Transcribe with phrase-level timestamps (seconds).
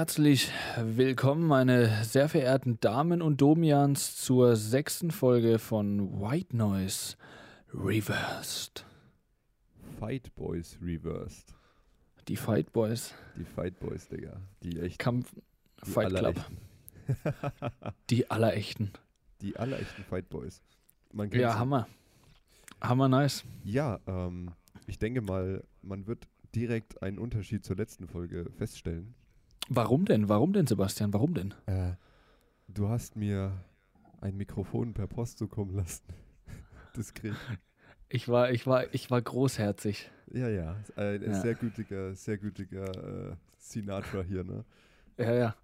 [0.00, 7.18] Herzlich willkommen, meine sehr verehrten Damen und Domians, zur sechsten Folge von White Noise
[7.74, 8.86] Reversed.
[9.98, 11.54] Fight Boys Reversed.
[12.28, 13.12] Die Fight Boys.
[13.36, 14.40] Die Fight Boys, Digga.
[14.62, 14.98] Die echt.
[14.98, 15.34] Kampf
[15.84, 16.46] die Fight Club.
[18.08, 18.92] Die allerechten.
[19.42, 20.62] Die allerechten Fight Boys.
[21.12, 21.58] Man Ja, sie.
[21.58, 21.86] Hammer.
[22.80, 23.44] Hammer nice.
[23.64, 24.52] Ja, ähm,
[24.86, 29.14] ich denke mal, man wird direkt einen Unterschied zur letzten Folge feststellen.
[29.72, 30.28] Warum denn?
[30.28, 31.12] Warum denn, Sebastian?
[31.14, 31.54] Warum denn?
[31.66, 31.92] Äh,
[32.66, 33.52] du hast mir
[34.20, 36.02] ein Mikrofon per Post zukommen lassen.
[36.96, 37.34] Diskret.
[38.08, 40.10] Ich war, ich war, ich war großherzig.
[40.32, 40.74] Ja, ja.
[40.96, 41.40] Ein Ja.
[41.40, 44.64] sehr gütiger, sehr gütiger äh, Sinatra hier, ne?
[45.16, 45.54] Ja, ja.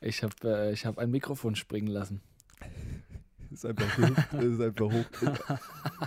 [0.00, 2.22] Ich habe äh, ich hab ein Mikrofon springen lassen.
[3.54, 5.04] Ist einfach gehüpft, ist einfach hoch.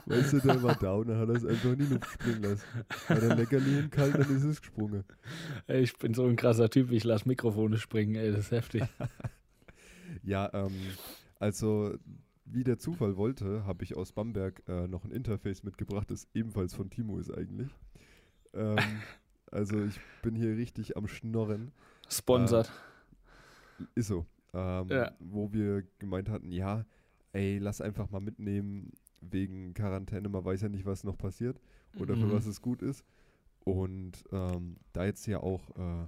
[0.06, 2.64] Weißt du, der war down, dann hat er es einfach in die Luft springen lassen.
[3.08, 5.06] War der Leckerli in kalt, dann ist es gesprungen.
[5.68, 8.84] Ey, Ich bin so ein krasser Typ, ich lasse Mikrofone springen, ey, das ist heftig.
[10.23, 10.73] Ja, ähm,
[11.39, 11.98] also
[12.45, 16.73] wie der Zufall wollte, habe ich aus Bamberg äh, noch ein Interface mitgebracht, das ebenfalls
[16.73, 17.70] von Timo ist eigentlich.
[18.54, 18.78] Ähm,
[19.52, 21.72] also ich bin hier richtig am Schnorren.
[22.09, 22.72] Sponsert.
[23.95, 24.26] Ist so.
[24.54, 25.11] Ähm, Ja.
[25.20, 26.86] Wo wir gemeint hatten, ja,
[27.38, 31.59] ey, lass einfach mal mitnehmen wegen Quarantäne, man weiß ja nicht, was noch passiert
[31.99, 32.31] oder für Mhm.
[32.31, 33.03] was es gut ist.
[33.63, 36.08] Und ähm, da jetzt ja auch äh,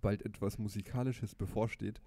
[0.00, 2.00] bald etwas Musikalisches bevorsteht.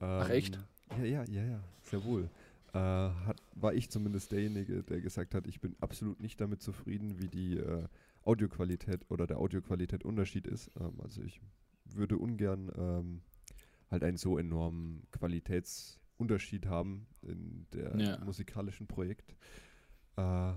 [0.00, 0.58] Ähm, Ach, echt?
[0.98, 2.28] Ja, ja, ja, ja, sehr wohl.
[2.72, 7.18] Äh, hat, war ich zumindest derjenige, der gesagt hat, ich bin absolut nicht damit zufrieden,
[7.18, 7.86] wie die äh,
[8.22, 10.70] Audioqualität oder der Audioqualität Unterschied ist.
[10.80, 11.40] Ähm, also ich
[11.84, 13.22] würde ungern ähm,
[13.90, 15.02] halt einen so enormen
[16.26, 18.18] Qualitätsunterschied haben in der Ja.
[18.24, 19.34] musikalischen Projekt.
[20.16, 20.52] Äh,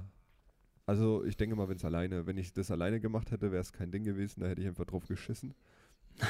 [0.86, 3.74] also ich denke mal, wenn es alleine, wenn ich das alleine gemacht hätte, wäre es
[3.74, 5.54] kein Ding gewesen, da hätte ich einfach drauf geschissen.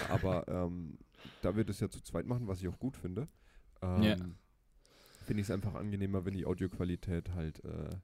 [0.10, 0.98] Aber ähm,
[1.42, 3.28] da wir das ja zu zweit machen, was ich auch gut finde,
[3.82, 4.16] ähm, Ja.
[5.26, 7.96] finde ich es einfach angenehmer, wenn die Audioqualität halt äh,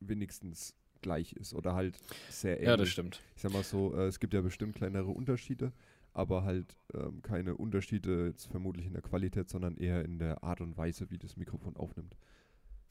[0.00, 1.96] wenigstens gleich ist oder halt
[2.28, 2.68] sehr ähnlich.
[2.70, 3.22] Ja, das stimmt.
[3.36, 5.72] Ich sag mal so, äh, es gibt ja bestimmt kleinere Unterschiede,
[6.14, 10.60] aber halt ähm, keine Unterschiede jetzt vermutlich in der Qualität, sondern eher in der Art
[10.60, 12.16] und Weise, wie das Mikrofon aufnimmt.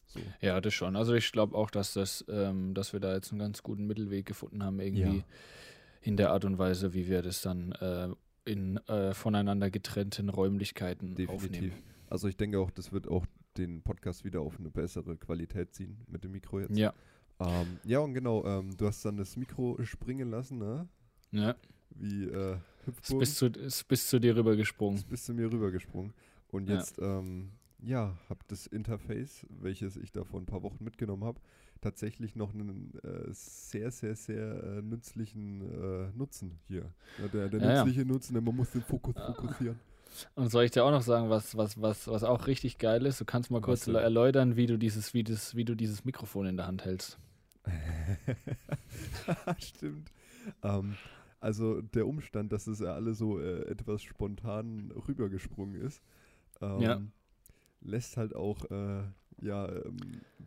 [0.07, 0.19] So.
[0.41, 0.95] Ja, das schon.
[0.95, 4.25] Also ich glaube auch, dass das, ähm, dass wir da jetzt einen ganz guten Mittelweg
[4.25, 5.23] gefunden haben, irgendwie Ja.
[6.01, 8.09] in der Art und Weise, wie wir das dann äh,
[8.45, 11.34] in äh, voneinander getrennten Räumlichkeiten Definitiv.
[11.55, 11.73] aufnehmen.
[12.09, 13.25] Also ich denke auch, das wird auch
[13.57, 16.78] den Podcast wieder auf eine bessere Qualität ziehen mit dem Mikro jetzt.
[16.78, 16.94] Ja,
[17.41, 20.88] ähm, ja und genau, ähm, du hast dann das Mikro springen lassen, ne?
[21.31, 21.55] ja.
[21.89, 22.57] Wie äh,
[22.88, 23.20] Ist Hüpfburg.
[23.20, 25.03] bis, zu, ist bis zu dir rübergesprungen.
[25.09, 26.14] bist du mir rübergesprungen.
[26.50, 26.75] Und Ja.
[26.78, 27.52] jetzt, ähm,
[27.84, 31.40] ja, habe das Interface, welches ich da vor ein paar Wochen mitgenommen habe,
[31.81, 36.92] tatsächlich noch einen äh, sehr, sehr, sehr äh, nützlichen äh, Nutzen hier.
[37.22, 37.84] Ja, der der Ja, ja.
[37.86, 39.80] nützliche Nutzen, denn man muss den Fokus fokussieren.
[40.36, 43.20] Und soll ich dir auch noch sagen, was, was, was, was auch richtig geil ist?
[43.22, 46.58] Du kannst mal kurz erläutern, wie du dieses, wie, das, wie du dieses Mikrofon in
[46.58, 47.20] der Hand hältst.
[49.59, 50.12] Stimmt.
[50.64, 50.96] Ähm,
[51.40, 56.02] also der Umstand, dass es ja alle so äh, etwas spontan rübergesprungen ist,
[56.62, 57.02] ähm, Ja.
[57.81, 59.03] lässt halt auch äh,
[59.42, 59.97] ja, ähm,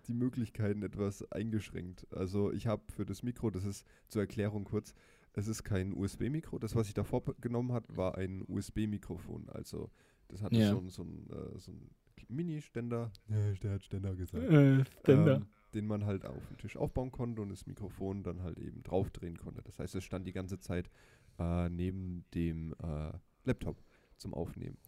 [0.08, 2.06] die Möglichkeiten etwas eingeschränkt.
[2.12, 4.94] Also ich habe für das Mikro, das ist zur Erklärung kurz,
[5.32, 6.58] es ist kein USB-Mikro.
[6.58, 9.48] Das, was ich davor genommen hat, war ein USB-Mikrofon.
[9.50, 9.90] Also
[10.28, 10.70] das hatte Ja.
[10.70, 11.90] so, ein- so ein, äh, so ein
[12.28, 13.12] Mini-Ständer.
[13.28, 17.42] Ja, der hat Ständer gesagt Äh, ähm, den man halt auf den Tisch aufbauen konnte
[17.42, 19.62] und das Mikrofon dann halt eben draufdrehen konnte.
[19.62, 20.90] Das heißt, es stand die ganze Zeit
[21.38, 23.12] äh, neben dem äh,
[23.44, 23.82] Laptop
[24.16, 24.78] zum Aufnehmen.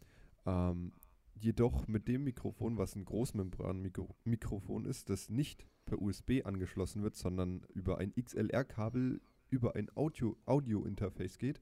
[0.47, 0.93] Ähm,
[1.35, 7.63] jedoch mit dem Mikrofon, was ein Großmembran-Mikrofon ist, das nicht per USB angeschlossen wird, sondern
[7.75, 9.21] über ein XLR-Kabel
[9.51, 11.61] über ein Audio- Audio-Interface geht,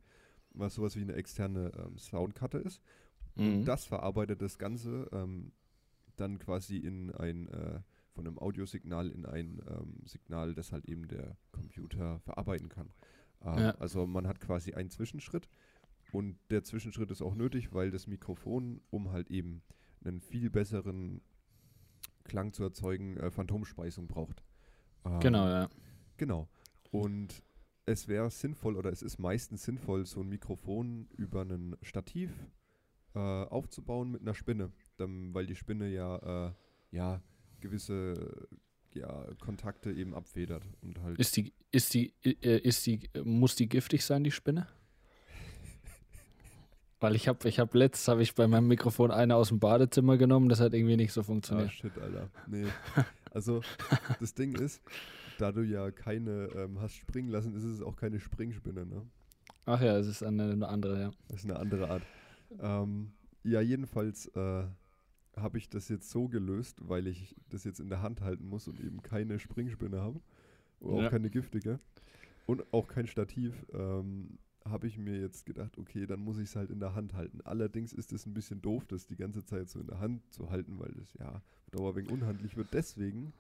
[0.51, 2.81] was sowas wie eine externe ähm, Soundkarte ist.
[3.35, 3.55] Mhm.
[3.55, 5.53] Und das verarbeitet das Ganze ähm,
[6.17, 7.81] dann quasi in ein, äh,
[8.13, 12.91] von einem Audiosignal in ein ähm, Signal, das halt eben der Computer verarbeiten kann.
[13.43, 13.71] Ähm, Ja.
[13.73, 15.49] Also man hat quasi einen Zwischenschritt
[16.13, 19.63] und der Zwischenschritt ist auch nötig, weil das Mikrofon, um halt eben
[20.05, 21.21] einen viel besseren
[22.25, 24.43] Klang zu erzeugen, äh, Phantomspeisung braucht.
[25.05, 25.69] Ähm, Genau, ja.
[26.17, 26.49] Genau.
[26.91, 27.43] Und
[27.87, 32.31] es wäre sinnvoll oder es ist meistens sinnvoll, so ein Mikrofon über ein Stativ
[33.15, 36.53] äh, aufzubauen mit einer Spinne, dann, weil die Spinne ja, äh,
[36.91, 37.23] ja
[37.61, 38.49] gewisse
[38.95, 41.19] ja, Kontakte eben abfedert und halt.
[41.19, 44.67] Ist die, ist die, äh, ist die, muss die giftig sein, die Spinne?
[47.01, 50.17] Weil ich habe, ich habe letzt habe ich bei meinem Mikrofon eine aus dem Badezimmer
[50.17, 51.73] genommen, das hat irgendwie nicht so ah, funktioniert.
[51.73, 52.31] shit, Alter.
[52.47, 52.67] Nee.
[53.33, 53.63] Also,
[54.19, 54.83] das Ding ist,
[55.39, 59.07] da du ja keine ähm, hast springen lassen, ist es auch keine Springspinne, ne?
[59.67, 61.11] Ach ja, es ist eine, eine andere, ja.
[61.29, 62.03] Das ist eine andere Art.
[62.59, 63.13] Ähm,
[63.45, 64.65] ja, jedenfalls äh,
[65.41, 68.69] habe ich das jetzt so gelöst, weil ich das jetzt in der Hand halten muss
[68.69, 70.21] und eben keine Springspinne habe.
[70.81, 71.11] Oder auch Ja.
[71.11, 71.79] keine giftige.
[72.47, 73.67] Und auch kein Stativ.
[73.73, 74.39] Ähm,
[74.69, 77.41] habe ich mir jetzt gedacht, okay, dann muss ich es halt in der Hand halten.
[77.45, 80.51] Allerdings ist es ein bisschen doof, das die ganze Zeit so in der Hand zu
[80.51, 82.69] halten, weil das ja auf Dauer wegen unhandlich wird.
[82.75, 83.33] Deswegen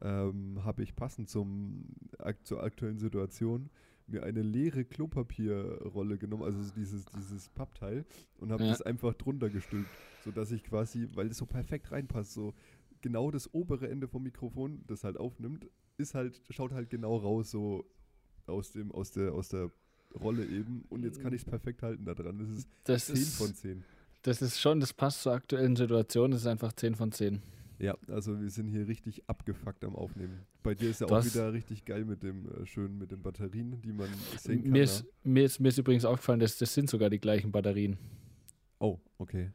[0.00, 1.84] ähm, habe ich passend zum,
[2.44, 3.68] zur aktuellen Situation
[4.12, 8.04] mir eine leere Klopapierrolle genommen, also so dieses, dieses Pappteil,
[8.38, 8.70] und habe Ja.
[8.70, 9.90] das einfach drunter gestülpt,
[10.24, 12.54] sodass ich quasi, weil es so perfekt reinpasst, so
[13.00, 15.66] genau das obere Ende vom Mikrofon, das halt aufnimmt,
[15.98, 17.84] ist halt, schaut halt genau raus, so
[18.46, 19.70] aus dem, aus der, aus der
[20.20, 20.84] Rolle eben.
[20.90, 22.38] Und jetzt kann ich es perfekt halten da dran.
[22.38, 23.84] Das ist Das 10 ist, von 10.
[24.22, 27.40] das ist schon, das passt zur aktuellen Situation, das ist einfach 10 von 10.
[27.82, 30.46] Ja, also wir sind hier richtig abgefuckt am Aufnehmen.
[30.62, 33.20] Bei dir ist ja Du auch wieder richtig geil mit dem äh, schön mit den
[33.22, 34.08] Batterien, die man
[34.38, 34.70] sehen kann.
[34.70, 34.84] Mir ja.
[34.84, 37.98] ist, mir, ist, mir ist übrigens aufgefallen, dass das sind sogar die gleichen Batterien.
[38.78, 39.50] Oh, okay.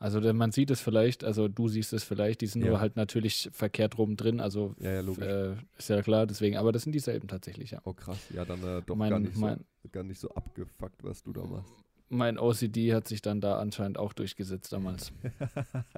[0.00, 2.70] Also man sieht es vielleicht, also du siehst es vielleicht, die sind Ja.
[2.70, 5.24] nur halt natürlich verkehrt rum drin, also Ja, ja, logisch.
[5.26, 7.82] äh, ist ja klar, deswegen, aber das sind dieselben tatsächlich, ja.
[7.84, 11.04] Oh krass, ja, dann äh, doch Mein- gar, nicht mein- so, gar nicht so abgefuckt,
[11.04, 11.70] was du da machst.
[12.08, 15.12] Mein OCD hat sich dann da anscheinend auch durchgesetzt damals.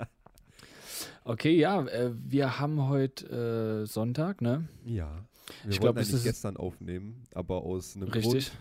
[1.24, 4.68] Okay, ja, äh, wir haben heute äh, Sonntag, ne?
[4.84, 5.24] Ja.
[5.64, 8.50] Wir Ich wollten glaub, es ist- gestern aufnehmen, aber aus einem Richtig.
[8.50, 8.52] Grund,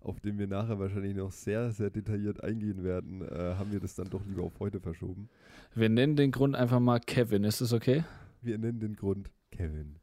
[0.00, 3.94] auf den wir nachher wahrscheinlich noch sehr, sehr detailliert eingehen werden, äh, haben wir das
[3.94, 5.28] dann doch lieber auf heute verschoben.
[5.74, 8.04] Wir nennen den Grund einfach mal Kevin, ist das okay?
[8.42, 9.96] Wir nennen den Grund Kevin.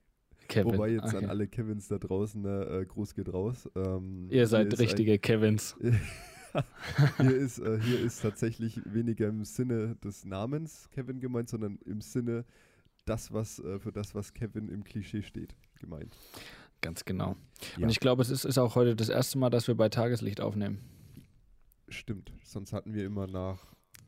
[0.47, 0.73] Kevin.
[0.73, 1.25] Wobei jetzt okay.
[1.25, 3.67] an alle Kevins da draußen, ne, äh, Gruß geht raus.
[3.75, 5.75] Ähm, Ihr seid ist ein- richtige Kevins.
[7.17, 12.01] hier, ist, äh, hier ist tatsächlich weniger im Sinne des Namens Kevin gemeint, sondern im
[12.01, 12.45] Sinne
[13.05, 16.15] das, was äh, für das, was Kevin im Klischee steht, gemeint.
[16.81, 17.35] Ganz genau.
[17.77, 17.83] Ja.
[17.83, 20.41] Und ich glaube, es ist, ist auch heute das erste Mal, dass wir bei Tageslicht
[20.41, 20.79] aufnehmen.
[21.89, 22.31] Stimmt.
[22.43, 23.65] Sonst hatten wir immer nach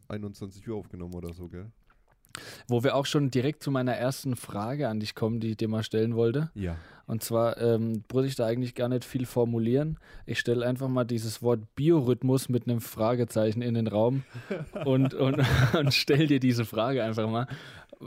[0.09, 1.71] 21 Uhr aufgenommen oder so, gell?
[2.67, 5.67] Wo wir auch schon direkt zu meiner ersten Frage an dich kommen, die ich dir
[5.67, 6.51] mal stellen wollte.
[6.55, 6.75] Ja.
[7.09, 9.97] Und zwar ähm, muss ich da eigentlich gar nicht viel formulieren.
[10.27, 14.23] Ich stelle einfach mal dieses Wort Biorhythmus mit einem Fragezeichen in den Raum
[14.85, 15.41] und, und,
[15.75, 17.47] und stell dir diese Frage einfach mal.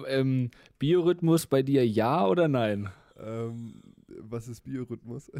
[0.06, 2.90] Ähm, Biorhythmus bei dir ja oder nein?
[3.20, 3.82] Ähm,
[4.20, 5.32] was ist Biorhythmus?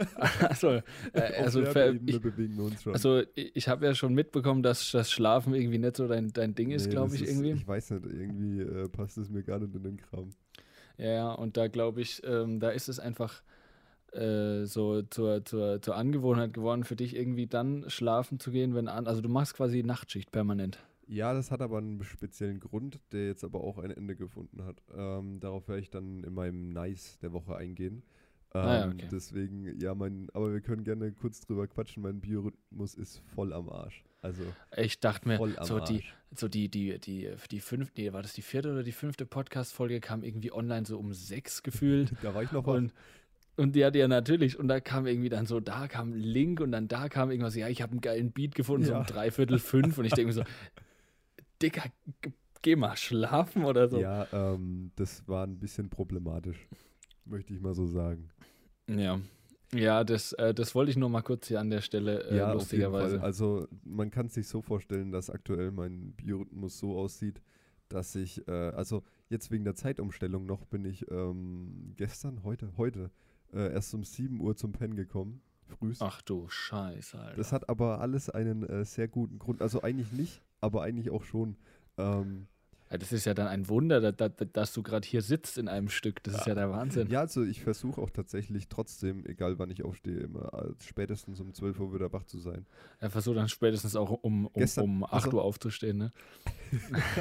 [0.40, 0.82] also, äh,
[1.38, 2.20] also, ver- ich,
[2.92, 6.70] also ich, habe ja schon mitbekommen, dass das Schlafen irgendwie nicht so dein, dein Ding
[6.70, 7.52] ist, Nee, glaube ich ist- irgendwie.
[7.52, 10.30] Ich weiß nicht, irgendwie äh, passt es mir gar nicht in den Kram.
[10.98, 13.42] Ja, ja, und da glaube ich, ähm, da ist es einfach
[14.12, 18.88] äh, so zur, zur, zur Angewohnheit geworden, für dich irgendwie dann schlafen zu gehen, wenn
[18.88, 19.06] an.
[19.06, 20.78] Also du machst quasi Nachtschicht permanent.
[21.08, 24.82] Ja, das hat aber einen speziellen Grund, der jetzt aber auch ein Ende gefunden hat.
[24.96, 28.02] Ähm, darauf werde ich dann in meinem Nice der Woche eingehen.
[28.54, 29.08] Ähm, Ah ja, okay.
[29.10, 32.02] Deswegen, ja, mein, aber wir können gerne kurz drüber quatschen.
[32.02, 34.04] Mein Biorhythmus ist voll am Arsch.
[34.20, 34.42] Also
[34.76, 36.04] Ich dachte mir, so die,
[36.36, 40.00] so die, die, die, die fünfte, nee, war das die vierte oder die fünfte Podcast-Folge,
[40.00, 42.12] kam irgendwie online so um sechs gefühlt.
[42.22, 42.66] Da war ich noch.
[42.66, 42.92] Und,
[43.56, 44.58] und ja, ja, natürlich.
[44.58, 47.56] Und da kam irgendwie dann so, da kam ein Link und dann da kam irgendwas,
[47.56, 49.00] ja, ich habe einen geilen Beat gefunden, so Ja.
[49.00, 49.98] um dreiviertel fünf.
[49.98, 50.44] Und ich denke mir so,
[51.62, 51.84] Dicker,
[52.62, 54.00] geh mal schlafen oder so.
[54.00, 56.68] Ja, ähm, das war ein bisschen problematisch,
[57.24, 58.30] möchte ich mal so sagen.
[58.88, 59.20] Ja.
[59.74, 62.52] Ja, das, äh, das wollte ich nur mal kurz hier an der Stelle äh, ja,
[62.52, 63.22] lustigerweise.
[63.22, 67.40] Also man kann sich so vorstellen, dass aktuell mein Biorhythmus so aussieht,
[67.88, 73.10] dass ich, äh, also jetzt wegen der Zeitumstellung noch bin ich ähm, gestern, heute, heute
[73.52, 76.02] äh, erst um 7 Uhr zum Pennen gekommen, frühst.
[76.02, 77.36] Ach du Scheiße, Alter.
[77.36, 79.62] Das hat aber alles einen äh, sehr guten Grund.
[79.62, 81.56] Also eigentlich nicht, aber eigentlich auch schon.
[81.96, 82.46] Ähm,
[82.98, 86.22] das ist ja dann ein Wunder, dass, dass, du gerade hier sitzt in einem Stück.
[86.24, 87.08] Das ist ja der Wahnsinn.
[87.08, 91.52] ja, also ich versuche auch tatsächlich trotzdem, egal wann ich aufstehe, immer äh, spätestens um
[91.54, 92.66] 12 Uhr wieder wach zu sein.
[92.98, 96.12] Er versucht dann spätestens auch um, um, Gestern- um 8 also- Uhr aufzustehen, ne?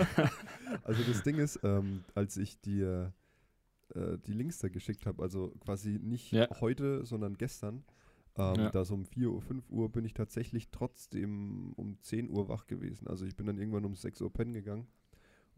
[0.84, 3.14] Also das Ding ist, ähm, als ich dir
[3.94, 6.48] äh, die Links da geschickt habe, also quasi nicht Ja.
[6.62, 7.84] heute, sondern gestern,
[8.38, 8.70] ähm, Ja.
[8.70, 12.68] da so um 4 Uhr, 5 Uhr bin ich tatsächlich trotzdem um 10 Uhr wach
[12.68, 13.08] gewesen.
[13.08, 14.88] Also ich bin dann irgendwann um 6 Uhr pennen gegangen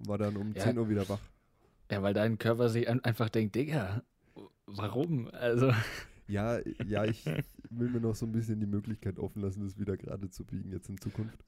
[0.08, 0.58] war dann um Ja.
[0.58, 1.30] 10 Uhr wieder wach.
[1.92, 4.04] Ja, weil dein Körper sich ein, einfach denkt, Digga,
[4.68, 5.30] warum?
[5.34, 5.74] Also,
[6.28, 7.36] Ja, ja, ich
[7.70, 10.72] will mir noch so ein bisschen die Möglichkeit offen lassen, das wieder gerade zu biegen
[10.72, 11.44] jetzt in Zukunft.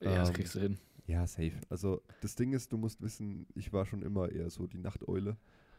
[0.00, 0.78] ja, das Ähm, kriegst du hin.
[1.06, 1.54] Ja, safe.
[1.70, 5.36] Also das Ding ist, du musst wissen, ich war schon immer eher so die Nachteule.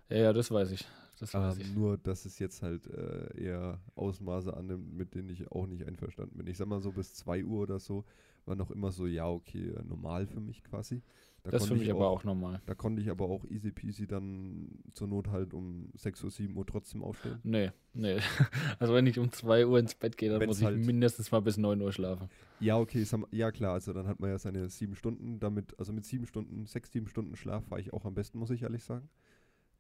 [0.10, 0.86] Ja, ja, das weiß ich.
[1.20, 1.74] Das weiß Ähm, ich.
[1.74, 6.38] nur, dass es jetzt halt äh, eher Ausmaße annimmt, mit denen ich auch nicht einverstanden
[6.38, 6.48] bin.
[6.48, 8.06] Ich sag mal so bis 2 Uhr oder so
[8.46, 11.02] war noch immer so, ja, okay, normal für mich quasi.
[11.46, 12.62] Da das ist für konnte mich ich aber auch normal.
[12.66, 16.58] Da konnte ich aber auch easy peasy dann zur Not halt um 6 Uhr, 7
[16.58, 17.40] Uhr trotzdem aufstehen.
[17.44, 18.18] Nee, nee.
[18.80, 21.32] Also wenn ich um 2 Uhr ins Bett gehe, dann Wenn's muss ich halt- mindestens
[21.32, 22.30] mal bis 9 Uhr schlafen.
[22.60, 26.06] Ja, okay, ja klar, also dann hat man ja seine sieben Stunden, damit, also mit
[26.06, 29.08] sieben Stunden, sechs, sieben Stunden Schlaf war ich auch am besten, muss ich ehrlich sagen.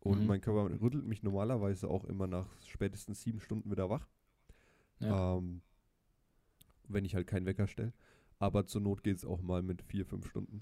[0.01, 0.27] Und Mhm.
[0.27, 4.07] mein Körper rüttelt mich normalerweise auch immer nach spätestens sieben Stunden wieder wach.
[4.99, 5.37] Ja.
[5.37, 5.61] Ähm,
[6.87, 7.91] wenn ich halt keinen Wecker stelle.
[8.45, 10.61] Aber zur Not geht es auch mal mit vier, fünf Stunden.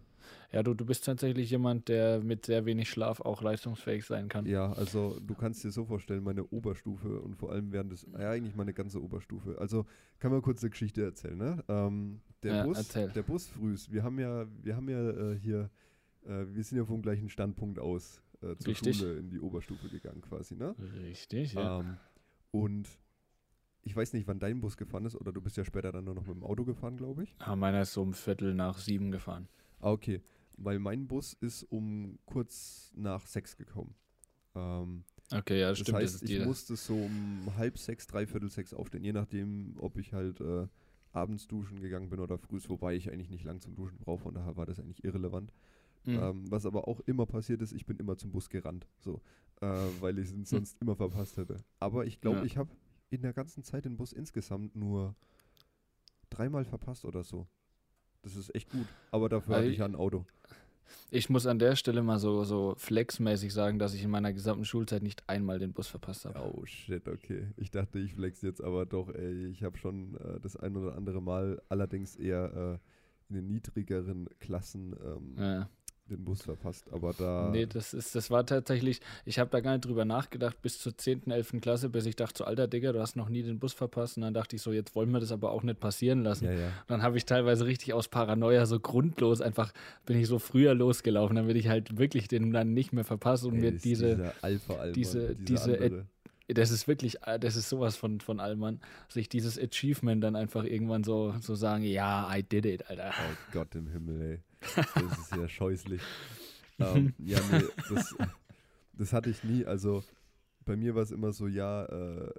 [0.54, 4.46] Ja, du, du bist tatsächlich jemand, der mit sehr wenig Schlaf auch leistungsfähig sein kann.
[4.46, 8.30] Ja, also du kannst dir so vorstellen, meine Oberstufe und vor allem während des, ja
[8.32, 9.58] eigentlich meine ganze Oberstufe.
[9.60, 9.86] Also
[10.20, 11.64] kann man kurz eine Geschichte erzählen, ne?
[11.68, 13.10] Ähm, der Ja, Bus, erzähl.
[13.10, 15.70] der Bus frühs, wir haben ja, wir haben ja äh, hier,
[16.26, 18.98] äh, wir sind ja vom gleichen Standpunkt aus äh, zur Richtig.
[18.98, 20.74] Schule in die Oberstufe gegangen quasi, ne?
[21.02, 21.82] Richtig, ja.
[21.82, 21.98] Ähm,
[22.52, 22.88] und
[23.84, 26.16] ich weiß nicht, wann dein Bus gefahren ist, oder du bist ja später dann nur
[26.16, 27.36] noch mit dem Auto gefahren, glaube ich.
[27.40, 29.48] Ah, meiner ist so um Viertel nach sieben gefahren.
[29.80, 30.22] Ah, okay.
[30.58, 33.96] Weil mein Bus ist um kurz nach sechs gekommen.
[34.56, 35.98] Ähm, Okay, ja, das das stimmt.
[35.98, 39.98] heißt, das ich die, musste so um halb sechs, dreiviertel sechs aufstehen, je nachdem, ob
[39.98, 40.68] ich halt äh,
[41.12, 44.34] abends duschen gegangen bin oder früh, wobei ich eigentlich nicht lang zum Duschen brauche, von
[44.36, 45.52] daher war das eigentlich irrelevant.
[46.06, 46.20] Mhm.
[46.20, 49.22] Ähm, was aber auch immer passiert ist, ich bin immer zum Bus gerannt, so,
[49.62, 49.66] äh,
[50.02, 51.64] weil ich es sonst immer verpasst hätte.
[51.80, 52.44] Aber ich glaube, Ja.
[52.46, 52.70] ich habe
[53.10, 55.16] in der ganzen Zeit den Bus insgesamt nur
[56.30, 57.48] dreimal verpasst oder so.
[58.22, 58.88] Das ist echt gut.
[59.12, 60.26] Aber dafür hatte ich ja ein Auto.
[61.12, 64.66] Ich muss an der Stelle mal so, so flexmäßig sagen, dass ich in meiner gesamten
[64.66, 66.40] Schulzeit nicht einmal den Bus verpasst habe.
[66.40, 67.48] Oh shit, okay.
[67.58, 70.96] Ich dachte, ich flex jetzt aber doch, ey, ich habe schon äh, das ein oder
[70.96, 75.70] andere Mal, allerdings eher äh, in den niedrigeren Klassen ähm, Ja.
[76.10, 76.86] Den Bus verpasst.
[76.92, 77.50] Aber da.
[77.52, 80.98] Nee, das ist, das war tatsächlich, ich habe da gar nicht drüber nachgedacht, bis zur
[80.98, 81.62] 10., 11.
[81.62, 84.18] Klasse, bis ich dachte, so alter Digga, du hast noch nie den Bus verpasst.
[84.18, 86.46] Und dann dachte ich so, jetzt wollen wir das aber auch nicht passieren lassen.
[86.46, 86.70] ja, ja.
[86.88, 89.72] Dann habe ich teilweise richtig aus Paranoia so grundlos einfach,
[90.06, 93.56] bin ich so früher losgelaufen, damit ich halt wirklich den dann nicht mehr verpasse und
[93.56, 96.06] Ey, mir diese, Alpha Alman, diese- diese andere.
[96.50, 100.66] das ist wirklich, äh, das ist sowas von, von Allmann, sich dieses Achievement dann einfach
[100.66, 103.12] irgendwann so, so sagen, ja, I did it, Alter.
[103.18, 104.40] Oh Gott im Himmel, ey.
[104.96, 106.02] Das ist ja scheußlich.
[106.80, 108.16] ähm, ja, nee, das,
[108.94, 109.66] das hatte ich nie.
[109.66, 110.04] Also
[110.66, 112.34] bei mir war es immer so, ja, äh,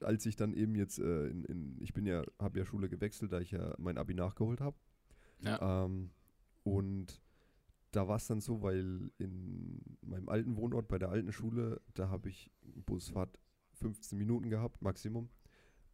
[0.00, 3.32] als ich dann eben jetzt äh, in, in, ich bin ja, habe ja Schule gewechselt,
[3.32, 4.76] da ich ja mein Abi nachgeholt habe.
[5.40, 5.84] Ja.
[5.84, 6.10] Ähm,
[6.64, 7.20] und
[7.92, 12.08] da war es dann so, weil in meinem alten Wohnort bei der alten Schule, da
[12.08, 12.50] habe ich
[12.86, 13.38] Busfahrt
[13.74, 15.28] 15 Minuten gehabt, Maximum.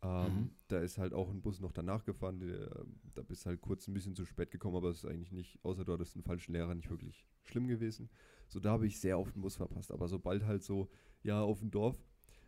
[0.03, 0.51] Ähm, Mhm.
[0.69, 3.95] Da ist halt auch ein Bus noch danach gefahren, der, da bist halt kurz ein
[3.95, 6.75] bisschen zu spät gekommen, aber es ist eigentlich nicht, außer du hattest einen falschen Lehrer,
[6.75, 8.09] nicht wirklich schlimm gewesen.
[8.49, 9.91] So, da habe ich sehr oft den Bus verpasst.
[9.91, 10.89] Aber sobald halt so,
[11.23, 11.97] ja, auf dem Dorf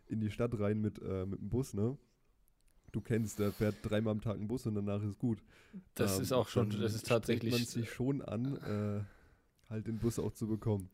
[0.07, 1.97] in die Stadt rein mit, äh, mit dem Bus, ne?
[2.91, 5.39] Du kennst, der fährt dreimal am Tag ein Bus und danach ist gut.
[5.95, 9.97] Das Ähm, ist auch schon, das ist tatsächlich, man sich schon an, äh, halt den
[9.97, 10.89] Bus auch zu bekommen.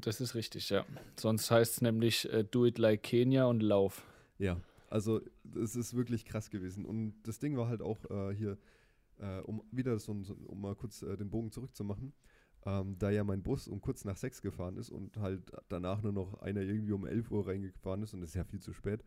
[0.00, 0.84] das ist richtig, ja.
[1.16, 4.04] Sonst heißt es nämlich äh, do it like Kenia und lauf.
[4.38, 5.20] Ja, also
[5.54, 6.84] es ist wirklich krass gewesen.
[6.84, 8.58] Und das Ding war halt auch äh, hier,
[9.18, 12.12] äh, um wieder so, um mal kurz äh, den Bogen zurückzumachen,
[12.64, 16.12] ähm, da ja mein Bus um kurz nach sechs gefahren ist und halt danach nur
[16.12, 19.04] noch einer irgendwie um 11 Uhr reingefahren ist und das ist ja viel zu spät.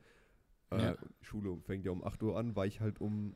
[0.71, 0.95] Äh, Ja.
[1.19, 3.35] die Schule fängt ja um 8 Uhr an, war ich halt um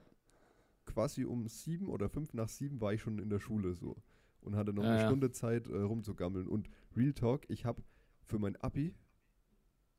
[0.86, 3.98] quasi um sieben oder fünf nach sieben war ich schon in der Schule so
[4.42, 5.00] und hatte noch Ja, eine ja.
[5.00, 6.48] Stunde Zeit äh, rumzugammeln.
[6.48, 7.82] Und Real Talk, ich habe
[8.24, 8.94] für mein Abi,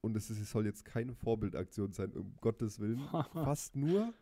[0.04, 3.00] und es soll jetzt keine Vorbildaktion sein, um Gottes Willen,
[3.32, 4.12] fast nur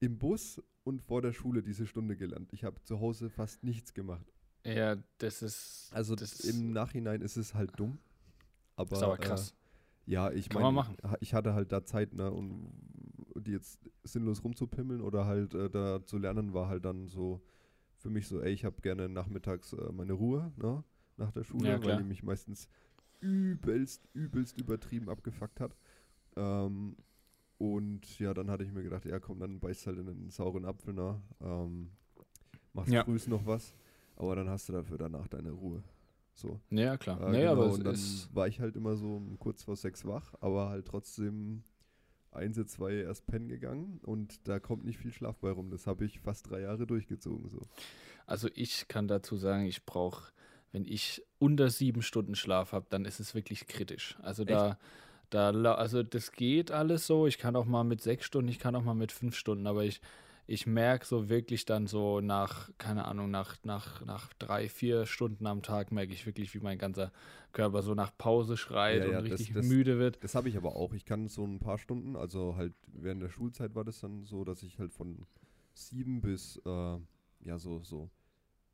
[0.00, 2.52] im Bus und vor der Schule diese Stunde gelernt.
[2.52, 4.26] Ich habe zu Hause fast nichts gemacht.
[4.64, 7.98] Ja, das ist, Also das im Nachhinein ist es halt dumm.
[8.76, 9.54] Aber, ist aber krass.
[10.06, 10.84] Äh, ja, ich meine,
[11.20, 12.72] ich hatte halt da Zeit, ne, und
[13.36, 17.42] die jetzt sinnlos rumzupimmeln oder halt äh, da zu lernen, war halt dann so
[17.96, 20.84] für mich so, ey, ich habe gerne nachmittags äh, meine Ruhe, ne,
[21.16, 22.68] nach der Schule, Ja, weil die mich meistens
[23.20, 25.76] übelst, übelst übertrieben abgefuckt hat.
[26.36, 26.96] Ähm,
[27.58, 30.64] und ja, dann hatte ich mir gedacht, ja komm, dann beißt halt in einen sauren
[30.64, 31.90] Apfel, ne, ähm,
[32.72, 33.04] machst Ja.
[33.04, 33.74] frühs noch was,
[34.16, 35.82] aber dann hast du dafür danach deine Ruhe.
[36.34, 36.60] So.
[36.70, 37.20] Ja, klar.
[37.20, 37.98] Äh, nee, genau, aber und dann
[38.32, 41.64] war ich halt immer so kurz vor sechs wach, aber halt trotzdem
[42.30, 45.70] eins, zwei erst pennen gegangen und da kommt nicht viel Schlaf bei rum.
[45.70, 47.48] Das habe ich fast drei Jahre durchgezogen.
[47.48, 47.62] So.
[48.26, 50.30] also ich kann dazu sagen, ich brauche,
[50.72, 54.16] wenn ich unter sieben Stunden Schlaf habe, dann ist es wirklich kritisch.
[54.22, 54.78] Also da,
[55.30, 57.26] da, also das geht alles so.
[57.26, 59.84] Ich kann auch mal mit sechs Stunden, ich kann auch mal mit fünf Stunden, aber
[59.84, 60.00] ich,
[60.46, 65.46] ich merke so wirklich dann so nach, keine Ahnung, nach, nach, nach drei, vier Stunden
[65.46, 67.12] am Tag merke ich wirklich, wie mein ganzer
[67.52, 70.22] Körper so nach Pause schreit Ja, ja, und das- richtig das- müde wird.
[70.24, 70.92] Das habe ich aber auch.
[70.94, 74.44] Ich kann so ein paar Stunden, also halt während der Schulzeit war das dann so,
[74.44, 75.26] dass ich halt von
[75.74, 76.96] sieben bis äh,
[77.44, 78.10] ja, so, so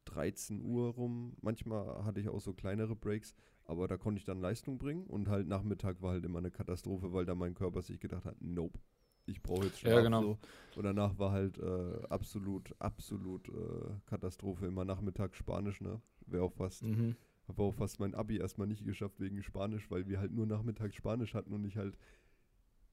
[0.05, 1.37] 13 Uhr rum.
[1.41, 3.35] Manchmal hatte ich auch so kleinere Breaks,
[3.65, 7.13] aber da konnte ich dann Leistung bringen und halt Nachmittag war halt immer eine Katastrophe,
[7.13, 8.79] weil da mein Körper sich gedacht hat, nope,
[9.27, 9.95] ich brauche jetzt Schlaf.
[9.95, 10.21] Ja, genau.
[10.23, 10.39] so.
[10.77, 14.67] Und danach war halt äh, absolut, absolut äh, Katastrophe.
[14.67, 16.01] Immer Nachmittag Spanisch, ne?
[16.27, 17.17] Wäre auch fast, Mhm.
[17.49, 20.95] habe auch fast mein Abi erstmal nicht geschafft wegen Spanisch, weil wir halt nur nachmittags
[20.95, 21.97] Spanisch hatten und ich halt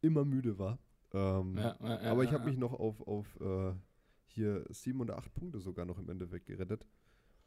[0.01, 0.79] immer müde war.
[1.13, 3.73] Ähm, Ja, ja, aber ich habe mich noch auf, auf äh,
[4.31, 6.85] hier sieben oder acht Punkte sogar noch im Endeffekt gerettet.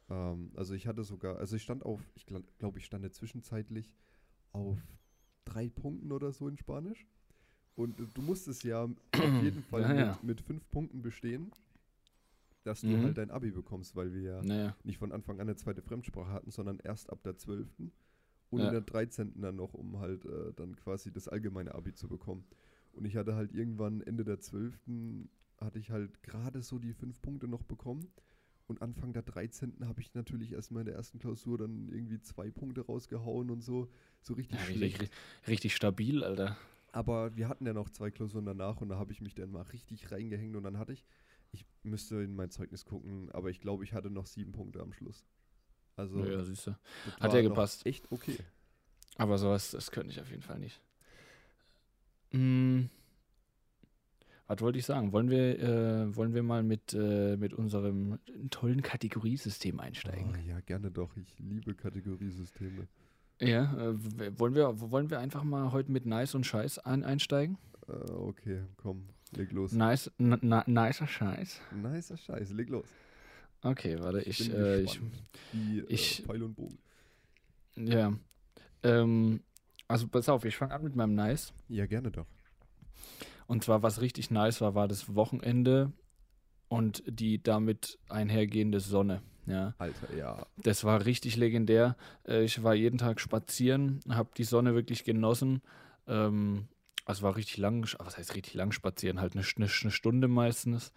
[0.09, 3.11] Ähm, also ich hatte sogar, also ich stand auf, ich glaube, glaub, ich stand ja
[3.11, 3.91] zwischenzeitlich
[4.51, 4.79] auf
[5.45, 7.05] drei Punkten oder so in Spanisch.
[7.75, 11.51] Und äh, du musstest ja auf jeden Fall Ja, mit, mit fünf Punkten bestehen,
[12.63, 13.03] dass du Mhm.
[13.03, 14.75] halt dein Abi bekommst, weil wir ja Naja.
[14.83, 17.67] nicht von Anfang an eine zweite Fremdsprache hatten, sondern erst ab der 12.
[18.49, 18.67] und Ja.
[18.67, 19.41] in der 13.
[19.41, 22.45] dann noch, um halt äh, dann quasi das allgemeine Abi zu bekommen.
[22.93, 24.79] Und ich hatte halt irgendwann Ende der 12.
[25.59, 28.07] hatte ich halt gerade so die fünf Punkte noch bekommen.
[28.67, 29.85] Und Anfang der 13.
[29.87, 33.89] habe ich natürlich erstmal in der ersten Klausur dann irgendwie zwei Punkte rausgehauen und so.
[34.21, 35.01] So richtig Ja, schlecht.
[35.01, 35.09] richtig,
[35.47, 36.57] richtig stabil, Alter.
[36.91, 39.61] Aber wir hatten ja noch zwei Klausuren danach und da habe ich mich dann mal
[39.63, 41.05] richtig reingehängt und dann hatte ich,
[41.51, 44.93] ich müsste in mein Zeugnis gucken, aber ich glaube, ich hatte noch sieben Punkte am
[44.93, 45.25] Schluss.
[45.95, 46.77] Also Ja, siehst du.
[47.03, 47.85] das Hat ja gepasst.
[47.85, 48.37] Echt okay.
[49.17, 50.81] Aber sowas, das könnte ich auf jeden Fall nicht.
[52.31, 52.89] Hm.
[54.47, 55.11] Was wollte ich sagen?
[55.11, 58.19] Wollen wir, äh, wollen wir mal mit, äh, mit unserem
[58.51, 60.33] tollen Kategoriesystem einsteigen?
[60.35, 61.15] Oh, ja, gerne doch.
[61.17, 62.87] Ich liebe Kategoriesysteme.
[63.41, 67.57] Ja, äh, wollen wir, wollen wir einfach mal heute mit Nice und Scheiß ein, einsteigen?
[67.87, 69.71] Äh, okay, komm, leg los.
[69.73, 71.59] Nice, na, nicer Scheiß.
[71.71, 72.87] Nicer Scheiß, leg los.
[73.63, 75.01] Okay, warte, ich, bin äh, ich.
[75.51, 76.77] Wie äh, ich- Pfeil und Bogen.
[77.75, 78.13] ja.
[78.83, 79.41] Ähm,
[79.87, 81.51] also pass auf, ich fange an mit meinem Nice.
[81.67, 82.27] Ja, gerne doch.
[83.47, 85.91] Und zwar, was richtig nice war, war das Wochenende
[86.67, 89.21] und die damit einhergehende Sonne.
[89.45, 90.47] Ja, Alter, ja.
[90.63, 91.95] das war richtig legendär.
[92.27, 95.61] Äh, Ich war jeden Tag spazieren, habe die Sonne wirklich genossen.
[96.07, 96.67] Ähm,
[97.05, 99.21] also war richtig lang, was heißt richtig lang spazieren?
[99.21, 100.91] Halt eine, eine, eine Stunde meistens.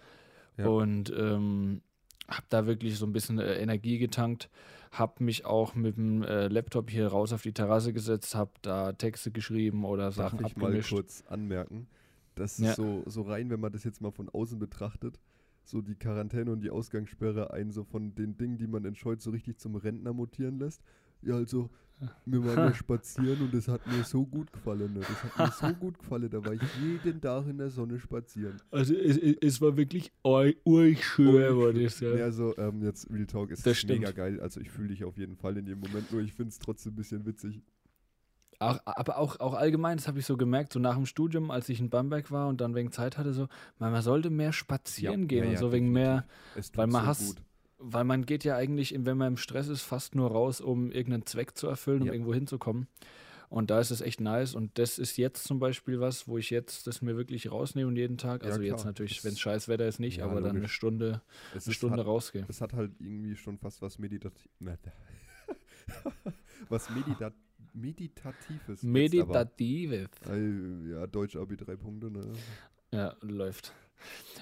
[0.57, 0.67] Ja.
[0.67, 1.83] Und ähm,
[2.27, 4.49] habe da wirklich so ein bisschen äh, Energie getankt.
[4.93, 8.93] Habe mich auch mit dem äh, Laptop hier raus auf die Terrasse gesetzt, habe da
[8.93, 10.91] Texte geschrieben oder Darf Sachen ich mal abgemischt.
[10.95, 11.87] kurz anmerken?
[12.39, 12.75] Das ist Ja.
[12.75, 15.19] so, so rein, wenn man das jetzt mal von außen betrachtet,
[15.65, 19.31] so die Quarantäne und die Ausgangssperre einen so von den Dingen, die man entscheut, so
[19.31, 20.83] richtig zum Rentner mutieren lässt.
[21.21, 21.69] Ja, also,
[22.27, 24.95] wir waren ja spazieren und das hat mir so gut gefallen.
[24.95, 25.01] Ne?
[25.01, 26.31] Das hat mir so gut gefallen.
[26.31, 28.57] Da war ich jeden Tag in der Sonne spazieren.
[28.71, 30.13] Also es, es, es war wirklich
[30.65, 32.15] urig schön, war das, ja.
[32.15, 34.17] Ja, also ähm, jetzt Real Talk ist Das mega stimmt.
[34.17, 34.41] geil.
[34.41, 36.93] Also ich fühle dich auf jeden Fall in dem Moment, nur ich finde es trotzdem
[36.93, 37.61] ein bisschen witzig.
[38.61, 41.69] Auch, aber auch, auch allgemein, das habe ich so gemerkt, so nach dem Studium, als
[41.69, 43.47] ich in Bamberg war und dann wegen Zeit hatte, so,
[43.79, 46.25] man, man sollte mehr spazieren gehen ja, und ja, so wegen mehr,
[46.57, 47.43] Es weil man so hasst- gut.
[47.79, 51.25] weil man geht ja eigentlich, wenn man im Stress ist, fast nur raus, um irgendeinen
[51.27, 52.13] Zweck zu erfüllen, um Ja.
[52.15, 52.89] irgendwo hinzukommen.
[53.51, 54.55] Und da ist es echt nice.
[54.55, 57.97] Und das ist jetzt zum Beispiel was, wo ich jetzt das mir wirklich rausnehme und
[57.97, 58.87] jeden Tag, Ja, also jetzt klar.
[58.87, 60.73] natürlich, Das- wenn es scheiß Wetter ist, nicht, Ja, aber dann eine logisch.
[60.73, 61.23] Stunde,
[61.55, 62.45] Es eine Stunde hat, rausgehen.
[62.49, 64.51] Es hat halt irgendwie schon fast was meditativ
[66.69, 67.31] was Medita
[67.75, 68.83] Meditatives.
[68.83, 70.09] Meditatives.
[70.29, 72.33] Äh, ja, Deutsch Abi drei Punkte, ne?
[72.93, 73.73] Ja, läuft.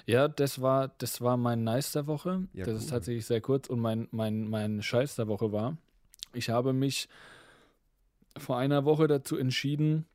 [0.05, 2.47] Ja, das war, das war mein Nice der Woche.
[2.53, 2.89] Ja, das ist cool.
[2.91, 3.67] tatsächlich sehr kurz.
[3.69, 5.77] Und mein, mein, mein Scheiß der Woche war,
[6.33, 7.09] ich habe mich
[8.37, 10.05] vor einer Woche dazu entschieden,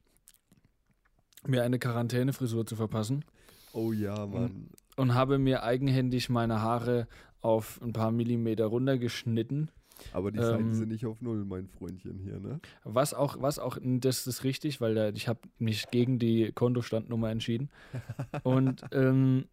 [1.46, 3.24] mir eine Quarantänefrisur zu verpassen
[3.72, 4.68] Oh ja, Mann.
[4.96, 7.08] und habe mir eigenhändig meine Haare
[7.40, 9.70] auf ein paar Millimeter runtergeschnitten.
[10.12, 12.60] Aber die Seiten ähm, sind nicht auf Null, mein Freundchen hier, ne?
[12.84, 17.30] Was auch, was auch, das ist richtig, weil da, ich habe mich gegen die Kontostandnummer
[17.30, 17.70] entschieden.
[18.42, 19.46] Und ähm,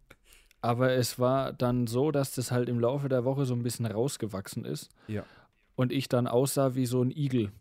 [0.62, 3.86] aber es war dann so, dass das halt im Laufe der Woche so ein bisschen
[3.86, 4.90] rausgewachsen ist.
[5.08, 5.24] Ja.
[5.76, 7.52] Und ich dann aussah wie so ein Igel.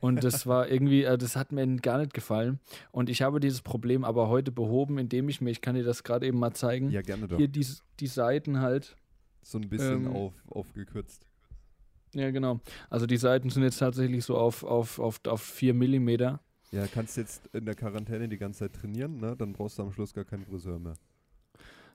[0.00, 2.60] Und das war irgendwie, äh, das hat mir gar nicht gefallen.
[2.92, 6.04] Und ich habe dieses Problem aber heute behoben, indem ich mir, ich kann dir das
[6.04, 7.38] gerade eben mal zeigen, Ja, gerne doch.
[7.38, 7.66] hier die,
[8.00, 8.96] die Seiten halt
[9.42, 11.25] So ein bisschen ähm, auf, aufgekürzt.
[12.14, 12.60] Ja, genau.
[12.90, 16.40] Also die Seiten sind jetzt tatsächlich so auf, auf, auf, auf 4 Millimeter.
[16.72, 19.36] Ja, kannst jetzt in der Quarantäne die ganze Zeit trainieren, ne?
[19.36, 20.94] Dann brauchst du am Schluss gar keinen Friseur mehr.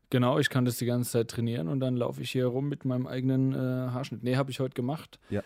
[0.10, 2.84] Genau, ich kann das die ganze Zeit trainieren und dann laufe ich hier rum mit
[2.86, 4.24] meinem eigenen äh, Haarschnitt.
[4.24, 5.20] Nee, habe ich heute gemacht.
[5.30, 5.42] Ja.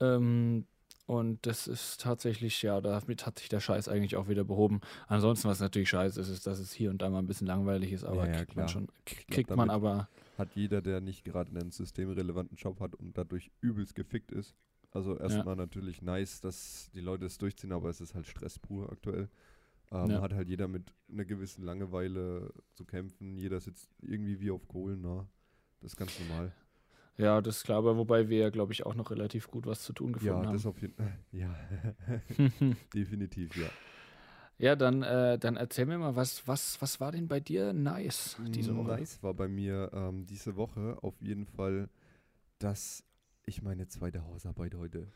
[0.00, 0.64] Ähm,
[1.06, 4.80] und das ist tatsächlich, ja, damit hat sich der Scheiß eigentlich auch wieder behoben.
[5.08, 7.92] Ansonsten, was natürlich scheiße ist, ist, dass es hier und da mal ein bisschen langweilig
[7.92, 11.00] ist, aber Ja, ja, kriegt man schon, glaub, kriegt man damit- aber, Hat jeder, der
[11.00, 14.54] nicht gerade einen systemrelevanten Job hat und dadurch übelst gefickt ist.
[14.90, 18.90] Also erstmal natürlich nice, dass die Leute es durchziehen, aber es ist halt Stress pur
[18.90, 19.28] aktuell.
[19.90, 20.20] Ähm, Ja.
[20.20, 23.36] Hat halt jeder mit einer gewissen Langeweile zu kämpfen.
[23.36, 25.26] Jeder sitzt irgendwie wie auf Kohlen, ne?
[25.80, 26.52] Das ist ganz normal.
[27.18, 29.82] Ja, das ist klar, aber wobei wir ja, glaube ich, auch noch relativ gut was
[29.82, 30.52] zu tun gefunden Ja, haben.
[30.52, 31.16] das auf jeden Fall.
[31.32, 31.54] Ja,
[32.94, 33.68] definitiv, ja.
[34.58, 38.36] Ja, dann, äh, dann erzähl mir mal, was, was, was war denn bei dir nice
[38.54, 38.92] diese Woche?
[38.98, 41.88] Nice war bei mir ähm, diese Woche auf jeden Fall,
[42.58, 43.04] dass
[43.44, 45.06] ich meine zweite Hausarbeit heute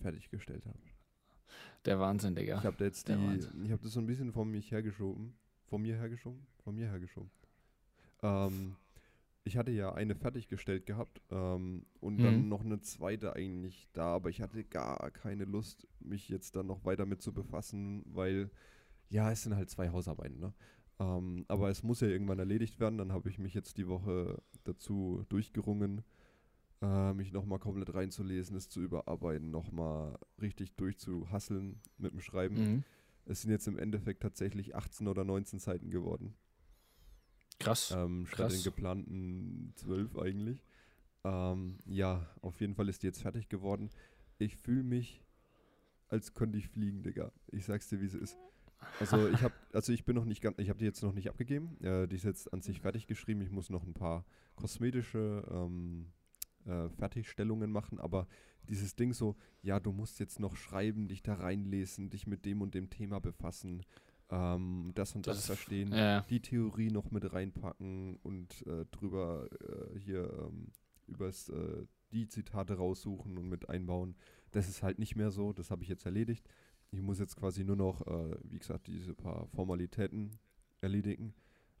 [0.00, 0.78] fertiggestellt habe.
[1.84, 2.58] Der Wahnsinn, Digga.
[2.58, 3.64] Ich habe da jetzt der die, Wahnsinn.
[3.64, 5.34] ich habe das so ein bisschen von mich hergeschoben,
[5.66, 7.30] von mir hergeschoben, von mir hergeschoben.
[8.22, 8.76] Ähm,
[9.44, 12.48] ich hatte ja eine fertiggestellt gehabt ähm, und dann Mhm.
[12.48, 16.84] noch eine zweite eigentlich da, aber ich hatte gar keine Lust, mich jetzt dann noch
[16.84, 18.50] weiter mit zu befassen, weil
[19.08, 20.52] ja, es sind halt zwei Hausarbeiten, ne?
[20.98, 22.98] Ähm, aber es muss ja irgendwann erledigt werden.
[22.98, 26.02] Dann habe ich mich jetzt die Woche dazu durchgerungen,
[26.80, 32.54] äh, mich nochmal komplett reinzulesen, es zu überarbeiten, nochmal richtig durchzuhasseln mit dem Schreiben.
[32.56, 32.84] Mhm.
[33.26, 36.34] Es sind jetzt im Endeffekt tatsächlich 18 oder 19 Seiten geworden.
[37.58, 37.90] Krass.
[37.90, 38.54] Ähm, statt Krass.
[38.54, 40.64] den geplanten 12 eigentlich.
[41.24, 43.90] Ähm, ja, auf jeden Fall ist die jetzt fertig geworden.
[44.38, 45.24] Ich fühle mich,
[46.08, 47.32] als könnte ich fliegen, Digga.
[47.48, 48.38] Ich sag's dir, wie es ist.
[49.00, 51.28] Also ich habe, also ich bin noch nicht ganz, ich habe die jetzt noch nicht
[51.28, 51.76] abgegeben.
[51.82, 53.40] Äh, die ist jetzt an sich fertig geschrieben.
[53.42, 56.06] Ich muss noch ein paar kosmetische ähm,
[56.64, 58.26] äh, Fertigstellungen machen, aber
[58.68, 62.62] dieses Ding so, ja, du musst jetzt noch schreiben, dich da reinlesen, dich mit dem
[62.62, 63.84] und dem Thema befassen,
[64.30, 69.48] ähm, das und das, Das verstehen Ja, die Theorie noch mit reinpacken und äh, drüber
[69.60, 70.72] äh, hier ähm,
[71.06, 74.16] übers äh, die Zitate raussuchen und mit einbauen.
[74.52, 76.48] Das ist halt nicht mehr so, das habe ich jetzt erledigt.
[76.92, 80.38] Ich muss jetzt quasi nur noch, äh, wie gesagt, diese paar Formalitäten
[80.80, 81.34] erledigen.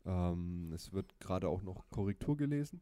[0.04, 2.80] Ähm, es wird gerade auch noch Korrektur gelesen.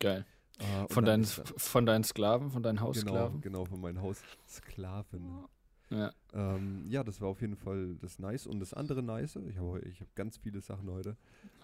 [0.00, 0.24] geil.
[0.58, 3.40] Äh, Von deinen, von deinen Sklaven, von deinen genau, Haussklaven?
[3.40, 5.44] genau, von meinen Haussklaven.
[5.90, 6.12] Ja.
[6.34, 8.46] Ähm, ja, das war auf jeden Fall das Nice.
[8.46, 11.16] Und das andere Nice, ich habe ich hab ganz viele Sachen heute.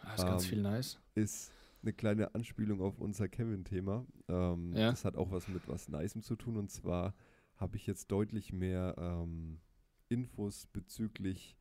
[0.02, 0.98] Ah, ist ganz Ähm, viel nice.
[1.14, 1.52] ist
[1.82, 4.04] eine kleine Anspielung auf unser Kevin-Thema.
[4.28, 4.90] Ähm, Ja.
[4.90, 6.56] Das hat auch was mit was Nicem zu tun.
[6.56, 7.14] Und zwar
[7.58, 9.60] habe ich jetzt deutlich mehr ähm,
[10.08, 11.56] Infos bezüglich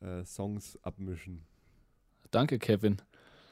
[0.00, 1.46] äh, Songs abmischen.
[2.30, 3.00] Danke, Kevin.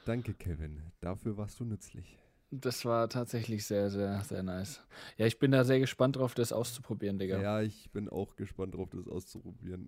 [0.05, 0.81] Danke, Kevin.
[0.99, 2.17] Dafür warst du nützlich.
[2.49, 4.81] Das war tatsächlich sehr, sehr, sehr nice.
[5.17, 7.39] Ja, ich bin da sehr gespannt drauf, das auszuprobieren, Digga.
[7.41, 9.87] Ja, ich bin auch gespannt drauf, das auszuprobieren.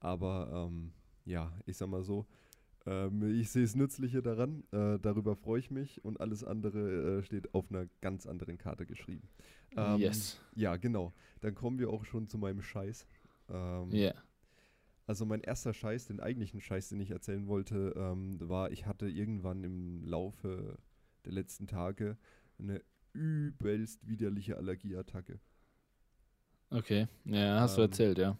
[0.00, 0.92] Aber ähm,
[1.26, 2.26] ja, ich sag mal so,
[2.86, 4.64] ähm, ich sehe es Nützliche daran.
[4.72, 6.04] Äh, darüber freue ich mich.
[6.04, 9.28] Und alles andere äh, steht auf einer ganz anderen Karte geschrieben.
[9.76, 10.40] Ähm, yes.
[10.54, 11.12] Ja, genau.
[11.40, 13.06] Dann kommen wir auch schon zu meinem Scheiß.
[13.48, 14.14] Ähm, Yeah.
[15.06, 19.08] Also mein erster Scheiß, den eigentlichen Scheiß, den ich erzählen wollte, ähm, war, ich hatte
[19.08, 20.78] irgendwann im Laufe
[21.24, 22.16] der letzten Tage
[22.58, 22.80] eine
[23.12, 25.40] übelst widerliche Allergieattacke.
[26.70, 27.06] Okay.
[27.24, 28.36] Ja, hast du Ähm, erzählt, ja.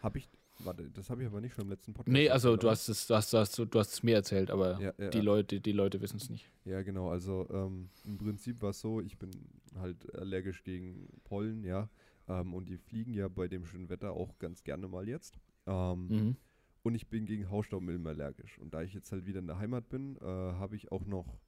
[0.00, 0.28] Habe ich,
[0.64, 3.06] warte, das habe ich aber nicht schon im letzten Podcast Nee, also du hast es,
[3.06, 5.72] du hast, du hast, du hast es mir erzählt, aber ja, ja, die Leute, die
[5.72, 6.50] Leute wissen es nicht.
[6.64, 7.10] ja, genau.
[7.10, 9.30] Also ähm, im Prinzip war es so, ich bin
[9.76, 11.88] halt allergisch gegen Pollen, ja.
[12.28, 15.38] Ähm, und die fliegen ja bei dem schönen Wetter auch ganz gerne mal jetzt.
[15.66, 16.36] Ähm, Mhm.
[16.84, 18.58] Und ich bin gegen Hausstaubmilben allergisch.
[18.58, 21.38] Und da ich jetzt halt wieder in der Heimat bin, äh, habe ich auch noch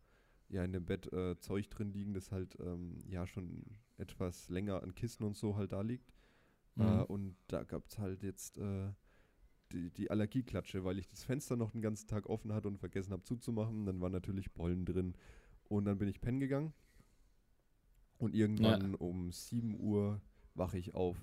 [0.49, 3.65] ja in dem Bett äh, Zeug drin liegen, das halt ähm, ja schon
[3.97, 6.13] etwas länger an Kissen und so halt da liegt.
[6.79, 7.03] Äh, Mhm.
[7.05, 8.91] und da gab es halt jetzt äh,
[9.75, 13.13] die, die Allergieklatsche, weil ich das Fenster noch den ganzen Tag offen hatte und vergessen
[13.13, 13.87] habe zuzumachen.
[13.87, 15.15] Dann waren natürlich Pollen drin.
[15.69, 16.73] Und dann bin ich pennen gegangen.
[18.19, 20.21] Und irgendwann um 7 Uhr
[20.55, 21.17] wache ich auf.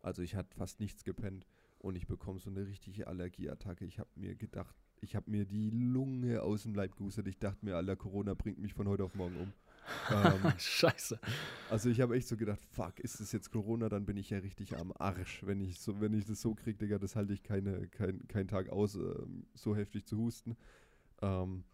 [0.00, 1.46] Also ich hatte fast nichts gepennt
[1.78, 3.84] und ich bekomme so eine richtige Allergieattacke.
[3.84, 7.26] Ich habe mir gedacht, ich habe mir die Lunge aus dem Leib gehustet.
[7.26, 9.52] Ich dachte mir, Alter, Corona bringt mich von heute auf morgen um.
[10.10, 11.18] Ähm, Scheiße.
[11.70, 14.38] also ich habe echt so gedacht, fuck, ist das jetzt Corona, dann bin ich ja
[14.38, 15.44] richtig am Arsch.
[15.44, 18.48] Wenn ich so, wenn ich das so kriege, Digga, das halte ich keine, kein, keinen
[18.48, 20.56] Tag aus, ähm, so heftig zu husten.
[21.22, 21.64] Ähm,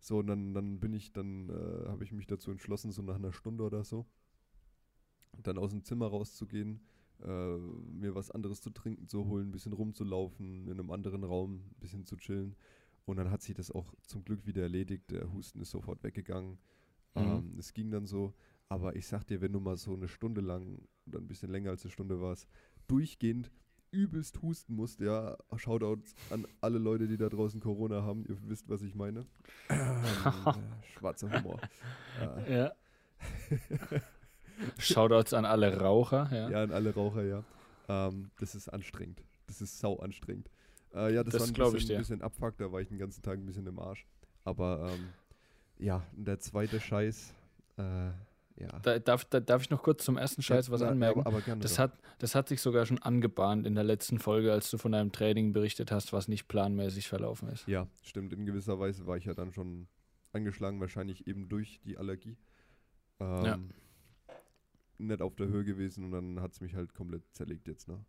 [0.00, 3.14] so, und dann, dann bin ich, dann äh, habe ich mich dazu entschlossen, so nach
[3.14, 4.06] einer Stunde oder so,
[5.42, 6.80] dann aus dem Zimmer rauszugehen,
[7.22, 11.54] äh, mir was anderes zu trinken zu holen, ein bisschen rumzulaufen, in einem anderen Raum
[11.54, 12.54] ein bisschen zu chillen.
[13.06, 15.10] Und dann hat sich das auch zum Glück wieder erledigt.
[15.10, 16.58] Der Husten ist sofort weggegangen.
[17.14, 17.22] Mhm.
[17.22, 18.32] Ähm, es ging dann so.
[18.68, 21.70] Aber ich sag dir, wenn du mal so eine Stunde lang oder ein bisschen länger
[21.70, 22.48] als eine Stunde warst,
[22.88, 23.50] durchgehend
[23.90, 28.24] übelst husten musst, ja, Shoutouts an alle Leute, die da draußen Corona haben.
[28.28, 29.26] Ihr wisst, was ich meine.
[29.70, 29.76] Ähm,
[30.46, 31.60] äh, schwarzer Humor.
[32.20, 32.72] Äh, Ja.
[34.78, 36.48] Shoutouts an alle Raucher, ja.
[36.50, 37.44] Ja, an alle Raucher, ja.
[37.88, 39.22] Ähm, das ist anstrengend.
[39.46, 40.48] Das ist sau anstrengend.
[40.94, 41.98] Äh, ja, das, Das war ein bisschen, ich dir.
[41.98, 44.06] bisschen Abfuck, da war ich den ganzen Tag ein bisschen im Arsch.
[44.44, 45.08] Aber ähm,
[45.78, 47.32] ja, der zweite Scheiß,
[47.78, 47.82] äh,
[48.56, 48.68] ja.
[48.82, 51.20] Da, darf, da, darf ich noch kurz zum ersten Scheiß was Ja, anmerken?
[51.20, 51.78] Aber, aber gerne Das doch.
[51.80, 55.10] hat, das hat sich sogar schon angebahnt in der letzten Folge, als du von deinem
[55.10, 57.66] Training berichtet hast, was nicht planmäßig verlaufen ist.
[57.66, 58.32] Ja, stimmt.
[58.32, 59.88] In gewisser Weise war ich ja dann schon
[60.32, 62.36] angeschlagen, wahrscheinlich eben durch die Allergie.
[63.18, 63.58] Ähm, Ja.
[64.98, 68.04] Nicht auf der Höhe gewesen und dann hat es mich halt komplett zerlegt jetzt, ne?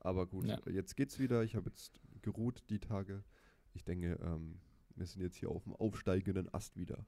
[0.00, 0.58] Aber gut, Ja.
[0.70, 1.42] jetzt geht's wieder.
[1.42, 3.24] Ich habe jetzt geruht die Tage.
[3.72, 4.60] Ich denke, ähm,
[4.96, 7.06] wir sind jetzt hier auf dem aufsteigenden Ast wieder.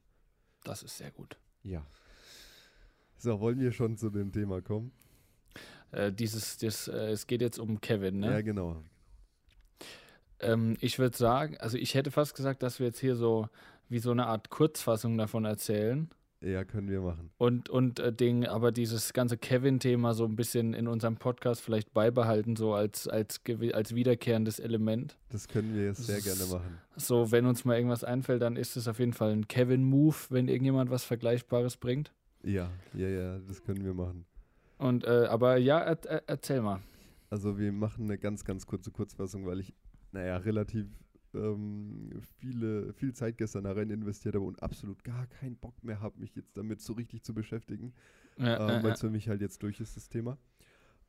[0.64, 1.38] Das ist sehr gut.
[1.62, 1.84] Ja.
[3.16, 4.92] So, wollen wir schon zu dem Thema kommen?
[5.90, 8.30] Äh, dieses, das, äh, es geht jetzt um Kevin, ne?
[8.30, 8.82] Ja, genau.
[10.40, 13.48] Ähm, ich würde sagen, also ich hätte fast gesagt, dass wir jetzt hier so
[13.88, 16.10] wie so eine Art Kurzfassung davon erzählen.
[16.40, 17.30] Ja, können wir machen.
[17.36, 21.92] Und, und äh, Ding, aber dieses ganze Kevin-Thema so ein bisschen in unserem Podcast vielleicht
[21.92, 23.40] beibehalten, so als, als,
[23.72, 25.18] als wiederkehrendes Element.
[25.30, 26.78] Das können wir jetzt sehr gerne machen.
[26.96, 30.46] So, wenn uns mal irgendwas einfällt, dann ist es auf jeden Fall ein Kevin-Move, wenn
[30.46, 32.12] irgendjemand was Vergleichbares bringt.
[32.44, 34.24] Ja, ja, ja, das können wir machen.
[34.78, 36.80] Und, äh, aber ja, er, er, erzähl mal.
[37.30, 39.74] Also wir machen eine ganz, ganz kurze Kurzfassung, weil ich,
[40.12, 40.86] naja, relativ
[41.34, 46.00] ähm, viele, viel Zeit gestern da rein investiert habe und absolut gar keinen Bock mehr
[46.00, 47.92] habe, mich jetzt damit so richtig zu beschäftigen,
[48.36, 50.38] Ja, ähm, äh, weil es für mich halt jetzt durch ist, das Thema.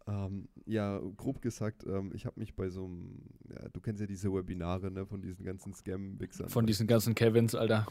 [0.07, 4.07] Ähm, ja, grob gesagt, ähm, ich habe mich bei so einem, ja, du kennst ja
[4.07, 6.49] diese Webinare ne, von diesen ganzen Scam-Wichsern.
[6.49, 7.85] von diesen ganzen Kevins, Alter.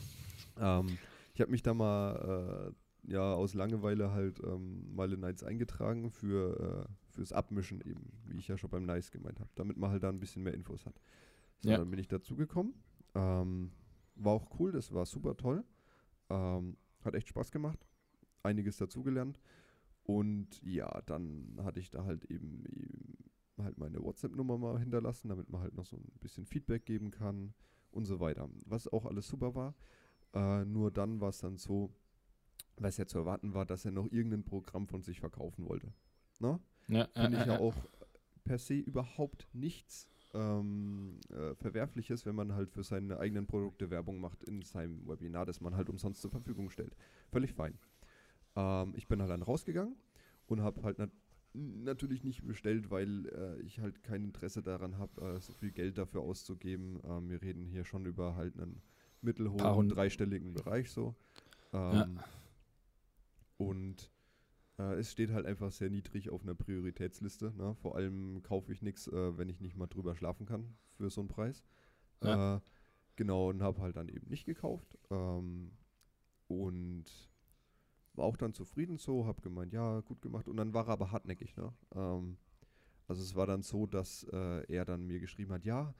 [0.58, 0.98] Ähm,
[1.34, 2.72] ich habe mich da mal
[3.06, 8.12] äh, ja aus Langeweile halt ähm, mal in Nights eingetragen für äh, fürs Abmischen eben,
[8.26, 10.54] wie ich ja schon beim Nice gemeint habe, damit man halt da ein bisschen mehr
[10.54, 11.00] Infos hat.
[11.60, 11.78] So, Ja.
[11.78, 12.74] dann bin ich dazu gekommen.
[13.14, 13.72] Ähm,
[14.14, 15.64] war auch cool, das war super toll.
[16.30, 17.86] Ähm, hat echt Spaß gemacht.
[18.42, 19.40] Einiges dazugelernt.
[20.04, 23.18] Und ja, dann hatte ich da halt eben, eben
[23.58, 27.52] halt meine WhatsApp-Nummer mal hinterlassen, damit man halt noch so ein bisschen Feedback geben kann
[27.90, 28.48] und so weiter.
[28.66, 29.74] Was auch alles super war.
[30.32, 31.90] Äh, nur dann war es dann so,
[32.76, 35.92] was ja zu erwarten war, dass er noch irgendein Programm von sich verkaufen wollte.
[36.38, 36.60] Ne?
[36.88, 37.58] Ja, äh, Finde ich äh, ja äh.
[37.58, 37.74] auch
[38.44, 44.20] per se überhaupt nichts ähm, äh, Verwerfliches, wenn man halt für seine eigenen Produkte Werbung
[44.20, 46.96] macht in seinem Webinar, das man halt umsonst zur Verfügung stellt.
[47.30, 47.78] Völlig fein.
[48.56, 49.96] Ähm, ich bin halt dann rausgegangen
[50.46, 51.10] und habe halt nat
[51.54, 55.98] natürlich nicht bestellt, weil äh, ich halt kein Interesse daran habe, äh, so viel Geld
[55.98, 57.00] dafür auszugeben.
[57.04, 58.80] Ähm, wir reden hier schon über halt einen
[59.22, 61.16] mittelhohen, dreistelligen Bereich so.
[61.72, 62.04] Ja.
[62.04, 62.20] Ähm,
[63.58, 64.12] Und
[64.78, 67.52] äh, es steht halt einfach sehr niedrig auf einer Prioritätsliste.
[67.56, 67.74] Ne?
[67.82, 71.20] Vor allem kaufe ich nichts, äh, wenn ich nicht mal drüber schlafen kann für so
[71.20, 71.62] einen Preis.
[72.22, 72.56] Ja.
[72.56, 72.60] Äh,
[73.16, 74.96] genau, und habe halt dann eben nicht gekauft.
[75.10, 75.72] Ähm,
[76.46, 77.04] und
[78.14, 80.48] war auch dann zufrieden so, habe gemeint, ja, gut gemacht.
[80.48, 81.56] Und dann war er aber hartnäckig.
[81.56, 81.72] Ne?
[81.94, 82.38] Ähm,
[83.06, 85.94] also es war dann so, dass äh, er dann mir geschrieben hat, ja,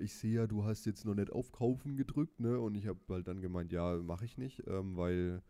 [0.00, 2.58] ich sehe ja, du hast jetzt noch nicht auf Kaufen gedrückt, ne?
[2.58, 5.44] Und ich habe halt dann gemeint, ja, mache ich nicht, ähm, weil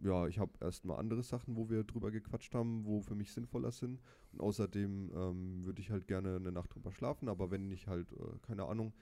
[0.00, 3.72] ja, ich habe erstmal andere Sachen, wo wir drüber gequatscht haben, wo für mich sinnvoller
[3.72, 4.00] sind.
[4.32, 8.12] Und außerdem ähm, würde ich halt gerne eine Nacht drüber schlafen, aber wenn ich halt,
[8.12, 8.92] äh, keine Ahnung,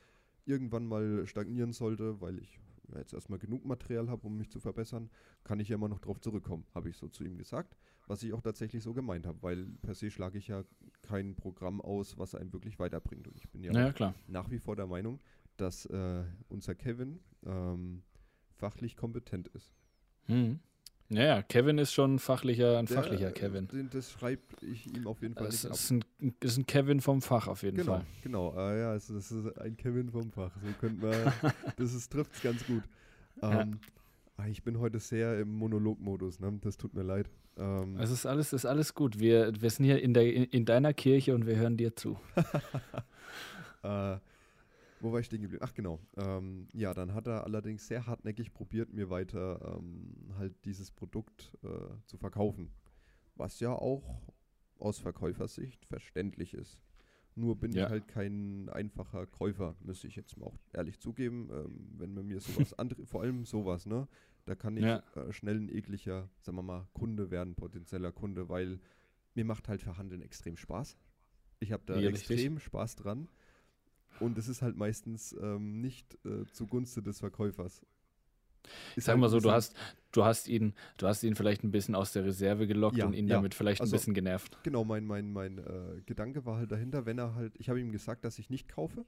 [0.46, 2.60] irgendwann mal stagnieren sollte, weil ich
[2.92, 5.10] ja, jetzt erstmal genug Material habe, um mich zu verbessern,
[5.44, 7.76] kann ich ja immer noch drauf zurückkommen, habe ich so zu ihm gesagt.
[8.06, 10.62] Was ich auch tatsächlich so gemeint habe, weil per se schlage ich ja
[11.02, 13.26] kein Programm aus, was einen wirklich weiterbringt.
[13.26, 14.14] Und ich bin ja, Ja, auch klar.
[14.28, 15.20] nach wie vor der Meinung,
[15.56, 18.04] dass äh, unser Kevin ähm,
[18.54, 19.74] fachlich kompetent ist.
[20.26, 20.60] Hm.
[21.08, 23.68] Ja, ja, Kevin ist schon fachlicher, ein Der, fachlicher äh, Kevin.
[23.92, 25.74] Das schreibt ich ihm auf jeden Fall Das nicht ab.
[25.74, 26.04] ist ein,
[26.40, 28.04] ist ein Kevin vom Fach auf jeden Genau, Fall.
[28.22, 28.54] genau.
[28.56, 30.50] Äh, ja, es, das ist ein Kevin vom Fach.
[30.60, 31.32] So könnte man,
[31.76, 32.82] das trifft es ganz gut.
[33.40, 33.60] Ja.
[33.62, 33.78] Ähm,
[34.36, 36.58] ah, Ich bin heute sehr im Monologmodus, ne?
[36.62, 37.30] das tut mir leid.
[37.56, 39.18] Ähm, Es ist alles, ist alles gut.
[39.20, 42.18] Wir, wir sind hier in, der, in, in deiner Kirche und wir hören dir zu.
[43.82, 44.16] äh,
[45.00, 45.64] wo war ich stehen geblieben?
[45.66, 46.00] Ach genau.
[46.16, 51.52] Ähm, ja, dann hat er allerdings sehr hartnäckig probiert, mir weiter ähm, halt dieses Produkt
[51.62, 51.68] äh,
[52.06, 52.70] zu verkaufen.
[53.34, 54.22] Was ja auch
[54.78, 56.78] aus Verkäufersicht verständlich ist.
[57.34, 57.84] Nur bin Ja.
[57.84, 61.50] ich halt kein einfacher Käufer, müsste ich jetzt mal auch ehrlich zugeben.
[61.52, 64.08] Ähm, wenn man mir sowas andere, vor allem sowas, ne?
[64.46, 65.02] Da kann ich Ja.
[65.16, 68.80] äh, schnell ein ekliger, sagen wir mal, Kunde werden, potenzieller Kunde, weil
[69.34, 70.96] mir macht halt Verhandeln extrem Spaß.
[71.60, 72.30] Ich habe da Ja, richtig.
[72.38, 73.28] extrem Spaß dran.
[74.20, 77.84] Und es ist halt meistens ähm, nicht äh, zugunsten des Verkäufers.
[78.96, 79.76] Ich sag halt mal so, du hast,
[80.12, 83.12] du hast ihn, du hast ihn vielleicht ein bisschen aus der Reserve gelockt Ja, und
[83.12, 83.36] ihn ja.
[83.36, 84.58] damit vielleicht Also- ein bisschen genervt.
[84.64, 87.92] Genau, mein, mein, mein äh, Gedanke war halt dahinter, wenn er halt, ich habe ihm
[87.92, 89.04] gesagt, dass ich nicht kaufe,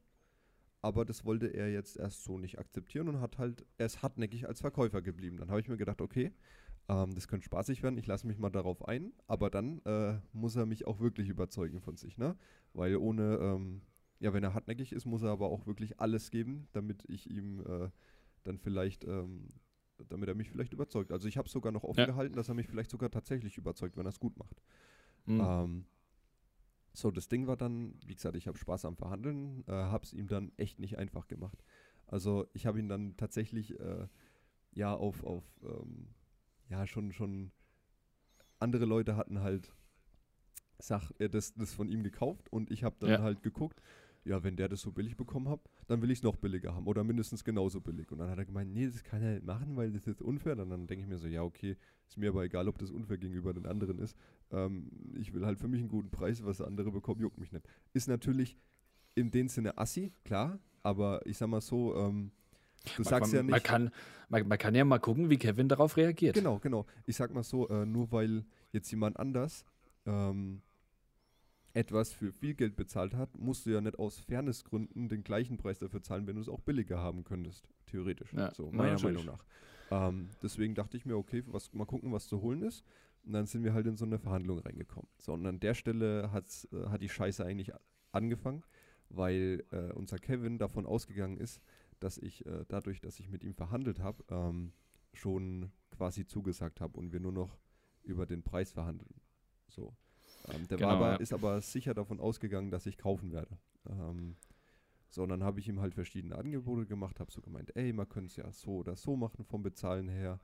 [0.81, 4.47] aber das wollte er jetzt erst so nicht akzeptieren und hat halt, er ist hartnäckig
[4.47, 5.39] als Verkäufer geblieben.
[5.39, 6.31] Dann habe ich mir gedacht, okay,
[6.89, 10.55] ähm, das könnte spaßig werden, ich lasse mich mal darauf ein, aber dann äh, muss
[10.55, 12.37] er mich auch wirklich überzeugen von sich, ne?
[12.75, 13.81] Weil ohne, ähm,
[14.21, 17.61] ja, wenn er hartnäckig ist, muss er aber auch wirklich alles geben, damit ich ihm
[17.61, 17.91] äh,
[18.45, 19.49] dann vielleicht, ähm,
[20.09, 21.13] damit er mich vielleicht überzeugt.
[21.13, 22.07] Also ich habe sogar noch offen Ja.
[22.07, 24.61] gehalten, dass er mich vielleicht sogar tatsächlich überzeugt, wenn er es gut macht.
[25.27, 25.41] Hm.
[25.41, 25.85] Ähm,
[26.93, 30.13] so, das Ding war dann, wie gesagt, ich habe Spaß am Verhandeln, äh, habe es
[30.13, 31.63] ihm dann echt nicht einfach gemacht.
[32.07, 34.09] Also ich habe ihn dann tatsächlich äh,
[34.73, 36.09] ja auf, auf ähm,
[36.69, 37.53] ja schon schon
[38.59, 39.73] andere Leute hatten halt
[40.79, 43.23] sag, äh, das, das von ihm gekauft und ich habe dann Ja.
[43.23, 43.81] halt geguckt,
[44.29, 46.87] ja, wenn der das so billig bekommen hat, dann will ich es noch billiger haben
[46.87, 48.13] oder mindestens genauso billig.
[48.13, 50.59] Und dann hat er gemeint, nee, das kann er nicht machen, weil das ist unfair.
[50.59, 53.17] Und dann denke ich mir so, ja, okay, ist mir aber egal, ob das unfair
[53.17, 54.17] gegenüber den anderen ist.
[54.51, 57.67] Ähm, ich will halt für mich einen guten Preis, was andere bekommen, juckt mich nicht.
[57.95, 58.59] Ist natürlich
[59.15, 62.31] in dem Sinne assi, klar, aber ich sag mal so, ähm,
[62.97, 63.51] du sagst man, ja nicht.
[63.51, 63.91] Man kann,
[64.29, 66.35] man, man kann ja mal gucken, wie Kevin darauf reagiert.
[66.35, 66.87] Genau, genau.
[67.07, 69.65] Ich sag mal so, äh, nur weil jetzt jemand anders
[70.07, 70.61] ähm,
[71.75, 75.79] etwas für viel Geld bezahlt hat, musst du ja nicht aus Fairnessgründen den gleichen Preis
[75.79, 78.33] dafür zahlen, wenn du es auch billiger haben könntest, theoretisch.
[78.33, 79.25] Ja, so, meiner natürlich.
[79.25, 79.45] Meinung nach.
[79.91, 82.85] Ähm, deswegen dachte ich mir, okay, was, mal gucken, was zu holen ist.
[83.25, 85.09] Und dann sind wir halt in so eine Verhandlung reingekommen.
[85.19, 87.73] So, und an der Stelle hat's, äh, hat die Scheiße eigentlich
[88.13, 88.65] angefangen,
[89.09, 91.61] weil äh, unser Kevin davon ausgegangen ist,
[92.01, 94.73] dass ich äh, dadurch, dass ich mit ihm verhandelt habe, ähm,
[95.13, 97.59] schon quasi zugesagt habe und wir nur noch
[98.03, 99.15] über den Preis verhandeln.
[99.69, 99.95] So.
[100.53, 101.17] Ähm, der Genau, war aber, ja.
[101.17, 103.59] ist aber sicher davon ausgegangen, dass ich kaufen werde.
[103.89, 104.37] Ähm,
[105.09, 108.09] so, und dann habe ich ihm halt verschiedene Angebote gemacht, habe so gemeint, ey, man
[108.09, 110.39] könnte es ja so oder so machen vom Bezahlen her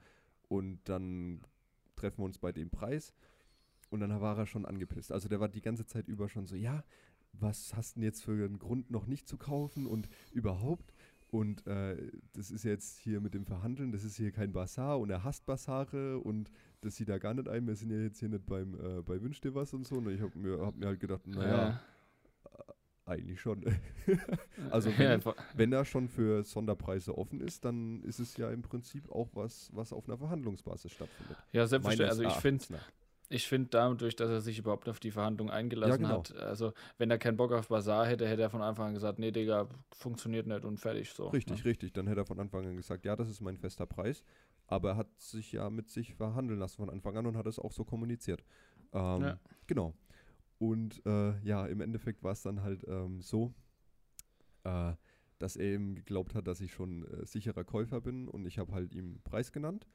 [0.48, 1.42] und dann
[1.96, 3.12] treffen wir uns bei dem Preis.
[3.90, 5.12] Und dann war er schon angepisst.
[5.12, 6.82] Also der war die ganze Zeit über schon so, ja,
[7.32, 10.93] was hast du denn jetzt für einen Grund noch nicht zu kaufen und überhaupt?
[11.34, 11.96] Und äh,
[12.32, 15.44] das ist jetzt hier mit dem Verhandeln, das ist hier kein Bazar und er hasst
[15.46, 16.48] Bazare und
[16.80, 17.66] das sieht er gar nicht ein.
[17.66, 19.96] Wir sind ja jetzt hier nicht beim äh, bei Wünsch dir was und so.
[19.96, 21.80] Und ich habe mir, hab mir halt gedacht, naja,
[23.04, 23.64] eigentlich schon.
[24.70, 28.62] also ja, wenn, wenn er schon für Sonderpreise offen ist, dann ist es ja im
[28.62, 31.36] Prinzip auch was, was auf einer Verhandlungsbasis stattfindet.
[31.50, 32.10] ja, selbstverständlich.
[32.10, 32.92] Also Meines ich finde, nach.
[33.28, 36.18] Ich finde dadurch, dass er sich überhaupt auf die Verhandlung eingelassen genau.
[36.18, 39.18] hat, also wenn er keinen Bock auf Bazar hätte, hätte er von Anfang an gesagt,
[39.18, 41.28] nee, Digga, funktioniert nicht und fertig so.
[41.28, 41.70] Richtig, ne?
[41.70, 41.92] richtig.
[41.92, 44.24] Dann hätte er von Anfang an gesagt, ja, das ist mein fester Preis.
[44.66, 47.58] Aber er hat sich ja mit sich verhandeln lassen von Anfang an und hat es
[47.58, 48.44] auch so kommuniziert.
[48.92, 49.40] Ähm, Ja.
[49.66, 49.94] Genau.
[50.58, 53.52] Und äh, ja, im Endeffekt war es dann halt ähm, so,
[54.64, 54.94] äh,
[55.38, 58.72] dass er eben geglaubt hat, dass ich schon äh, sicherer Käufer bin und ich habe
[58.72, 59.86] halt ihm Preis genannt,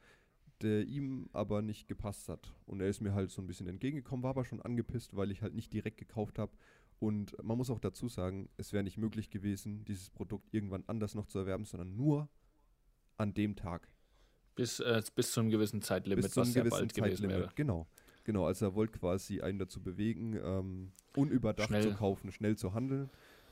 [0.62, 2.54] der ihm aber nicht gepasst hat.
[2.65, 5.41] Und er ist mir halt so ein bisschen entgegengekommen, war aber schon angepisst, weil ich
[5.41, 6.52] halt nicht direkt gekauft habe.
[7.00, 11.15] Und man muss auch dazu sagen, es wäre nicht möglich gewesen, dieses Produkt irgendwann anders
[11.15, 12.28] noch zu erwerben, sondern nur
[13.17, 13.88] an dem Tag.
[14.56, 17.38] Bis, äh, bis zu einem gewissen Zeitlimit, bis zu einem was gewissen bald gewesen Zeitlimit.
[17.38, 17.52] wäre.
[17.56, 17.88] Genau.
[18.26, 21.82] Genau, also er wollte quasi einen dazu bewegen, ähm, unüberdacht Schnell.
[21.82, 23.10] zu kaufen, schnell zu handeln,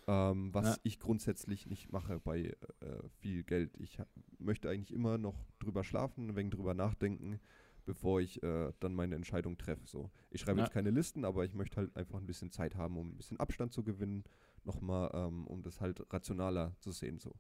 [0.07, 0.77] ähm, was Ja.
[0.83, 2.43] ich grundsätzlich nicht mache bei
[2.79, 3.73] äh, viel Geld.
[3.79, 3.99] Ich
[4.39, 7.39] möchte eigentlich immer noch drüber schlafen, ein wenig drüber nachdenken,
[7.85, 9.85] bevor ich äh, dann meine Entscheidung treffe.
[9.85, 10.09] So.
[10.29, 10.65] Ich schreibe Ja.
[10.65, 13.39] jetzt keine Listen, aber ich möchte halt einfach ein bisschen Zeit haben, um ein bisschen
[13.39, 14.23] Abstand zu gewinnen,
[14.63, 17.19] nochmal, ähm, um das halt rationaler zu sehen.
[17.19, 17.33] So.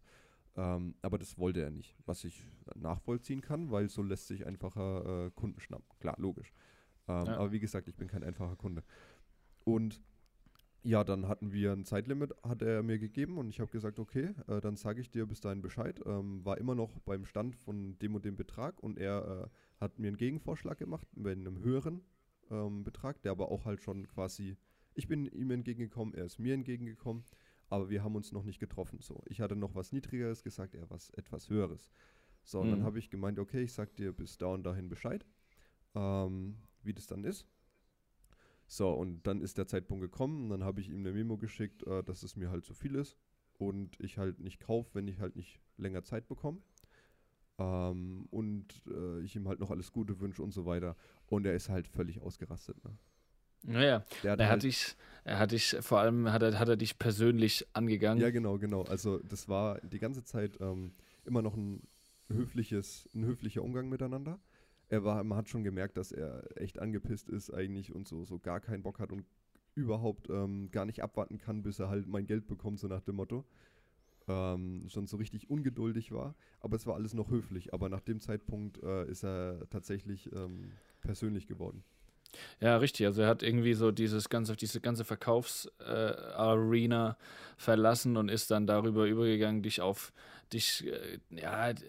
[0.55, 2.43] Ähm, aber das wollte er nicht, was ich
[2.75, 5.87] nachvollziehen kann, weil so lässt sich einfacher äh, Kunden schnappen.
[5.99, 6.51] Klar, logisch.
[7.07, 7.37] Ähm, Ja.
[7.37, 8.83] Aber wie gesagt, ich bin kein einfacher Kunde.
[9.65, 10.01] Und
[10.83, 14.33] ja, dann hatten wir ein Zeitlimit, hat er mir gegeben und ich habe gesagt, okay,
[14.47, 15.99] äh, dann sage ich dir bis dahin Bescheid.
[16.05, 19.99] Ähm, war immer noch beim Stand von dem und dem Betrag und er äh, hat
[19.99, 22.01] mir einen Gegenvorschlag gemacht mit einem höheren
[22.49, 24.57] ähm, Betrag, der aber auch halt schon quasi,
[24.93, 27.23] ich bin ihm entgegengekommen, er ist mir entgegengekommen,
[27.69, 28.99] aber wir haben uns noch nicht getroffen.
[29.01, 31.91] So, ich hatte noch was Niedrigeres gesagt, er was etwas Höheres.
[32.43, 32.83] So, und dann Mhm.
[32.83, 35.25] habe ich gemeint, okay, ich sag dir bis da und dahin Bescheid,
[35.95, 37.45] ähm, wie das dann ist.
[38.67, 41.87] So, und dann ist der Zeitpunkt gekommen und dann habe ich ihm eine Memo geschickt,
[41.87, 43.17] äh, dass es mir halt zu viel ist
[43.57, 46.61] und ich halt nicht kaufe, wenn ich halt nicht länger Zeit bekomme.
[47.59, 50.95] Ähm, und äh, ich ihm halt noch alles Gute wünsche und so weiter.
[51.27, 52.83] Und er ist halt völlig ausgerastet.
[52.83, 52.97] Ne?
[53.63, 56.69] Naja, Der hat er halt, hat dich, er hat dich, vor allem hat er, hat
[56.69, 58.21] er dich persönlich angegangen.
[58.21, 58.83] Ja, genau, genau.
[58.83, 60.93] Also das war die ganze Zeit ähm,
[61.25, 61.81] immer noch ein
[62.29, 64.39] höfliches, ein höflicher Umgang miteinander.
[64.89, 68.39] Er war, man hat schon gemerkt, dass er echt angepisst ist eigentlich und so, so
[68.39, 69.25] gar keinen Bock hat und
[69.75, 73.15] überhaupt ähm, gar nicht abwarten kann, bis er halt mein Geld bekommt, so nach dem
[73.15, 73.45] Motto.
[74.27, 76.35] Ähm, schon so richtig ungeduldig war.
[76.59, 77.73] Aber es war alles noch höflich.
[77.73, 80.71] Aber nach dem Zeitpunkt äh, ist er tatsächlich ähm,
[81.01, 81.83] persönlich geworden.
[82.59, 83.05] Ja, richtig.
[83.05, 87.15] Also er hat irgendwie so dieses ganze, diese ganze Verkaufsarena äh,
[87.57, 90.11] verlassen und ist dann darüber übergegangen, dich auf
[90.51, 91.79] dich, äh, ja, ich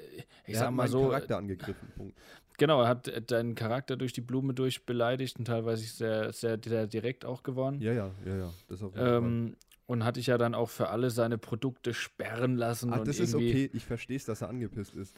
[0.47, 1.89] er sag hat mal so, Charakter angegriffen.
[1.97, 2.17] Punkt.
[2.59, 6.87] Genau, er hat deinen Charakter durch die Blume durch beleidigt und teilweise sehr, sehr, sehr
[6.87, 7.81] direkt auch geworden.
[7.81, 8.53] Ja, ja, ja, ja.
[8.69, 8.93] Das auf.
[8.97, 9.57] Ähm,
[9.87, 12.93] und hat dich ja dann auch für alle seine Produkte sperren lassen.
[12.93, 13.71] Ach, und das ist okay.
[13.73, 15.17] Ich verstehe es, dass er angepisst ist.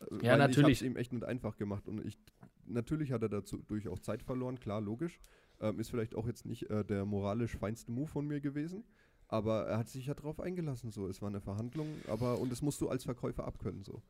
[0.00, 0.82] Äh, Ja, weil natürlich.
[0.82, 2.18] Ich habe ihm echt nicht einfach gemacht und ich
[2.66, 5.18] natürlich hat er dazu durch auch Zeit verloren, klar, logisch.
[5.60, 8.84] Ähm, ist vielleicht auch jetzt nicht äh, der moralisch feinste Move von mir gewesen,
[9.28, 10.90] aber er hat sich ja drauf eingelassen.
[10.90, 14.02] So, es war eine Verhandlung, aber und das musst du als Verkäufer abkönnen so.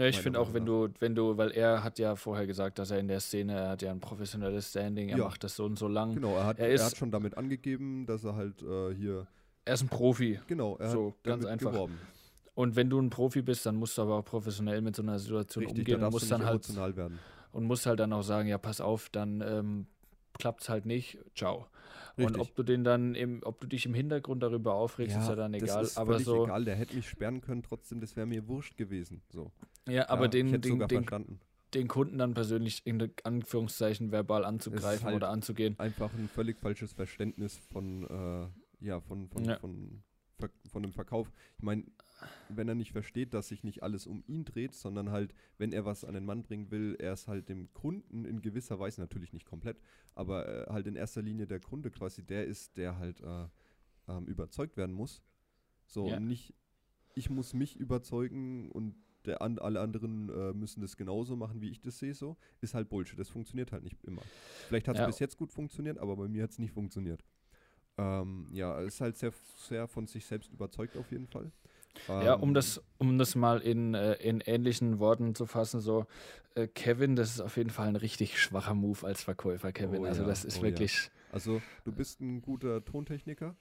[0.00, 2.90] Ja, ich finde auch, wenn du, wenn du, weil er hat ja vorher gesagt, dass
[2.90, 5.24] er in der Szene, er hat ja ein professionelles Standing, er Ja.
[5.24, 6.14] macht das so und so lang.
[6.14, 9.26] Genau, er hat, Er er ist- hat schon damit angegeben, dass er halt äh, hier,
[9.66, 10.40] Er ist ein Profi.
[10.46, 11.70] genau, er So, hat ganz einfach.
[11.72, 11.98] geworben.
[12.54, 15.18] Und wenn du ein Profi bist, dann musst du aber auch professionell mit so einer
[15.18, 17.18] Situation Richtig, umgehen da und musst dann halt werden.
[17.52, 19.86] und musst halt dann auch sagen, ja, pass auf, dann ähm,
[20.40, 21.66] klappt es halt nicht, ciao.
[22.16, 22.42] Und Richtig.
[22.42, 25.54] ob du den dann im, ob du dich im Hintergrund darüber aufregst, ist ja dann
[25.54, 25.80] egal.
[25.82, 28.76] Das ist aber so, egal, der hätte mich sperren können, trotzdem, das wäre mir wurscht
[28.76, 29.22] gewesen.
[29.30, 29.52] So.
[29.88, 31.38] ja, aber ja, den, den, den,
[31.74, 35.78] den Kunden dann persönlich in Anführungszeichen verbal anzugreifen halt- oder anzugehen.
[35.78, 39.58] Einfach ein völlig falsches Verständnis von, äh, ja, von, von, Ja.
[39.58, 40.02] von,
[40.38, 41.30] Ver von dem Verkauf.
[41.58, 41.84] Ich meine,
[42.48, 45.84] wenn er nicht versteht, dass sich nicht alles um ihn dreht, sondern halt, wenn er
[45.84, 49.32] was an den Mann bringen will, er ist halt dem Kunden in gewisser Weise, natürlich
[49.32, 49.80] nicht komplett,
[50.14, 53.46] aber äh, halt in erster Linie der Kunde quasi der ist, der halt äh,
[54.08, 55.22] ähm, überzeugt werden muss.
[55.86, 56.16] So, Ja.
[56.16, 56.54] und nicht,
[57.14, 58.94] ich muss mich überzeugen und
[59.26, 62.74] der an, alle anderen äh, müssen das genauso machen, wie ich das sehe, so, ist
[62.74, 63.18] halt Bullshit.
[63.18, 64.24] Das funktioniert halt nicht immer.
[64.66, 65.06] Vielleicht hat es Ja.
[65.06, 67.22] bis jetzt gut funktioniert, aber bei mir hat es nicht funktioniert.
[67.98, 71.52] Ähm, ja, ist halt sehr, sehr von sich selbst überzeugt auf jeden Fall.
[72.08, 76.06] Ja, um Ähm, das, um das mal in, äh, in ähnlichen Worten zu fassen, so
[76.54, 80.02] äh, Kevin, das ist auf jeden Fall ein richtig schwacher Move als Verkäufer, Kevin.
[80.02, 80.70] Oh also ja, das ist oh ja.
[80.70, 81.10] wirklich.
[81.32, 83.54] Also, du bist ein guter Tontechniker,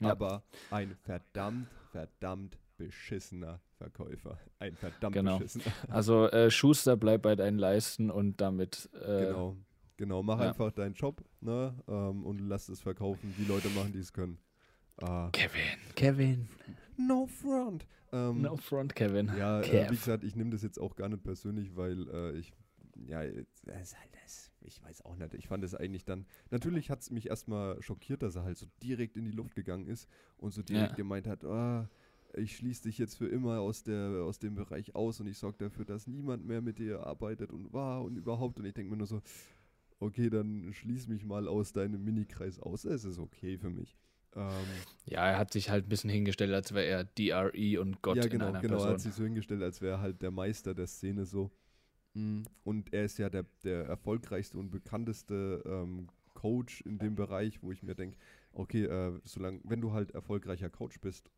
[0.00, 0.10] Ja.
[0.10, 4.38] aber ein verdammt, verdammt beschissener Verkäufer.
[4.60, 5.38] Ein verdammt Genau.
[5.38, 5.64] beschissener.
[5.88, 8.88] Also äh, Schuster, bleib bei deinen Leisten und damit.
[8.94, 9.56] Äh, Genau,
[9.96, 10.22] genau.
[10.22, 10.48] Mach ja.
[10.48, 13.34] einfach deinen Job ne, ähm, und lass es verkaufen.
[13.38, 14.38] Die Leute machen, die es können.
[15.00, 15.60] Ah, Kevin,
[15.94, 16.48] Kevin.
[16.96, 17.86] no front.
[18.12, 19.30] Ähm, No front, Kevin.
[19.36, 22.52] Ja, äh, wie gesagt, ich nehme das jetzt auch gar nicht persönlich, weil äh, ich,
[23.06, 23.22] ja,
[23.64, 25.34] das ist halt das, ich weiß auch nicht.
[25.34, 28.66] Ich fand es eigentlich dann, natürlich hat es mich erstmal schockiert, dass er halt so
[28.82, 30.96] direkt in die Luft gegangen ist und so direkt Ja.
[30.96, 31.88] gemeint hat, ah,
[32.34, 35.58] ich schließe dich jetzt für immer aus, der, aus dem Bereich aus und ich sorge
[35.58, 38.58] dafür, dass niemand mehr mit dir arbeitet und war und überhaupt.
[38.58, 39.20] Und ich denke mir nur so,
[40.00, 42.84] okay, dann schließ mich mal aus deinem Minikreis aus.
[42.84, 43.96] Es ist okay für mich.
[44.34, 48.16] Ähm, Ja, er hat sich halt ein bisschen hingestellt, als wäre er DRE und Gott
[48.16, 48.74] ja, in genau, einer genau.
[48.74, 48.92] Er Person.
[48.92, 51.50] hat sich so hingestellt, als wäre er halt der Meister der Szene so.
[52.14, 57.62] Mm, Und er ist ja der, der erfolgreichste und bekannteste ähm, Coach in dem Bereich,
[57.62, 58.16] wo ich mir denke,
[58.52, 61.30] okay, äh, solange, wenn du halt erfolgreicher Coach bist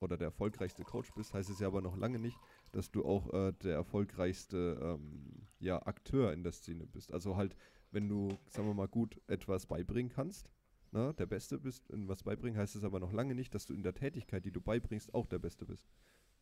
[0.00, 2.38] oder der erfolgreichste Coach bist, heißt es ja aber noch lange nicht,
[2.72, 7.12] dass du auch äh, der erfolgreichste ähm, ja, Akteur in der Szene bist.
[7.12, 7.56] Also halt,
[7.90, 10.50] wenn du, sagen wir mal, gut etwas beibringen kannst,
[10.92, 13.74] ne, der Beste bist in was beibringen, heißt es aber noch lange nicht, dass du
[13.74, 15.88] in der Tätigkeit, die du beibringst, auch der Beste bist.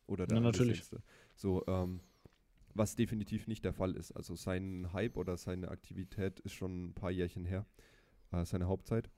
[0.07, 0.79] Oder der Ja, natürlich.
[0.79, 1.01] Angesehenste.
[1.35, 1.99] So, ähm,
[2.73, 4.11] was definitiv nicht der Fall ist.
[4.11, 7.65] Also sein Hype oder seine Aktivität ist schon ein paar Jährchen her,
[8.31, 9.09] äh, seine Hauptzeit.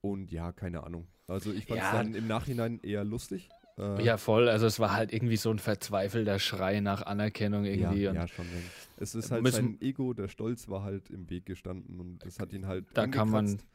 [0.00, 1.08] Und ja, keine Ahnung.
[1.26, 1.92] Also ich fand es Ja.
[2.02, 3.50] dann im Nachhinein eher lustig.
[3.76, 4.48] Äh, Ja, voll.
[4.48, 8.02] Also es war halt irgendwie so ein verzweifelter Schrei nach Anerkennung irgendwie.
[8.04, 8.46] ja, ja, schon.
[8.98, 12.52] Es ist halt sein Ego, der Stolz war halt im Weg gestanden und das hat
[12.52, 13.66] ihn halt Da kann man, angekratzt.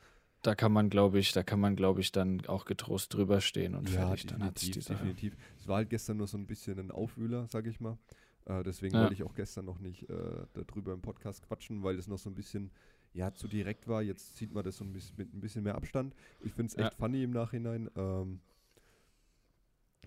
[0.43, 3.75] Da kann man, glaube ich, da kann man, glaube ich, dann auch getrost drüber stehen
[3.75, 4.27] und ja, fertig.
[4.27, 4.93] Dann hat die Sache.
[4.95, 5.35] definitiv.
[5.59, 7.97] Es war halt gestern nur so ein bisschen ein Aufwühler, sag ich mal.
[8.45, 9.01] Äh, deswegen Ja.
[9.01, 10.13] wollte ich auch gestern noch nicht äh,
[10.53, 12.71] darüber im Podcast quatschen, weil es noch so ein bisschen
[13.13, 14.01] ja, zu direkt war.
[14.01, 16.13] Jetzt sieht man das so ein bisschen mit ein bisschen mehr Abstand.
[16.41, 16.97] Ich finde es echt Ja.
[16.99, 17.89] funny im Nachhinein.
[17.95, 18.39] Ähm,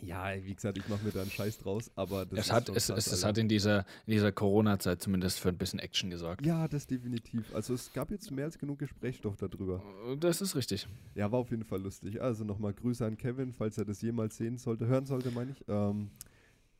[0.02, 2.68] ja, wie gesagt, ich mache mir da einen Scheiß draus, aber das Es ist hat,
[2.68, 6.10] es, krass, es, es hat in dieser, in dieser Corona-Zeit zumindest für ein bisschen Action
[6.10, 6.44] gesorgt.
[6.44, 7.54] Ja, das definitiv.
[7.54, 9.82] Also es gab jetzt mehr als genug Gesprächsstoff darüber.
[10.20, 10.86] Das ist richtig.
[11.14, 12.20] Ja, war auf jeden Fall lustig.
[12.20, 15.64] Also nochmal Grüße an Kevin, falls er das jemals sehen sollte, hören sollte, meine ich.
[15.68, 16.10] Ähm,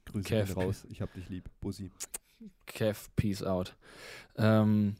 [0.04, 0.54] Grüße Kev.
[0.56, 0.86] raus.
[0.90, 1.48] Ich hab dich lieb.
[1.60, 1.90] Bussi.
[2.66, 3.74] Kev, peace out.
[4.36, 4.94] Ähm,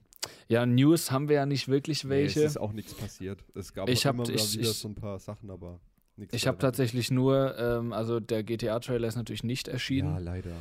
[0.48, 2.40] ja, News haben wir ja nicht wirklich Nee, welche.
[2.40, 3.44] es ist auch nichts passiert.
[3.54, 5.78] Es gab Ich hab- immer ich- wieder ich- so ein paar Sachen, aber
[6.16, 6.34] nichts.
[6.34, 10.12] ich habe tatsächlich nur, ähm, also der GTA-Trailer ist natürlich nicht erschienen.
[10.14, 10.52] Ja, leider.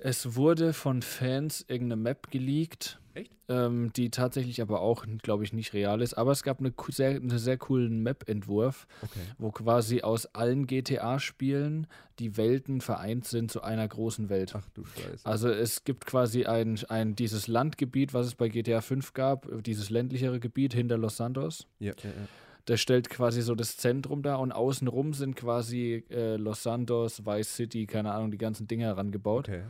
[0.00, 3.00] Es wurde von Fans irgendeine Map geleakt.
[3.14, 3.32] Echt?
[3.48, 6.14] Ähm, die tatsächlich aber auch, glaube ich, nicht real ist.
[6.14, 9.18] Aber es gab eine, co- sehr, einen sehr coolen Map-Entwurf, Okay.
[9.38, 11.86] wo quasi aus allen GTA-Spielen
[12.20, 14.52] die Welten vereint sind zu einer großen Welt.
[14.54, 15.24] Ach du Scheiße.
[15.26, 19.90] Also es gibt quasi ein, ein dieses Landgebiet, was es bei GTA 5 gab, dieses
[19.90, 21.66] ländlichere Gebiet hinter Los Santos.
[21.80, 22.28] ja, ja, ja.
[22.68, 27.56] Das stellt quasi so das Zentrum da und außenrum sind quasi äh, Los Santos, Vice
[27.56, 29.48] City, keine Ahnung, die ganzen Dinge herangebaut.
[29.48, 29.62] Okay.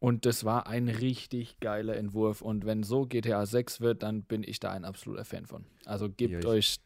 [0.00, 2.42] Und das war ein richtig geiler Entwurf.
[2.42, 5.64] Und wenn so GTA 6 wird, dann bin ich da ein absoluter Fan von.
[5.84, 6.78] Also gebt Ja, euch,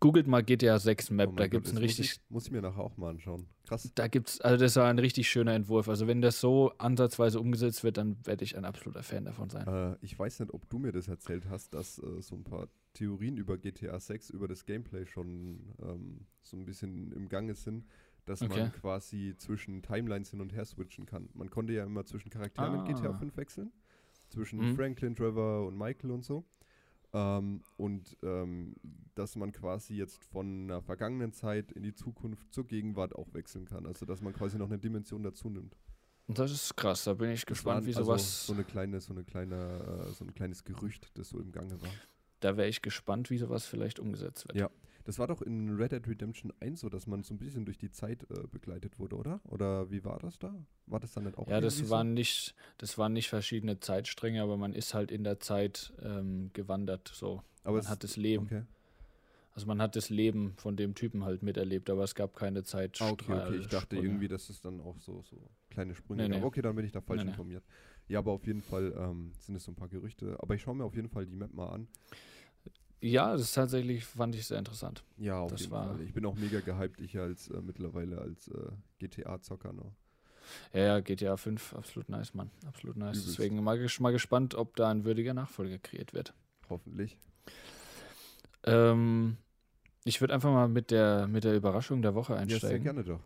[0.00, 2.50] googelt mal GTA 6 Map, Oh da gibt es das richtig, Muss ich, muss ich
[2.50, 3.46] mir nachher auch mal anschauen.
[3.68, 3.88] Krass.
[3.94, 5.88] da gibt's, also das war ein richtig schöner Entwurf.
[5.88, 9.68] Also wenn das so ansatzweise umgesetzt wird, dann werde ich ein absoluter Fan davon sein.
[9.68, 12.66] Äh, ich weiß nicht, ob du mir das erzählt hast, dass äh, so ein paar
[12.92, 17.84] Theorien über GTA 6, über das Gameplay schon ähm, so ein bisschen im Gange sind,
[18.26, 18.60] dass Okay.
[18.60, 21.28] man quasi zwischen Timelines hin und her switchen kann.
[21.34, 23.18] Man konnte ja immer zwischen Charakteren in GTA Ah.
[23.18, 23.72] 5 wechseln.
[24.28, 24.76] Zwischen Mhm.
[24.76, 26.44] Franklin, Trevor und Michael und so.
[27.12, 28.76] Ähm, und ähm,
[29.16, 33.64] dass man quasi jetzt von einer vergangenen Zeit in die Zukunft zur Gegenwart auch wechseln
[33.64, 33.86] kann.
[33.86, 35.76] Also dass man quasi noch eine Dimension dazu nimmt.
[36.28, 38.46] Das ist krass, da bin ich gespannt, waren wie also sowas.
[38.46, 41.80] so eine kleine, so eine kleine, äh, so ein kleines Gerücht, das so im Gange
[41.82, 41.90] war.
[42.40, 44.56] Da wäre ich gespannt, wie sowas vielleicht umgesetzt wird.
[44.58, 44.70] Ja.
[45.04, 47.78] Das war doch in Red Dead Redemption 1 so, dass man so ein bisschen durch
[47.78, 49.40] die Zeit äh, begleitet wurde, oder?
[49.44, 50.54] Oder wie war das da?
[50.86, 54.56] War das dann nicht auch Ja, das waren nicht, das waren nicht verschiedene Zeitstränge, aber
[54.58, 57.08] man ist halt in der Zeit ähm, gewandert.
[57.08, 57.42] So, so?
[57.64, 58.62] Aber man es, hat das Leben, okay.
[59.54, 62.64] also man hat das Leben von dem Typen halt miterlebt, aber es gab keine Ah,
[62.64, 63.12] Zeitstrahl.
[63.12, 63.56] okay, okay.
[63.56, 64.06] Ich dachte Sprünge.
[64.06, 65.36] irgendwie, dass es dann auch so, so
[65.70, 66.40] kleine Sprünge Nee, gab.
[66.40, 66.44] nee.
[66.46, 67.36] Okay, dann bin ich da falsch Nee, nee.
[68.10, 70.36] Ja, aber auf jeden Fall ähm, sind es so ein paar Gerüchte.
[70.40, 71.86] Aber ich schaue mir auf jeden Fall die Map mal an.
[73.00, 75.04] Ja, das ist tatsächlich fand ich sehr interessant.
[75.16, 76.00] Ja, auf Das jeden Fall.
[76.02, 79.94] Ich bin auch mega gehypt, ich als äh, mittlerweile als äh, GTA-Zocker noch.
[80.72, 82.50] Ja, ja, GTA 5, absolut nice, Mann.
[82.66, 83.16] Absolut nice.
[83.16, 83.38] Übelst.
[83.38, 86.34] Deswegen mal, mal gespannt, ob da ein würdiger Nachfolger kreiert wird.
[86.68, 87.16] Hoffentlich.
[88.64, 89.36] Ähm,
[90.04, 92.82] ich würde einfach mal mit der, mit der Überraschung der Woche Ja, sehr einsteigen.
[92.82, 93.20] gerne doch.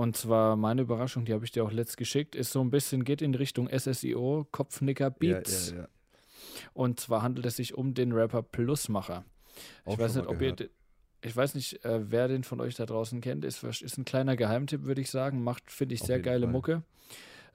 [0.00, 3.04] Und zwar meine Überraschung, die habe ich dir auch letzt geschickt, ist so ein bisschen,
[3.04, 5.72] geht in Richtung SSIO, Kopfnicker Beats.
[5.72, 5.88] Ja, ja, ja.
[6.72, 9.26] Und zwar handelt es sich um den Rapper Plusmacher.
[9.84, 10.70] Auch ich weiß nicht, ob ihr, gehört.
[11.20, 13.44] ich weiß nicht, äh, wer den von euch da draußen kennt.
[13.44, 15.44] Ist, ist ein kleiner Geheimtipp, würde ich sagen.
[15.44, 16.52] Macht, finde ich, Auf sehr geile Fall.
[16.52, 16.82] Mucke.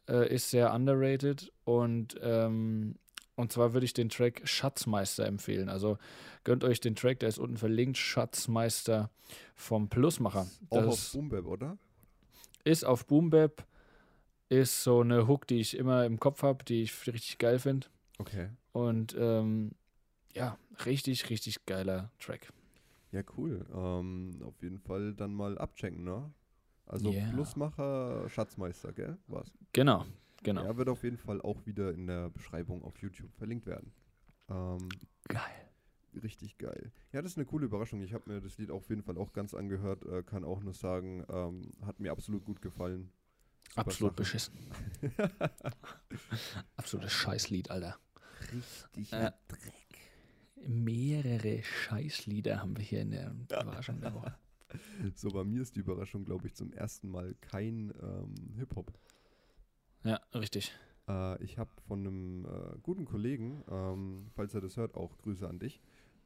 [0.07, 2.99] Äh, ist sehr underrated und ähm,
[3.33, 5.67] und zwar würde ich den Track Schatzmeister empfehlen.
[5.67, 5.97] Also
[6.43, 7.97] gönnt euch den Track, der ist unten verlinkt.
[7.97, 9.09] Schatzmeister
[9.55, 10.45] vom Plusmacher.
[10.69, 11.79] Auch auf Das Boom Bap, oder?
[12.65, 13.65] Ist auf Boom Bap,
[14.49, 17.87] ist so eine Hook, die ich immer im Kopf habe, die ich richtig geil finde.
[18.17, 18.49] Okay.
[18.73, 19.71] Und ähm,
[20.33, 22.51] ja, richtig, richtig geiler Track.
[23.11, 23.65] Ja, cool.
[23.73, 26.31] Ähm, auf jeden Fall dann mal abchecken, ne?
[26.85, 27.29] Also Ja.
[27.31, 29.17] Plusmacher, Schatzmeister, gell?
[29.27, 29.51] Was?
[29.73, 30.05] Genau,
[30.43, 30.63] genau.
[30.65, 33.91] Ja, wird auf jeden Fall auch wieder in der Beschreibung auf YouTube verlinkt werden.
[34.49, 34.89] Ähm,
[35.27, 35.64] Geil.
[36.23, 36.91] Richtig geil.
[37.11, 38.01] Ja, das ist eine coole Überraschung.
[38.01, 40.05] Ich habe mir das Lied auf jeden Fall auch ganz angehört.
[40.05, 43.11] Äh, kann auch nur sagen, ähm, hat mir absolut gut gefallen.
[43.69, 44.21] Super Absolut Sache.
[44.21, 44.53] beschissen.
[46.77, 47.97] Absolutes Scheißlied, Alter.
[48.53, 49.31] Richtig Äh,
[50.67, 54.35] Mehrere Scheißlieder haben wir hier in der Überraschung der Woche.
[55.15, 58.91] So, bei mir ist die Überraschung, glaube ich, zum ersten Mal kein ähm, Hip-Hop.
[60.03, 60.73] Ja, richtig.
[61.07, 65.47] Äh, ich habe von einem äh, guten Kollegen, ähm, falls er das hört, auch Grüße
[65.47, 65.81] an dich,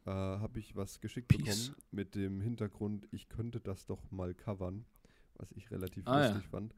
[0.10, 1.40] äh, habe ich was geschickt Peace.
[1.70, 4.86] bekommen mit dem Hintergrund, ich könnte das doch mal covern,
[5.36, 6.28] was ich relativ Ah, ja.
[6.30, 6.76] lustig fand.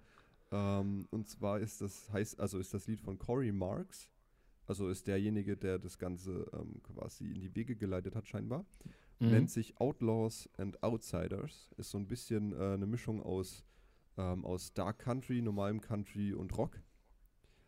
[0.51, 4.09] Ähm, und zwar ist das heißt, also ist das Lied von Corey Marks,
[4.67, 8.65] also ist derjenige, der das Ganze ähm, quasi in die Wege geleitet hat scheinbar.
[9.19, 9.29] Mhm.
[9.31, 11.69] Nennt sich Outlaws and Outsiders.
[11.77, 13.63] Ist so ein bisschen äh, eine Mischung aus,
[14.17, 16.79] ähm, aus Dark Country, normalem Country und Rock.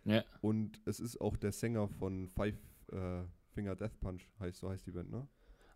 [0.06, 2.58] Ja, Und es ist auch der Sänger von Five
[2.92, 5.28] äh, Finger Death Punch, heißt, so heißt die Band, ne?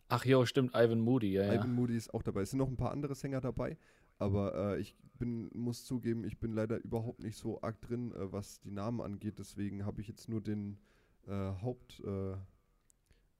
[0.10, 1.53] Ach jo, stimmt, Ivan Moody, ja, ja.
[1.55, 2.41] Ivan Moody ist auch dabei.
[2.41, 3.78] Es sind noch ein paar andere Sänger dabei,
[4.20, 8.32] aber äh, ich bin, muss zugeben, ich bin leider überhaupt nicht so arg drin, äh,
[8.32, 9.39] was die Namen angeht.
[9.39, 10.78] Deswegen habe ich jetzt nur den
[11.28, 11.32] äh,
[11.62, 12.45] Hauptakteur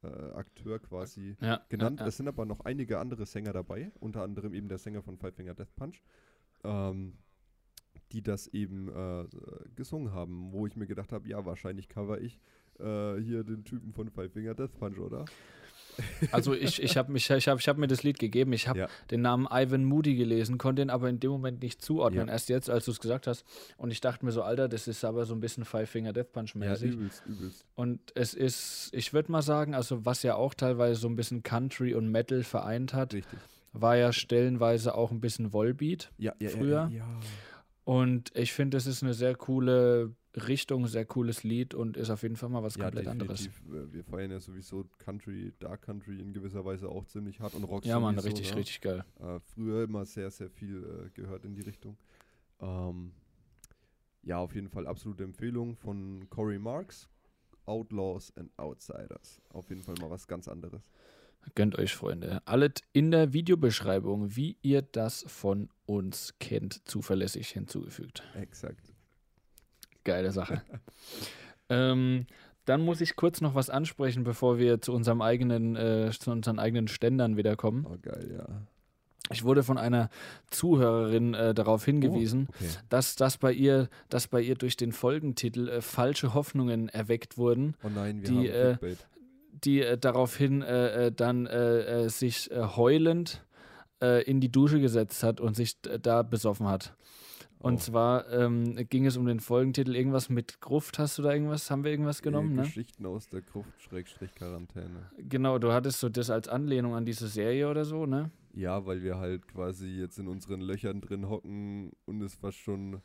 [0.04, 2.00] äh, Akteur quasi ja, genannt.
[2.00, 2.10] Ja, ja.
[2.10, 5.36] Es sind aber noch einige andere Sänger dabei, unter anderem eben der Sänger von Five
[5.36, 6.04] Finger Death Punch,
[6.64, 7.14] ähm,
[8.12, 9.26] die das eben äh,
[9.76, 12.40] gesungen haben, wo ich mir gedacht habe, ja, wahrscheinlich cover ich
[12.80, 15.26] äh, hier den Typen von Five Finger Death Punch, oder?
[16.32, 18.54] Also ich, ich habe mich, ich hab, ich hab mir das Lied gegeben.
[18.54, 18.88] Ich habe Ja.
[19.12, 22.28] den Namen Ivan Moody gelesen, konnte ihn aber in dem Moment nicht zuordnen.
[22.28, 22.34] Ja.
[22.34, 23.46] Erst jetzt, als du es gesagt hast.
[23.78, 26.32] Und ich dachte mir so, Alter, das ist aber so ein bisschen Five Finger Death
[26.32, 26.94] Punch mäßig.
[26.94, 27.66] übelst, übelst.
[27.76, 31.44] Und es ist, ich würde mal sagen, also was ja auch teilweise so ein bisschen
[31.44, 33.40] Country und Metal vereint hat, Richtig.
[33.74, 36.12] war ja stellenweise auch ein bisschen Volbeat.
[36.18, 36.90] Ja, ja, Früher?
[36.92, 37.20] Ja, ja.
[37.84, 42.22] Und ich finde, es ist eine sehr coole Richtung, sehr cooles Lied und ist auf
[42.24, 43.44] jeden Fall mal was ja komplett anderes.
[43.44, 43.90] definitiv.
[43.90, 47.64] Äh, Wir feiern ja sowieso Country, Dark Country in gewisser Weise auch ziemlich hart und
[47.64, 48.58] Rock Ja, Mann, sowieso, richtig, ne?
[48.58, 49.04] richtig geil.
[49.20, 51.98] Äh, früher immer sehr, sehr viel äh, gehört in die Richtung.
[52.60, 53.12] Ähm,
[54.24, 57.10] ja, auf jeden Fall absolute Empfehlung von Corey Marks.
[57.66, 59.42] Outlaws and Outsiders.
[59.50, 60.82] Auf jeden Fall mal was ganz anderes.
[61.56, 62.42] Gönnt euch, Freunde.
[62.46, 68.24] Alles in der Videobeschreibung, wie ihr das von uns kennt, zuverlässig hinzugefügt.
[68.36, 68.94] Exakt.
[70.08, 70.62] Geile Sache.
[71.70, 72.26] ähm,
[72.66, 76.60] dann muss ich kurz noch was ansprechen, bevor wir zu unserem eigenen, äh, zu unseren
[76.60, 77.86] eigenen Ständern wieder kommen.
[77.86, 78.46] Oh, geil, ja.
[79.30, 80.10] Ich wurde von einer
[80.50, 82.70] Zuhörerin äh, darauf hingewiesen, Oh, okay.
[82.88, 87.76] dass, dass, bei ihr, dass bei ihr durch den Folgentitel äh, falsche Hoffnungen erweckt wurden,
[87.84, 88.96] Oh nein, wir Die, haben äh,
[89.64, 93.44] die äh, daraufhin äh, äh, dann äh, äh, sich äh, heulend
[94.00, 96.94] in die Dusche gesetzt hat und sich da besoffen hat.
[97.60, 97.78] Und Oh.
[97.78, 101.00] zwar ähm, ging es um den Folgentitel irgendwas mit Gruft.
[101.00, 101.72] Hast du da irgendwas?
[101.72, 102.52] Haben wir irgendwas genommen?
[102.52, 102.62] Äh, Ne?
[102.64, 105.10] Geschichten aus der Gruft, Schrägstrich Quarantäne.
[105.18, 108.30] Genau, du hattest so das als Anlehnung an diese Serie oder so, ne?
[108.54, 113.02] Ja, weil wir halt quasi jetzt in unseren Löchern drin hocken und es fast schon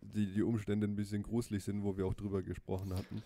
[0.00, 3.22] die, die Umstände ein bisschen gruselig sind, wo wir auch drüber gesprochen hatten.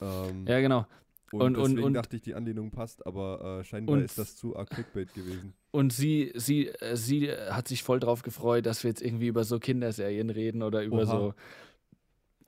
[0.00, 0.86] Ähm, Ja, genau.
[1.32, 4.16] und, und- und- deswegen und- dachte ich, die Anlehnung passt, aber äh, scheinbar Und- ist
[4.18, 5.52] das zu arg Clickbait gewesen.
[5.74, 9.26] Und sie, sie, äh, sie äh, hat sich voll drauf gefreut, dass wir jetzt irgendwie
[9.26, 11.06] über so Kinderserien reden oder über Oha.
[11.06, 11.34] so.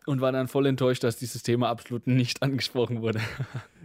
[0.07, 3.19] Und war dann voll enttäuscht, dass dieses Thema absolut nicht angesprochen wurde.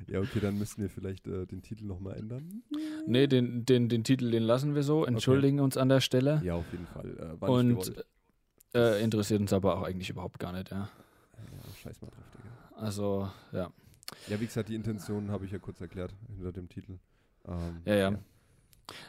[0.05, 2.61] Ja, okay, dann müssen wir vielleicht äh, den Titel nochmal ändern.
[3.07, 5.05] nee, den, den, den Titel, den lassen wir so.
[5.05, 6.39] Entschuldigen uns an der Stelle.
[6.43, 7.37] Ja, auf jeden Fall.
[7.41, 8.05] Äh, Und gewollt.
[8.75, 10.87] äh, interessiert uns aber auch eigentlich überhaupt gar nicht, ja.
[11.35, 12.79] Ja, scheiß mal drauf, Digga.
[12.79, 13.71] Also, ja.
[14.27, 16.99] Ja, wie gesagt, die Intention habe ich ja kurz erklärt hinter dem Titel.
[17.47, 18.19] Ähm, Ja, ja.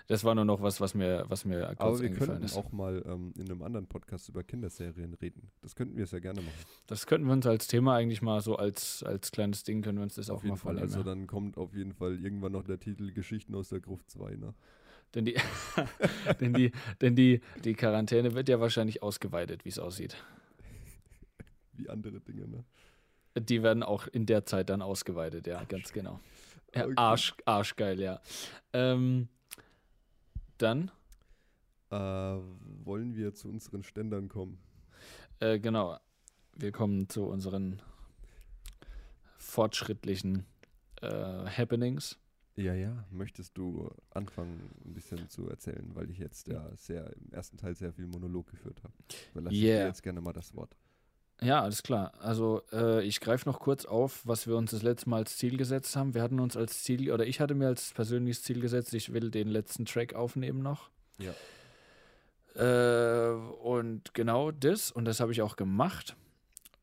[0.08, 2.56] Das war nur noch was, was mir, was mir kurz Aber wir könnten ist.
[2.56, 5.50] auch mal ähm, in einem anderen Podcast über Kinderserien reden.
[5.60, 6.54] Das könnten wir sehr gerne machen.
[6.86, 10.02] Das könnten wir uns als Thema eigentlich mal so als, als kleines Ding können wir
[10.04, 10.74] uns das auch auf jeden mal Fall.
[10.74, 10.94] vornehmen.
[10.94, 14.36] Also dann kommt auf jeden Fall irgendwann noch der Titel Geschichten aus der Gruft 2,
[14.36, 14.54] ne?
[15.14, 15.36] Denn die,
[16.40, 20.16] denn die, denn die, die Quarantäne wird ja wahrscheinlich ausgeweitet, wie es aussieht.
[21.74, 22.64] Wie andere Dinge, ne?
[23.38, 26.20] Die werden auch in der Zeit dann ausgeweitet, ja, ganz genau.
[26.74, 26.92] Okay.
[26.96, 28.20] Arsch, arschgeil, ja.
[28.72, 29.28] Ähm,
[30.62, 30.90] dann,
[31.90, 31.96] Äh,
[32.84, 34.58] wollen wir zu unseren Ständern kommen?
[35.40, 35.98] äh, genau,
[36.54, 37.82] wir kommen zu unseren
[39.38, 40.46] fortschrittlichen
[41.02, 41.08] äh,
[41.46, 42.18] Happenings.
[42.56, 43.04] Ja, ja.
[43.10, 47.74] Möchtest du anfangen, ein bisschen zu erzählen, weil ich jetzt ja sehr im ersten Teil
[47.74, 48.92] sehr viel Monolog geführt habe.
[49.32, 49.80] Überlasse ich Yeah.
[49.82, 50.76] dir jetzt gerne mal das Wort.
[51.42, 52.12] Ja, alles klar.
[52.20, 55.56] Also äh, ich greife noch kurz auf, was wir uns das letzte Mal als Ziel
[55.56, 56.14] gesetzt haben.
[56.14, 59.30] Wir hatten uns als Ziel, oder ich hatte mir als persönliches Ziel gesetzt, ich will
[59.30, 60.90] den letzten Track aufnehmen noch.
[61.18, 61.32] Ja.
[62.54, 66.16] Äh, und genau das, und das habe ich auch gemacht,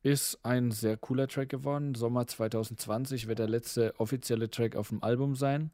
[0.01, 1.93] ist ein sehr cooler Track geworden.
[1.93, 5.71] Sommer 2020 wird der letzte offizielle Track auf dem Album sein.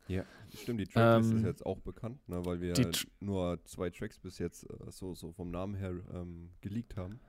[0.54, 2.74] Stimmt, die Tracklist Ähm, ist jetzt auch bekannt, ne, weil wir
[3.20, 7.20] nur zwei Tracks bis jetzt äh, so, so vom Namen her ähm, geleakt haben.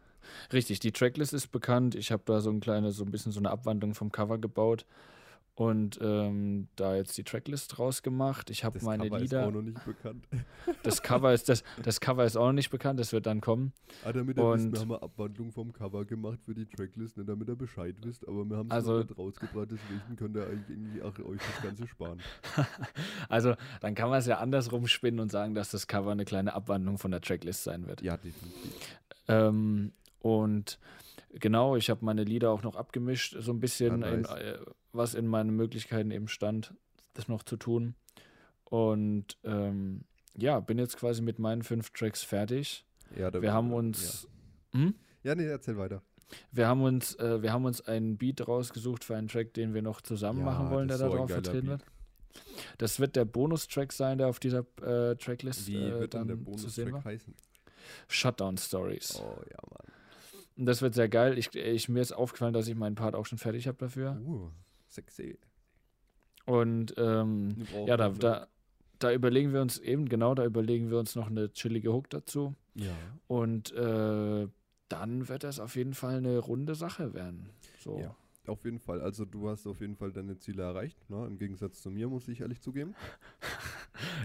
[0.52, 1.94] Richtig, die Tracklist ist bekannt.
[1.94, 4.84] Ich habe da so ein kleine, so ein bisschen so eine Abwandlung vom Cover gebaut
[5.54, 8.50] und ähm, da jetzt die Tracklist rausgemacht.
[8.50, 9.40] Ich habe Das meine Cover Lieder.
[9.40, 10.26] ist auch noch nicht bekannt.
[10.82, 13.72] Das Cover ist das, das Cover ist auch noch nicht bekannt, das wird dann kommen.
[14.04, 17.28] Ah, damit ihr wisst, wir haben eine Abwandlung vom Cover gemacht für die Tracklist, nicht
[17.28, 20.68] damit ihr Bescheid wisst, aber wir haben es Also- nicht rausgebracht, deswegen könnt ihr eigentlich
[20.68, 22.20] irgendwie auch euch das Ganze sparen.
[23.28, 26.52] Also dann kann man es ja andersrum spinnen und sagen, dass das Cover eine kleine
[26.54, 28.02] Abwandlung von der Tracklist sein wird.
[28.02, 28.72] Ja, definitiv.
[29.28, 29.92] Ähm,
[30.26, 30.78] und
[31.30, 34.40] genau, ich habe meine Lieder auch noch abgemischt, so ein bisschen, Ah, in, nice.
[34.40, 34.58] äh,
[34.92, 36.74] was in meinen Möglichkeiten eben stand,
[37.14, 37.94] das noch zu tun.
[38.64, 40.02] Und ähm,
[40.36, 42.84] ja, bin jetzt quasi mit meinen fünf Tracks fertig.
[43.16, 43.76] Ja, da Wir haben ja.
[43.76, 44.28] uns,
[44.72, 44.94] hm?
[45.22, 46.02] Ja, nee, erzähl weiter.
[46.50, 49.82] wir haben uns, äh, wir haben uns einen Beat rausgesucht für einen Track, den wir
[49.82, 51.80] noch zusammen Ja, machen wollen, der so drauf vertreten Beat.
[51.80, 51.84] wird.
[52.78, 56.36] Das wird der Bonustrack sein, der auf dieser äh, Tracklist Wie äh, wird dann der
[56.56, 57.00] zu sehen war.
[57.00, 57.34] Bonustrack heißen?
[58.08, 59.20] Shutdown Stories.
[59.20, 59.92] Oh, ja, Mann.
[60.56, 61.38] Und das wird sehr geil.
[61.38, 64.20] Ich, ich, mir ist aufgefallen, dass ich meinen Part auch schon fertig habe dafür.
[64.24, 64.50] Uh,
[64.88, 65.38] sexy.
[66.46, 68.46] Und ähm, ja, da, da,
[68.98, 72.54] da überlegen wir uns eben, genau, da überlegen wir uns noch eine chillige Hook dazu.
[72.74, 72.92] Ja.
[73.26, 74.48] Und äh,
[74.88, 77.50] dann wird das auf jeden Fall eine runde Sache werden.
[77.78, 77.98] So.
[77.98, 78.14] Ja.
[78.46, 79.00] Auf jeden Fall.
[79.00, 81.10] Also du hast auf jeden Fall deine Ziele erreicht.
[81.10, 81.26] Ne?
[81.26, 82.94] Im Gegensatz zu mir, muss ich ehrlich zugeben.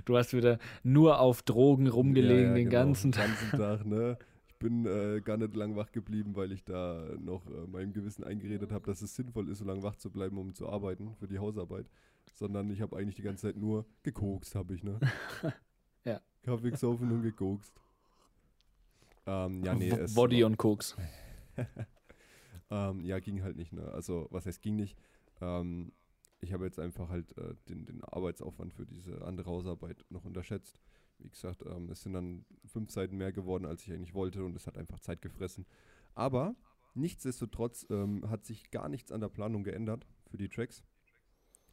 [0.03, 3.27] Du hast wieder nur auf Drogen rumgelegen Ja, ja, den genau, ganzen Den Tag.
[3.27, 4.17] ganzen Tag, ne?
[4.61, 8.71] Bin äh, gar nicht lang wach geblieben, weil ich da noch äh, meinem Gewissen eingeredet
[8.71, 11.39] habe, dass es sinnvoll ist, so lange wach zu bleiben, um zu arbeiten für die
[11.39, 11.87] Hausarbeit.
[12.35, 14.99] Sondern ich habe eigentlich die ganze Zeit nur gekokst, habe ich, ne?
[16.03, 16.19] Ja.
[16.41, 17.79] Kaffee gesoffen und gekokst.
[19.27, 20.95] Ähm, ja, nee, es Body war- und Koks.
[22.71, 23.83] ähm, ja, ging halt nicht, ne?
[23.91, 24.97] Also, was heißt ging nicht?
[25.41, 25.91] Ähm,
[26.39, 30.79] ich habe jetzt einfach halt äh, den, den Arbeitsaufwand für diese andere Hausarbeit noch unterschätzt.
[31.23, 34.55] Wie gesagt, ähm, es sind dann fünf Seiten mehr geworden, als ich eigentlich wollte und
[34.55, 35.65] es hat einfach Zeit gefressen.
[36.15, 36.55] Aber
[36.93, 40.83] nichtsdestotrotz ähm, hat sich gar nichts an der Planung geändert für die Tracks.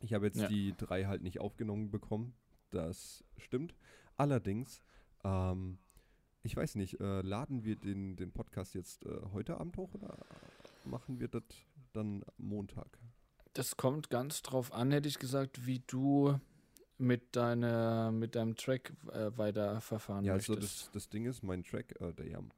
[0.00, 0.48] Ich habe jetzt Ja.
[0.48, 2.34] die drei halt nicht aufgenommen bekommen.
[2.70, 3.74] Das stimmt.
[4.16, 4.82] Allerdings,
[5.24, 5.78] ähm,
[6.42, 10.16] ich weiß nicht, äh, laden wir den, den Podcast jetzt äh, heute Abend hoch oder
[10.84, 11.42] machen wir das
[11.92, 12.98] dann Montag?
[13.54, 16.38] Das kommt ganz drauf an, hätte ich gesagt, wie du
[16.98, 20.86] mit, deiner, mit deinem Track äh, weiter verfahren Ja, also möchtest.
[20.86, 22.50] das, das Ding ist, mein Track, äh, der ja am,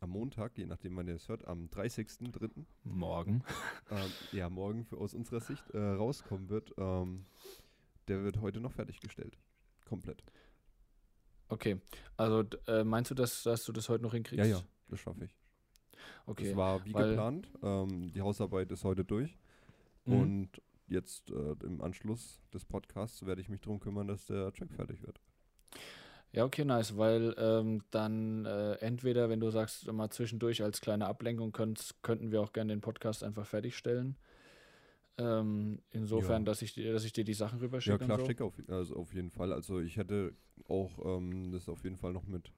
[0.00, 2.50] am Montag, je nachdem man es hört, am 30.03.,
[2.84, 3.42] Morgen.
[3.90, 7.26] ähm, ja, morgen für, aus unserer Sicht äh, rauskommen wird, ähm,
[8.08, 9.38] der wird heute noch fertiggestellt.
[9.84, 10.22] Komplett.
[11.48, 11.80] Okay,
[12.16, 14.44] also äh, meinst du, dass, dass du das heute noch hinkriegst?
[14.44, 15.36] Ja, ja, das schaffe ich.
[16.26, 16.48] Okay.
[16.48, 17.48] Das war wie geplant.
[17.62, 19.38] Ähm, die Hausarbeit ist heute durch.
[20.04, 20.20] Mhm.
[20.20, 24.72] Und jetzt äh, im Anschluss des Podcasts werde ich mich darum kümmern, dass der Track
[24.72, 25.20] fertig wird.
[26.32, 31.06] Ja, okay, nice, weil ähm, dann äh, entweder, wenn du sagst, mal zwischendurch als kleine
[31.06, 34.16] Ablenkung könnt, könnten wir auch gerne den Podcast einfach fertigstellen.
[35.18, 36.46] Ähm, insofern, Ja.
[36.46, 37.98] dass, ich, dir- dass ich dir die Sachen Ja, rüberschicke.
[38.04, 38.26] klar, und so.
[38.26, 39.52] schick auf, also auf jeden Fall.
[39.52, 40.34] Also ich hätte
[40.68, 42.52] auch ähm, das auf jeden Fall noch mit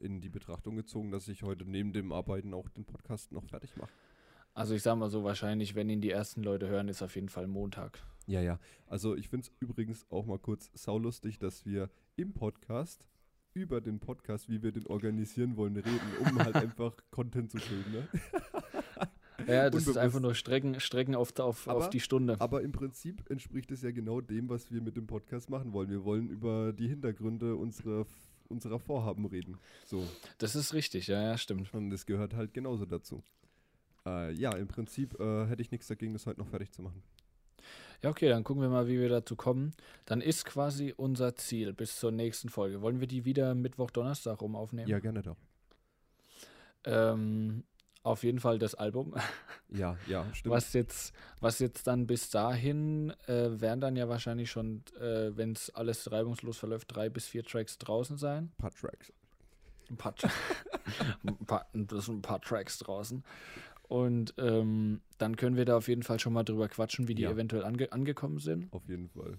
[0.00, 3.76] in die Betrachtung gezogen, dass ich heute neben dem Arbeiten auch den Podcast noch fertig
[3.76, 3.90] mache.
[4.54, 7.28] Also ich sag mal so, wahrscheinlich, wenn ihn die ersten Leute hören, ist auf jeden
[7.30, 8.02] Fall Montag.
[8.26, 8.58] Ja, ja.
[8.86, 13.06] Also ich finde es übrigens auch mal kurz saulustig, dass wir im Podcast
[13.54, 17.92] über den Podcast, wie wir den organisieren wollen, reden, um halt einfach Content zu füllen.
[17.92, 18.08] Ne?
[19.48, 22.40] Ja, das ist einfach nur Strecken, Strecken auf, auf, auf Aber- die Stunde.
[22.40, 25.90] Aber im Prinzip entspricht es ja genau dem, was wir mit dem Podcast machen wollen.
[25.90, 28.06] Wir wollen über die Hintergründe unserer,
[28.48, 29.58] unserer Vorhaben reden.
[29.84, 30.06] So.
[30.38, 31.74] Das ist richtig, ja, ja, stimmt.
[31.74, 33.24] Und das gehört halt genauso dazu.
[34.06, 37.02] Äh, ja, im Prinzip äh, hätte ich nichts dagegen, das heute noch fertig zu machen.
[38.02, 39.74] Ja, okay, dann gucken wir mal, wie wir dazu kommen.
[40.06, 42.82] Dann ist quasi unser Ziel bis zur nächsten Folge.
[42.82, 44.88] Wollen wir die wieder Mittwoch, Donnerstag rum aufnehmen?
[44.88, 45.36] Ja, gerne doch.
[46.84, 47.62] Ähm,
[48.02, 49.14] auf jeden Fall das Album.
[49.74, 50.54] Ja, ja, stimmt.
[50.54, 55.52] Was jetzt, was jetzt dann bis dahin äh, werden dann ja wahrscheinlich schon, äh, wenn
[55.52, 58.50] es alles reibungslos verläuft, drei bis vier Tracks draußen sein.
[58.52, 59.10] Ein paar Tracks.
[59.88, 60.14] Ein paar,
[61.24, 63.24] ein paar, ein paar Tracks draußen.
[63.92, 67.24] Und ähm, dann können wir da auf jeden Fall schon mal drüber quatschen, wie die
[67.24, 67.30] Ja.
[67.32, 68.72] eventuell ange angekommen sind.
[68.72, 69.36] Auf jeden Fall.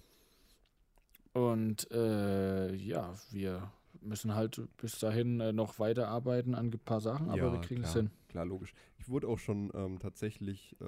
[1.33, 7.29] Und äh, ja, wir müssen halt bis dahin äh, noch weiterarbeiten an ein paar Sachen,
[7.29, 8.11] aber Ja, wir kriegen es hin.
[8.29, 8.75] Klar, logisch.
[8.99, 10.85] Ich wurde auch schon ähm, tatsächlich äh,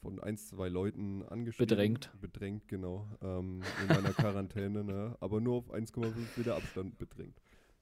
[0.00, 1.68] von ein, zwei Leuten angeschrieben.
[1.68, 2.10] Bedrängt.
[2.22, 3.06] Bedrängt, genau.
[3.20, 5.16] Ähm, in meiner Quarantäne, ne?
[5.20, 7.36] Aber nur auf 1,5 Meter Abstand bedrängt.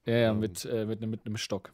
[0.07, 0.41] Ja, ja, Ähm.
[0.41, 1.73] mit, äh, mit, nem- mit einem Stock.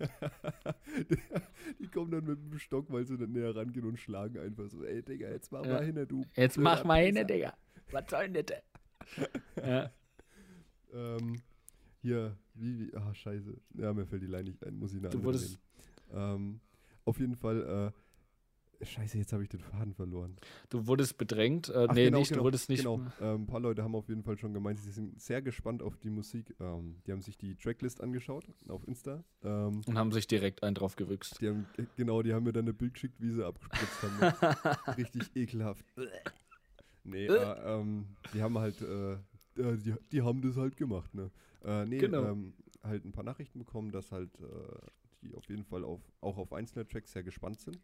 [1.78, 4.84] die kommen dann mit dem Stock, weil sie dann näher rangehen und schlagen einfach so,
[4.84, 5.74] ey Digga, jetzt mach Ja.
[5.74, 6.24] mal hin, du.
[6.36, 7.54] Jetzt mach mal hin, Pisser." Digga.
[7.92, 8.62] Was soll denn das?
[9.56, 9.90] ja.
[10.92, 11.42] Ähm,
[12.02, 13.56] hier, wie, wie, ah, scheiße.
[13.74, 15.58] Ja, mir fällt die Line nicht ein, muss ich eine Du wurdest-.
[16.12, 16.60] Ähm,
[17.04, 18.00] auf jeden Fall, äh,
[18.82, 20.36] scheiße, jetzt habe ich den Faden verloren.
[20.68, 21.68] Du wurdest bedrängt.
[21.68, 22.80] Äh, Ach, nee, genau, nicht, genau, du wurdest nicht.
[22.84, 25.82] Genau, ähm, ein paar Leute haben auf jeden Fall schon gemeint, sie sind sehr gespannt
[25.82, 26.54] auf die Musik.
[26.60, 29.24] Ähm, die haben sich die Tracklist angeschaut auf Insta.
[29.42, 31.40] Ähm, Und haben sich direkt einen drauf gewüchst.
[31.40, 34.96] die haben, äh, genau, die haben mir dann ein Bild geschickt, wie sie abgespritzt haben.
[34.96, 35.84] Richtig ekelhaft.
[37.04, 41.30] Nee, äh, ähm, die haben halt, äh, äh, die, die haben das halt gemacht, ne?
[41.64, 42.24] Äh, nee, Genau.
[42.30, 44.44] ähm, halt ein paar Nachrichten bekommen, dass halt äh,
[45.22, 47.78] die auf jeden Fall auf, auch auf einzelne Tracks sehr gespannt sind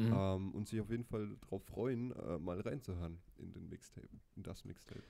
[0.00, 0.12] Mhm.
[0.14, 4.42] ähm, und sich auf jeden Fall darauf freuen, äh, mal reinzuhören in den Mixtape, in
[4.42, 5.02] das Mixtape.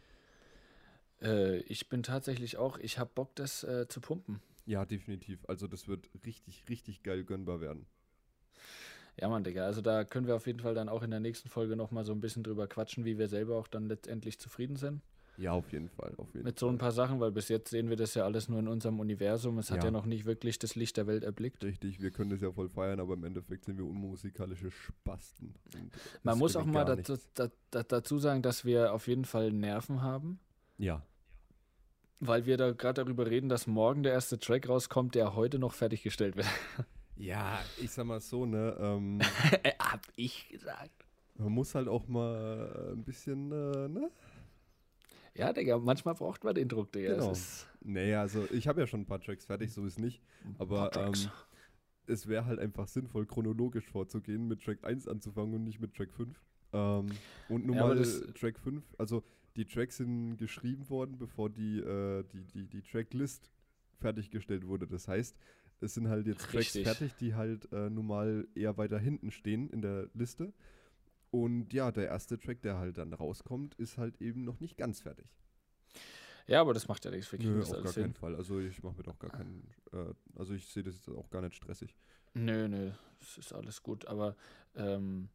[1.23, 4.41] Äh, ich bin tatsächlich auch, ich habe Bock, das äh, zu pumpen.
[4.67, 5.45] Ja, definitiv.
[5.47, 7.87] Also das wird richtig, richtig geil gönnbar werden.
[9.17, 9.65] Ja, Mann, Digga.
[9.65, 12.13] Also da können wir auf jeden Fall dann auch in der nächsten Folge nochmal so
[12.13, 15.03] ein bisschen drüber quatschen, wie wir selber auch dann letztendlich zufrieden sind.
[15.41, 16.13] Ja, auf jeden Fall.
[16.19, 18.49] Auf jeden Mit so ein paar Sachen, weil bis jetzt sehen wir das ja alles
[18.51, 19.59] nur in unserem Universum.
[19.59, 19.85] Es hat Ja.
[19.87, 21.65] ja noch nicht wirklich das Licht der Welt erblickt.
[21.65, 25.55] Richtig, wir können das ja voll feiern, aber im Endeffekt sind wir unmusikalische Spasten.
[26.23, 30.03] Man muss auch mal dazu, da, da, dazu sagen, dass wir auf jeden Fall Nerven
[30.03, 30.39] haben,
[30.77, 31.03] Ja,
[32.23, 35.73] weil wir da gerade darüber reden, dass morgen der erste Track rauskommt, der heute noch
[35.73, 36.47] fertiggestellt wird.
[37.17, 39.21] Ja, ich sag mal so, ne, ähm,
[39.79, 40.91] Hab ich gesagt.
[41.37, 44.11] man muss halt auch mal ein bisschen, äh, ne?
[45.41, 47.15] Ja, Digga, manchmal braucht man den Druck, Digga.
[47.15, 47.33] Genau.
[47.83, 50.23] Naja, also ich habe ja schon ein paar Tracks fertig, so ist nicht.
[50.59, 51.31] Aber ähm,
[52.07, 56.13] es wäre halt einfach sinnvoll, chronologisch vorzugehen, mit Track 1 anzufangen und nicht mit Track
[56.13, 56.43] 5.
[56.73, 57.97] Ähm, und nun Ja, mal
[58.35, 59.23] Track 5, also
[59.57, 63.51] die Tracks sind geschrieben worden, bevor die, äh, die, die, die Tracklist
[63.99, 64.87] fertiggestellt wurde.
[64.87, 65.37] Das heißt,
[65.81, 66.85] es sind halt jetzt Tracks Richtig.
[66.85, 70.53] fertig, die halt äh, nun mal eher weiter hinten stehen in der Liste.
[71.31, 75.01] Und ja, der erste Track, der halt dann rauskommt, ist halt eben noch nicht ganz
[75.01, 75.27] fertig.
[76.47, 77.31] ja, aber das macht ja nichts.
[77.31, 78.15] Wir kriegen Nö, das auf gar alles keinen hin.
[78.15, 78.35] Fall.
[78.37, 81.43] Also ich mache mir doch gar keinen, äh, also ich sehe das jetzt auch gar
[81.43, 81.95] nicht stressig.
[82.35, 84.07] Nö, nö, es ist alles gut.
[84.07, 84.35] Aber
[84.75, 85.29] ähm,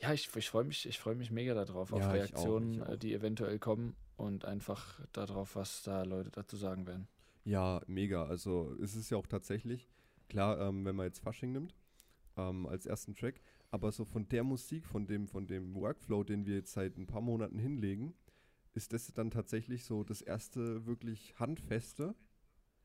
[0.00, 2.74] ja, ich, ich freue mich, ich freue mich mega darauf, auf Ja, ich auch, Reaktionen,
[2.74, 2.96] ich auch.
[2.96, 7.08] die eventuell kommen und einfach darauf, was da Leute dazu sagen werden.
[7.44, 8.26] Ja, mega.
[8.26, 9.88] Also es ist ja auch tatsächlich,
[10.28, 11.74] klar, ähm, wenn man jetzt Fasching nimmt,
[12.36, 13.40] ähm, als ersten Track,
[13.76, 17.06] aber so von der Musik, von dem, von dem Workflow, den wir jetzt seit ein
[17.06, 18.14] paar Monaten hinlegen,
[18.72, 22.14] ist das dann tatsächlich so das erste wirklich handfeste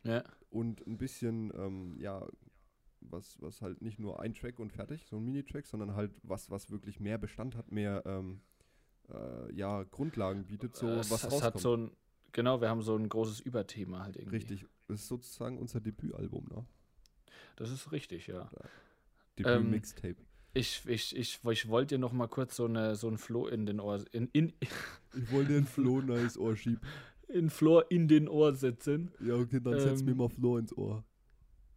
[0.04, 2.28] Ja, und ein bisschen, ähm, ja,
[3.00, 6.50] was, was halt nicht nur ein Track und fertig, so ein Mini-Track, sondern halt was,
[6.50, 8.42] was wirklich mehr Bestand hat, mehr, ähm,
[9.10, 11.44] äh, ja, Grundlagen bietet, so es, was es rauskommt.
[11.44, 11.92] hat so ein,
[12.34, 14.38] Genau, wir haben so ein großes Überthema halt irgendwie.
[14.38, 14.66] Richtig.
[14.88, 16.66] Das ist sozusagen unser Debütalbum, ne?
[17.56, 18.50] Das ist richtig, ja.
[19.38, 20.18] Debüt-Mixtape.
[20.54, 23.66] Ich, ich, ich, ich wollte dir noch mal kurz so, eine, so ein Floh in
[23.66, 24.52] den Ohr, in, in,
[25.14, 26.82] ich wollte den Flo nice Ohr schieben.
[27.30, 29.12] in Flor in den Ohr setzen.
[29.22, 31.06] Ja, okay, dann setz Ähm, mir mal Flo ins Ohr.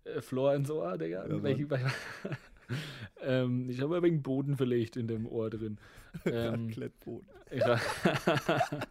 [0.04, 1.26] Äh, Flor ins Ohr, Digga.
[1.28, 1.68] Ja, Welche-
[3.20, 5.78] ähm, ich habe ein wenig Boden verlegt in dem Ohr drin.
[6.26, 7.24] Ähm, Raclettebrot.
[7.52, 7.78] ja,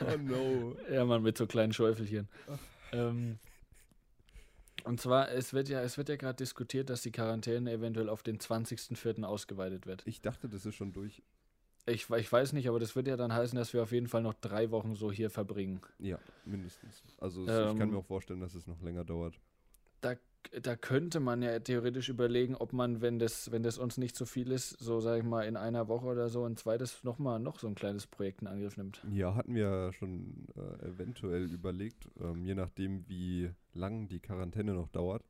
[0.00, 0.74] Oh no.
[0.90, 2.28] ja, man, mit so kleinen Schäufelchen.
[2.92, 3.38] Ähm,
[4.84, 8.22] und zwar, es wird ja, es wird ja gerade diskutiert, dass die Quarantäne eventuell auf
[8.22, 9.22] den 20.04.
[9.24, 10.06] ausgeweitet wird.
[10.06, 11.22] Ich dachte, das ist schon durch.
[11.86, 14.22] Ich, ich weiß nicht, aber das wird ja dann heißen, dass wir auf jeden Fall
[14.22, 15.80] noch drei Wochen so hier verbringen.
[15.98, 17.02] Ja, mindestens.
[17.18, 19.34] Also es- ich kann Ähm, mir auch vorstellen, dass es noch länger dauert.
[20.00, 20.14] Da,
[20.62, 24.24] da könnte man ja theoretisch überlegen, ob man, wenn das, wenn das uns nicht so
[24.24, 27.58] viel ist, so sage ich mal, in einer Woche oder so ein zweites nochmal noch
[27.58, 29.04] so ein kleines Projekt in Angriff nimmt.
[29.12, 34.72] Ja, hatten wir ja schon äh, eventuell überlegt, ähm, je nachdem, wie lang die Quarantäne
[34.74, 35.22] noch dauert.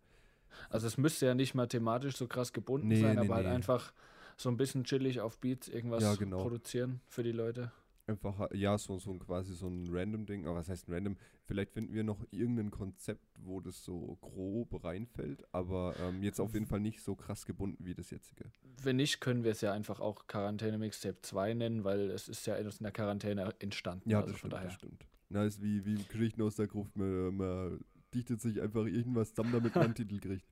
[0.68, 3.52] Also es müsste ja nicht mathematisch so krass gebunden Nee, sein, nee, aber halt nee.
[3.52, 3.92] einfach
[4.36, 6.38] so ein bisschen chillig auf Beats irgendwas Ja, genau.
[6.42, 7.72] produzieren für die Leute.
[8.06, 10.46] Einfach, ja, so, so ein quasi so ein Random-Ding.
[10.46, 11.16] Aber was heißt ein Random?
[11.44, 16.54] Vielleicht finden wir noch irgendein Konzept, wo das so grob reinfällt, aber ähm, jetzt auf
[16.54, 18.44] jeden Fall nicht so krass gebunden wie das jetzige.
[18.82, 22.46] Wenn nicht, können wir es ja einfach auch Quarantäne Mixtape 2 nennen, weil es ist
[22.46, 24.08] ja in der Quarantäne entstanden.
[24.08, 25.06] Ja, also das stimmt, das stimmt.
[25.28, 26.96] Na, ist wie, wie Geschichten aus der Gruft.
[26.96, 27.80] Man, man
[28.14, 30.44] dichtet sich einfach irgendwas zusammen, damit man einen Titel kriegt.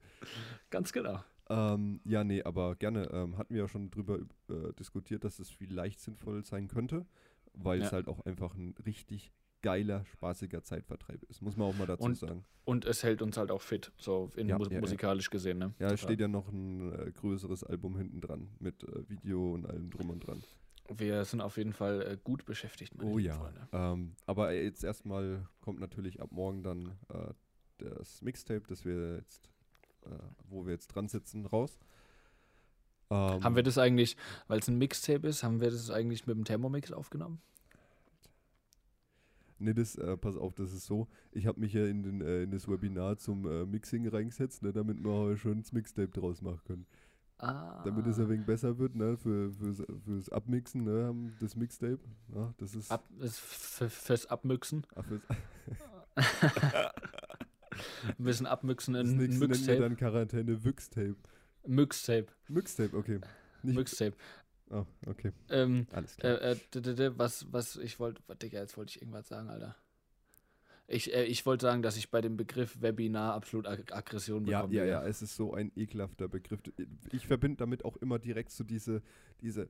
[0.70, 1.22] Ganz genau.
[1.51, 3.09] Ähm, ja, nee, aber gerne.
[3.12, 4.18] Ähm, hatten wir ja schon drüber
[4.49, 7.07] äh, diskutiert, dass es vielleicht sinnvoll sein könnte,
[7.62, 7.92] weil es Ja.
[7.92, 9.32] halt auch einfach ein richtig
[9.62, 11.42] geiler, spaßiger Zeitvertreib ist.
[11.42, 12.44] Muss man auch mal dazu Und- sagen.
[12.64, 15.59] Und es hält uns halt auch fit, so in Ja, mu ja, musikalisch gesehen.
[15.59, 15.74] Ne?
[15.78, 19.66] Ja, es steht ja noch ein äh, größeres Album hinten dran mit äh, Video und
[19.66, 20.42] allem drum und dran.
[20.94, 23.34] Wir sind auf jeden Fall äh, gut beschäftigt, meine Oh ja.
[23.34, 23.68] Freunde.
[23.72, 27.32] Ähm, aber jetzt erstmal kommt natürlich ab morgen dann äh,
[27.78, 29.50] das Mixtape, das wir jetzt,
[30.06, 30.11] äh,
[30.48, 31.78] wo wir jetzt dran sitzen, raus.
[33.11, 34.16] Ähm, Haben wir das eigentlich,
[34.48, 37.40] weil es ein Mixtape ist, haben wir das eigentlich mit dem Thermomix aufgenommen?
[39.61, 41.09] Nee, das, äh, pass auf, das ist so.
[41.32, 44.72] Ich habe mich ja in, den, äh, in das Webinar zum äh, Mixing reingesetzt, ne,
[44.72, 46.86] damit wir schon das Mixtape draus machen können.
[47.38, 47.82] Ah.
[47.84, 51.98] Damit es ein wenig besser wird, ne, für, fürs, fürs Abmixen, ne, das Mixtape.
[52.34, 54.86] Ja, das ist Ab, das fürs Abmüchsen.
[54.94, 55.22] ah, fürs,
[58.18, 58.46] Ein bisschen
[58.94, 59.80] das in wir Mixtape.
[59.80, 61.16] dann Quarantäne Wixtape.
[61.66, 62.32] Mixtape.
[62.48, 63.20] Mixtape, okay.
[63.62, 64.16] Nicht, Mixtape.
[64.70, 66.40] oh, okay, Ähm, alles klar.
[66.40, 69.76] äh, äh, was, was, ich wollte, Digga, jetzt wollte ich irgendwas sagen, Alter.
[70.91, 74.62] Ich, äh, ich wollte sagen, dass ich bei dem Begriff Webinar absolut Ag Aggression Ja,
[74.62, 74.74] bekomme.
[74.78, 76.61] ja, ja, es ist so ein ekelhafter Begriff.
[77.12, 79.03] Ich verbinde damit auch immer direkt so diese,
[79.43, 79.68] diese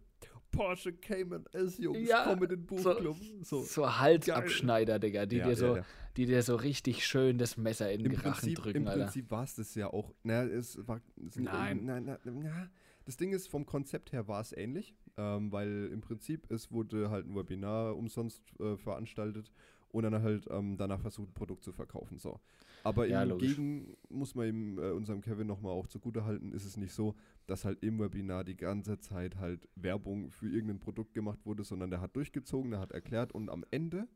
[0.53, 3.17] Porsche Cayman S Jungs Ja, kommen in den Buchclub.
[3.43, 3.63] So.
[3.63, 5.85] So Halsabschneider, Digga, die, Ja, dir ja, so, ja.
[6.17, 9.05] die dir so richtig schön das Messer in den Im Rachen Prinzip, drücken, im Alter.
[9.05, 10.15] Prinzip war es das ja auch.
[10.23, 11.01] Naja, es war.
[11.35, 11.85] Nein.
[11.85, 12.71] Nein, nein, nein.
[13.07, 17.11] Das Ding ist, vom Konzept her war es ähnlich, ähm, weil im Prinzip es wurde
[17.11, 19.51] halt ein Webinar umsonst äh, veranstaltet
[19.91, 22.19] und dann halt ähm, danach versucht, ein Produkt zu verkaufen.
[22.19, 22.41] So.
[22.85, 23.39] Aber Ja, im.
[23.39, 27.15] Gegen muss man ihm, äh, unserem Kevin nochmal auch zugutehalten, ist es nicht so,
[27.47, 31.91] dass halt im Webinar die ganze Zeit halt Werbung für irgendein Produkt gemacht wurde, sondern
[31.91, 34.07] der hat durchgezogen, der hat erklärt und am Ende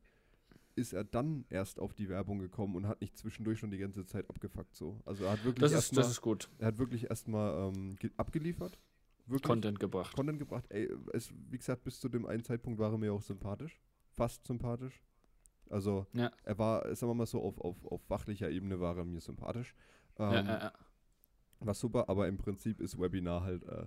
[0.74, 4.06] ist er dann erst auf die Werbung gekommen und hat nicht zwischendurch schon die ganze
[4.06, 5.00] Zeit abgefuckt so.
[5.04, 6.48] Also er hat wirklich Das ist, erstmal das ist gut.
[6.58, 8.78] er hat wirklich erstmal ähm, ge- abgeliefert.
[9.26, 10.16] Wirklich Content gebracht.
[10.16, 10.64] Content gebracht.
[10.70, 13.78] Ey, es, wie gesagt, bis zu dem einen Zeitpunkt war er mir auch sympathisch.
[14.10, 15.02] Fast sympathisch.
[15.70, 16.30] Also Ja.
[16.44, 19.74] er war, sagen wir mal so, auf, auf, auf fachlicher Ebene war er mir sympathisch.
[20.18, 20.72] Ähm, ja, ja, ja.
[21.60, 23.86] War super, aber im Prinzip ist Webinar halt äh,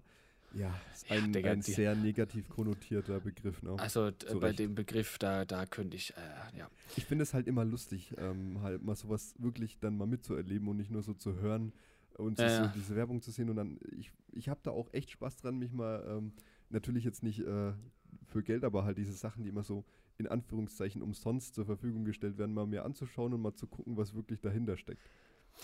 [0.54, 0.74] ja,
[1.10, 3.62] ein, Digga, ein sehr negativ konnotierter Begriff.
[3.62, 3.76] Ne?
[3.78, 6.70] Also d- zu bei dem Begriff, da, da könnte ich, äh, ja.
[6.96, 10.78] Ich finde es halt immer lustig, ähm, halt mal sowas wirklich dann mal mitzuerleben und
[10.78, 11.74] nicht nur so zu hören
[12.18, 13.50] und Ja, so diese Werbung zu sehen.
[13.50, 16.32] Und dann, ich, ich habe da auch echt Spaß dran, mich mal, ähm,
[16.70, 17.74] natürlich jetzt nicht äh,
[18.28, 19.84] für Geld, aber halt diese Sachen, die immer so
[20.18, 24.14] in Anführungszeichen umsonst zur Verfügung gestellt werden, mal mir anzuschauen und mal zu gucken, was
[24.16, 25.02] wirklich dahinter steckt.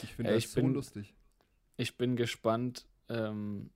[0.03, 1.13] Ich finde Ja, das ich so bin- lustig.
[1.77, 3.69] Ich bin gespannt, ähm,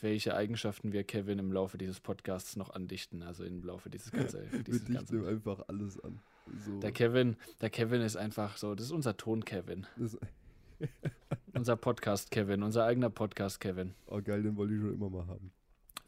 [0.00, 4.50] welche Eigenschaften wir Kevin im Laufe dieses Podcasts noch andichten, also im Laufe dieses ganzen.
[4.52, 6.20] Wir dichten einfach alles an.
[6.64, 9.86] So, der Kevin, der Kevin ist einfach so, das ist unser Ton Kevin,
[11.54, 13.94] unser Podcast Kevin, unser eigener Podcast Kevin.
[14.06, 15.50] oh geil, den wollte ich schon immer mal haben.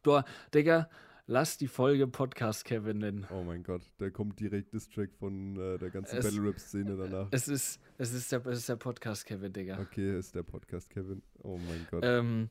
[0.02, 0.20] Du,
[0.54, 0.88] Digga,
[1.28, 3.26] lass die Folge Podcast Kevin nennen.
[3.30, 6.96] Oh mein Gott, da kommt direkt Distrack von äh, der ganzen Es- Battle Rap Szene
[6.96, 7.28] danach.
[7.30, 9.78] Es ist, es ist der, es ist der Podcast Kevin, Digga.
[9.78, 11.22] Okay, ist der Podcast Kevin.
[11.44, 12.02] Oh mein Gott.
[12.04, 12.48] Ähm,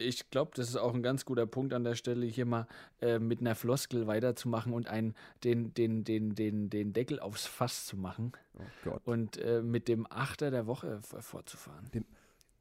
[0.00, 2.68] Ich glaube, das ist auch ein ganz guter Punkt an der Stelle, hier mal
[3.00, 7.86] äh, mit einer Floskel weiterzumachen und einen, den, den, den, den, den Deckel aufs Fass
[7.86, 9.02] zu machen Oh Gott.
[9.06, 11.90] und äh, mit dem Achter der Woche vor- fortzufahren.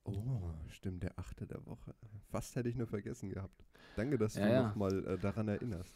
[0.08, 1.94] Oh, stimmt, der achte der Woche.
[2.30, 3.64] Fast hätte ich nur vergessen gehabt.
[3.96, 4.68] Danke, dass Ja, du ja.
[4.68, 5.96] nochmal äh, daran erinnerst.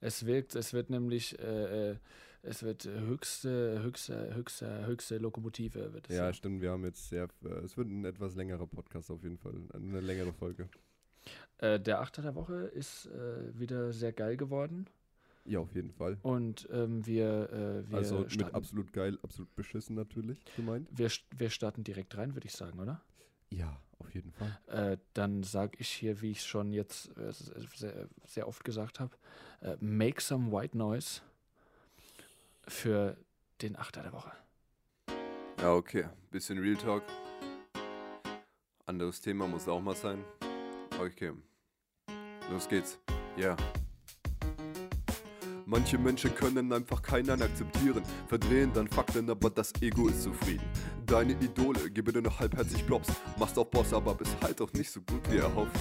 [0.00, 1.96] Es wirkt, es wird nämlich, äh, äh,
[2.42, 6.16] es wird höchste, höchste, höchste, höchste Lokomotive wird es.
[6.16, 6.34] Ja, sein.
[6.34, 9.54] stimmt, wir haben jetzt sehr, äh, es wird ein etwas längerer Podcast auf jeden Fall,
[9.74, 10.68] eine längere Folge.
[11.58, 14.86] Äh, der Achter der Woche ist äh, wieder sehr geil geworden
[15.44, 16.18] Ja, auf jeden Fall.
[16.22, 20.88] und ähm, wir, äh, wir, also mit starten, absolut geil, absolut beschissen natürlich gemeint.
[20.92, 23.02] wir, wir starten direkt rein, würde ich sagen, oder?
[23.50, 24.58] Ja, auf jeden Fall.
[24.66, 29.16] Äh, dann sage ich hier, wie ich schon jetzt äh, sehr, sehr oft gesagt habe,
[29.60, 31.20] äh, make some white noise
[32.68, 33.16] für
[33.62, 34.32] den Achter der Woche.
[35.60, 36.08] Ja, okay.
[36.30, 37.02] Bisschen Real Talk.
[38.84, 40.22] Anderes Thema muss auch mal sein.
[41.00, 41.32] Okay.
[42.50, 42.98] Los geht's.
[43.36, 43.56] Ja.
[45.68, 50.62] Manche Menschen können einfach keinen akzeptieren, verdrehen dann Fakten, aber das Ego ist zufrieden.
[51.04, 54.88] Deine Idole, gebe dir noch halbherzig Props, machst auch Boss, aber bist halt auch nicht
[54.88, 55.76] so gut wie erhofft.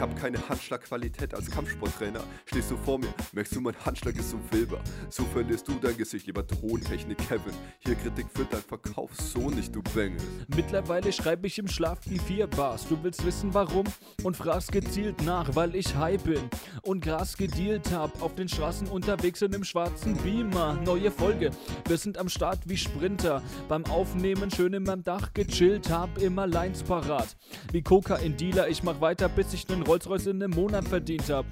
[0.00, 2.24] Ich hab keine Handschlagqualität als Kampfsporttrainer.
[2.46, 4.80] Stehst du vor mir, merkst du, mein Handschlag ist so wilber.
[5.10, 7.52] So verlierst du dein Gesicht, lieber Tontechnik Kevin.
[7.80, 10.16] Hier Kritik für dein Verkauf, so nicht, du Bengel.
[10.56, 12.88] Mittlerweile schreibe ich im Schlaf wie vier Bars.
[12.88, 13.84] Du willst wissen warum
[14.22, 16.48] und fragst gezielt nach, weil ich high bin
[16.80, 18.22] und Gras gedealt hab.
[18.22, 20.80] Auf den Straßen unterwegs in dem schwarzen Beamer.
[20.82, 21.50] Neue Folge.
[21.86, 23.42] Wir sind am Start wie Sprinter.
[23.68, 25.90] Beim Aufnehmen schön in meinem Dach gechillt.
[25.90, 27.36] Hab immer Lines parat.
[27.70, 28.66] Wie Kokain-Dealer.
[28.68, 31.44] Ich mach weiter, bis ich nen Rolls-Royce in einem Monat verdient hab.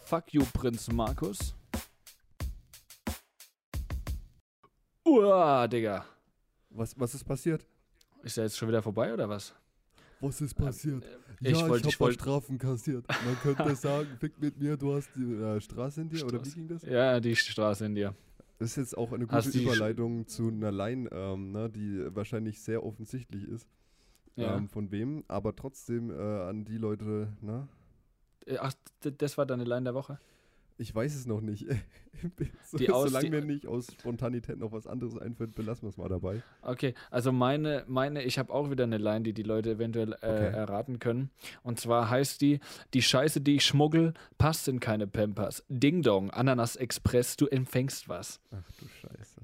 [0.00, 1.54] Fuck you, Prinz Markus.
[5.06, 6.04] Uah, Digga.
[6.70, 7.64] Was, was ist passiert?
[8.24, 9.54] Ist der jetzt schon wieder vorbei oder was?
[10.20, 11.04] Was ist passiert?
[11.40, 13.06] ich ja, wollt- ich ich hab wollt- Strafen kassiert.
[13.24, 16.50] Man könnte sagen, fick mit mir, du hast die äh, Straße in dir, oder wie
[16.50, 16.54] Straße.
[16.56, 16.82] ging das?
[16.82, 18.12] Ja, die Straße in dir.
[18.58, 22.60] Das ist jetzt auch eine gute Sch- Überleitung zu einer Line, ähm, ne, die wahrscheinlich
[22.60, 23.68] sehr offensichtlich ist.
[24.38, 24.56] Ja.
[24.56, 27.66] Ähm, von wem, aber trotzdem äh, an die Leute, ne?
[28.46, 30.18] Äh, Ach, das war deine Line der Woche?
[30.80, 31.66] Ich weiß es noch nicht.
[32.64, 35.96] so, Die aus- solange mir nicht aus Spontanität noch was anderes einfällt, belassen wir es
[35.96, 36.40] mal dabei.
[36.62, 40.16] Okay, also meine, meine, ich habe auch wieder eine Line, die die Leute eventuell äh,
[40.28, 40.52] Okay.
[40.56, 41.30] erraten können.
[41.64, 42.60] Und zwar heißt die,
[42.94, 45.64] die Scheiße, die ich schmuggel, passt in keine Pampers.
[45.68, 48.40] Ding Dong, Ananas Express, du empfängst was.
[48.52, 49.40] Ach du Scheiße.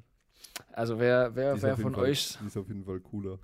[0.72, 3.40] Also wer, wer, wer von Fall, euch, Die ist auf jeden Fall cooler.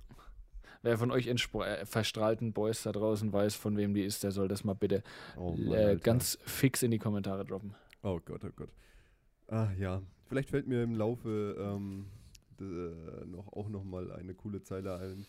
[0.83, 4.47] Wer von euch äh, verstrahlten Boys da draußen weiß, von wem die ist, der soll
[4.47, 5.03] das mal bitte
[5.37, 7.75] Oh, äh, ganz fix in die Kommentare droppen.
[8.03, 8.69] Oh Gott, oh Gott.
[9.47, 12.07] Ah ja, vielleicht fällt mir im Laufe ähm,
[12.59, 15.25] de, noch, auch noch mal eine coole Zeile ein.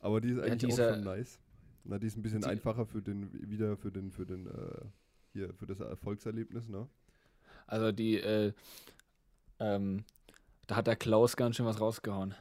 [0.00, 1.38] Aber die ist eigentlich dieser- auch schon nice.
[1.84, 4.50] Na, die ist ein bisschen einfacher für den, wieder für den, für den, äh,
[5.32, 6.86] hier, für das Erfolgserlebnis, ne?
[7.66, 8.52] Also die, äh,
[9.58, 10.04] ähm,
[10.68, 12.34] da hat der Klaus ganz schön was rausgehauen.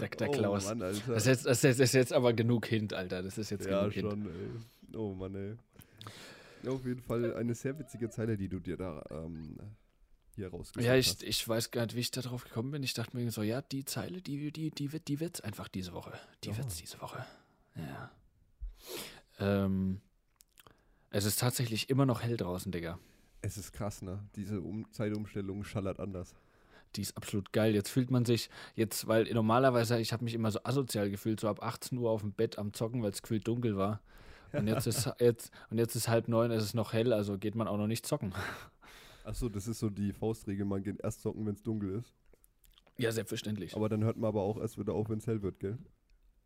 [0.00, 0.66] Der, der oh, Klaus.
[0.66, 0.80] Mann.
[0.80, 3.22] Das ist, jetzt, das ist- jetzt aber genug Hint, Alter.
[3.22, 4.10] Das ist jetzt ja, genug Hint.
[4.10, 4.96] schon, ey.
[4.96, 5.56] Oh Mann, ey.
[6.62, 9.56] Ja, auf jeden Fall eine sehr witzige Zeile, die du dir da ähm,
[10.36, 11.22] hier rausgesucht Ja, ich, hast.
[11.24, 12.82] ich weiß gar nicht, wie ich da drauf gekommen bin.
[12.82, 15.92] Ich dachte mir so, ja, die Zeile, die, die, die wird die wird's einfach diese
[15.92, 16.12] Woche.
[16.44, 16.56] Die Oh.
[16.58, 17.24] wird's diese Woche.
[17.76, 18.10] Ja.
[19.38, 20.00] Ähm,
[21.10, 22.98] es ist tatsächlich immer noch hell draußen, Digga.
[23.42, 24.22] Es ist krass, ne?
[24.36, 26.34] Diese um Zeitumstellung schallert anders.
[26.96, 27.74] Die ist absolut geil.
[27.74, 31.48] Jetzt fühlt man sich, jetzt, weil normalerweise, ich habe mich immer so asozial gefühlt, so
[31.48, 34.00] ab 18 Uhr auf dem Bett am Zocken, weil es gefühlt dunkel war.
[34.52, 37.54] Und jetzt ist jetzt und jetzt ist halb neun, es ist noch hell, also geht
[37.54, 38.34] man auch noch nicht zocken.
[39.24, 42.12] Achso, das ist so die Faustregel, man geht erst zocken, wenn es dunkel ist.
[42.98, 43.74] Ja, selbstverständlich.
[43.74, 45.78] Aber dann hört man aber auch erst wieder auf, wenn es hell wird, gell?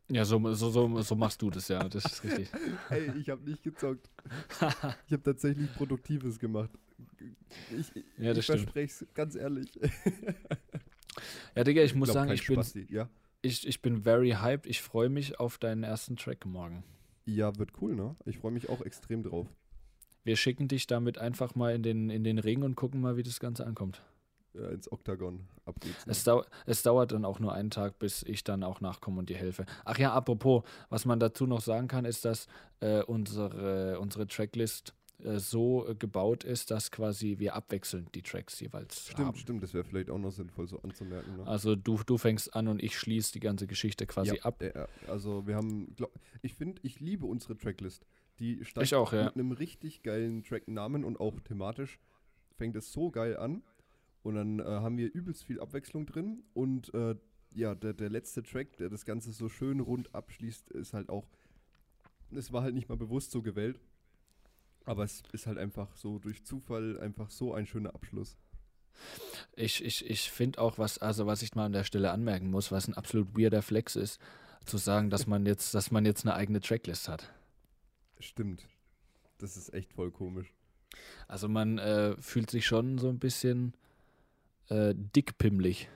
[0.09, 2.49] Ja, so, so, so, so machst du das, ja, das ist richtig.
[2.91, 4.09] Ey, ich habe nicht gezockt.
[5.07, 6.71] ich habe tatsächlich Produktives gemacht.
[7.77, 8.61] Ich, Ja, das ich stimmt.
[8.61, 9.69] verspreche es ganz ehrlich.
[11.55, 12.87] Ja, Digga, ich muss glaub, sagen, ich bin, Spasti.
[12.91, 13.09] Ja?
[13.43, 14.67] ich, ich bin very hyped.
[14.67, 16.85] Ich freue mich auf deinen ersten Track morgen.
[17.25, 18.15] ja, wird cool, ne?
[18.27, 19.47] Ich freue mich auch extrem drauf.
[20.25, 23.23] Wir schicken dich damit einfach mal in den, in den Ring und gucken mal, wie
[23.23, 24.03] das Ganze ankommt.
[24.57, 25.47] Äh, ins Oktagon.
[25.65, 26.07] Ab geht's.
[26.07, 26.13] ne?
[26.13, 29.29] Es, dau es dauert dann auch nur einen Tag, bis ich dann auch nachkomme und
[29.29, 29.67] dir helfe.
[29.85, 32.47] Ach ja, apropos, was man dazu noch sagen kann, ist, dass
[32.81, 34.95] äh, unsere, unsere Tracklist
[35.25, 39.37] äh, so äh, gebaut ist, dass quasi wir abwechselnd die Tracks jeweils Stimmt, haben.
[39.37, 41.39] stimmt, das wäre vielleicht auch noch sinnvoll so anzumerken.
[41.39, 41.47] Ne?
[41.47, 44.63] Also du, du fängst an und ich schließe die ganze Geschichte quasi ja, ab.
[44.63, 48.05] äh, äh, also wir haben, glaub, ich finde, ich liebe unsere Tracklist.
[48.39, 49.25] Die steigt auch, ja.
[49.25, 51.99] mit einem richtig geilen Tracknamen und auch thematisch
[52.57, 53.63] fängt es so geil an.
[54.27, 57.15] Und dann äh, haben wir übelst viel Abwechslung drin und äh,
[57.55, 61.29] ja, der, der letzte Track, der das Ganze so schön rund abschließt, ist halt auch,
[62.33, 63.79] es war halt nicht mal bewusst so gewählt,
[64.85, 68.37] aber es ist halt einfach so durch Zufall einfach so ein schöner Abschluss.
[69.55, 72.73] Ich, ich, ich finde auch, was, also was ich mal an der Stelle anmerken muss,
[72.73, 74.21] was ein absolut weirder Flex ist,
[74.65, 77.33] zu sagen, dass man jetzt, dass man jetzt eine eigene Tracklist hat.
[78.19, 78.67] Stimmt.
[79.39, 80.53] Das ist echt voll komisch.
[81.29, 83.77] Also man äh, fühlt sich schon so ein bisschen
[84.69, 85.89] äh, dickpimmelig.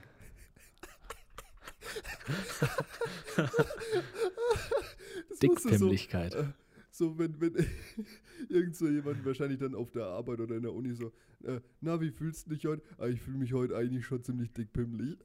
[5.41, 6.35] Du so, Dickpimmlichkeit.
[6.35, 6.43] äh,
[6.91, 7.55] so, wenn, wenn
[8.49, 11.11] irgend so jemand wahrscheinlich dann auf der Arbeit oder in der Uni so,
[11.43, 12.83] äh, na, wie fühlst du dich heute?
[12.97, 15.17] Ah, ich fühle mich heute eigentlich schon ziemlich dickpimmelig.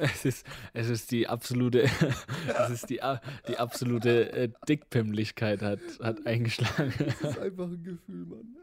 [0.00, 1.82] Es ist, es ist die absolute,
[2.58, 3.00] es ist die,
[3.48, 6.92] die absolute äh, Dickpimmlichkeit hat, hat eingeschlagen.
[6.98, 8.56] Das ist einfach ein Gefühl, Mann.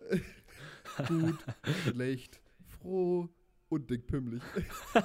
[1.08, 1.38] Gut,
[1.94, 2.42] schlecht,
[2.82, 3.30] froh
[3.70, 4.42] und dickpimmelig.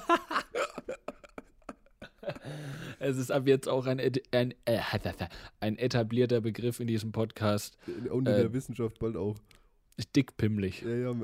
[2.99, 3.99] Es ist ab jetzt auch ein,
[4.31, 4.79] ein, äh,
[5.59, 7.77] ein etablierter Begriff in diesem Podcast.
[8.09, 9.37] Und in Äh, der Wissenschaft bald auch.
[10.15, 10.81] Dickpimmlig.
[10.81, 11.15] Ja, ja.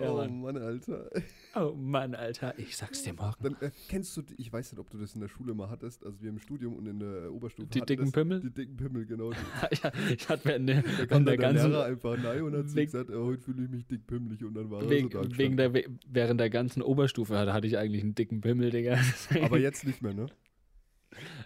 [0.00, 0.40] Ja, oh Mann.
[0.40, 1.10] Mann, Alter.
[1.54, 3.36] Oh Mann, Alter, ich sag's dir morgen.
[3.42, 5.70] Dann äh, kennst du, die, ich weiß nicht, ob du das in der Schule mal
[5.70, 8.40] hattest, also wir im Studium und in der Oberstufe Die dicken das, Pimmel?
[8.40, 9.30] Die dicken Pimmel, genau.
[9.82, 12.74] Ja, ich hatte mir eine, da kam der der ganzen, Lehrer einfach nein und hat
[12.74, 15.38] wegen- gesagt, äh, heute fühle ich mich dickpimmelig und dann war er wegen, so da
[15.38, 15.72] wegen der,
[16.08, 18.98] während der ganzen Oberstufe hatte, hatte ich eigentlich einen dicken Pimmel, Digga.
[19.42, 20.26] Aber jetzt nicht mehr, ne?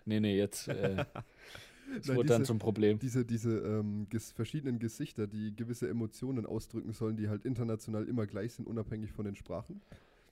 [0.07, 1.05] nee, nee, jetzt äh,
[1.97, 2.99] es Nein, wurde dann zum Problem.
[2.99, 8.26] Diese, diese ähm, ges verschiedenen Gesichter, die gewisse Emotionen ausdrücken sollen, die halt international immer
[8.26, 9.80] gleich sind, unabhängig von den Sprachen.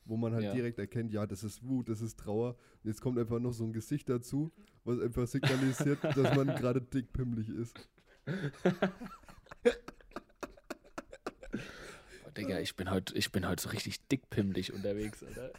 [0.05, 0.55] Wo man halt Ja.
[0.55, 2.57] direkt erkennt, ja, das ist Wut, das ist Trauer.
[2.83, 4.53] Und jetzt kommt einfach noch so ein Gesicht dazu,
[4.85, 7.89] was einfach signalisiert, dass man gerade dickpimmelig ist.
[12.23, 15.53] Boah, Digga, ich bin heute heute so richtig dickpimmelig unterwegs, Alter.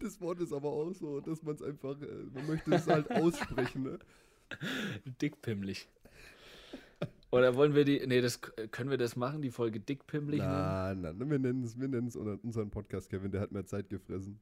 [0.00, 3.10] Das Wort ist aber auch so, dass man es einfach, äh, man möchte es halt
[3.10, 3.98] aussprechen, ne?
[5.22, 5.88] Dickpimmelig.
[7.32, 8.40] Oder wollen wir die, nee, das
[8.72, 10.52] können wir das machen, die Folge dickpimmelig nennen?
[10.52, 13.64] Nein, nein, wir nennen es, wir nennen es unser- unseren Podcast, Kevin, der hat mehr
[13.64, 14.40] Zeit gefressen.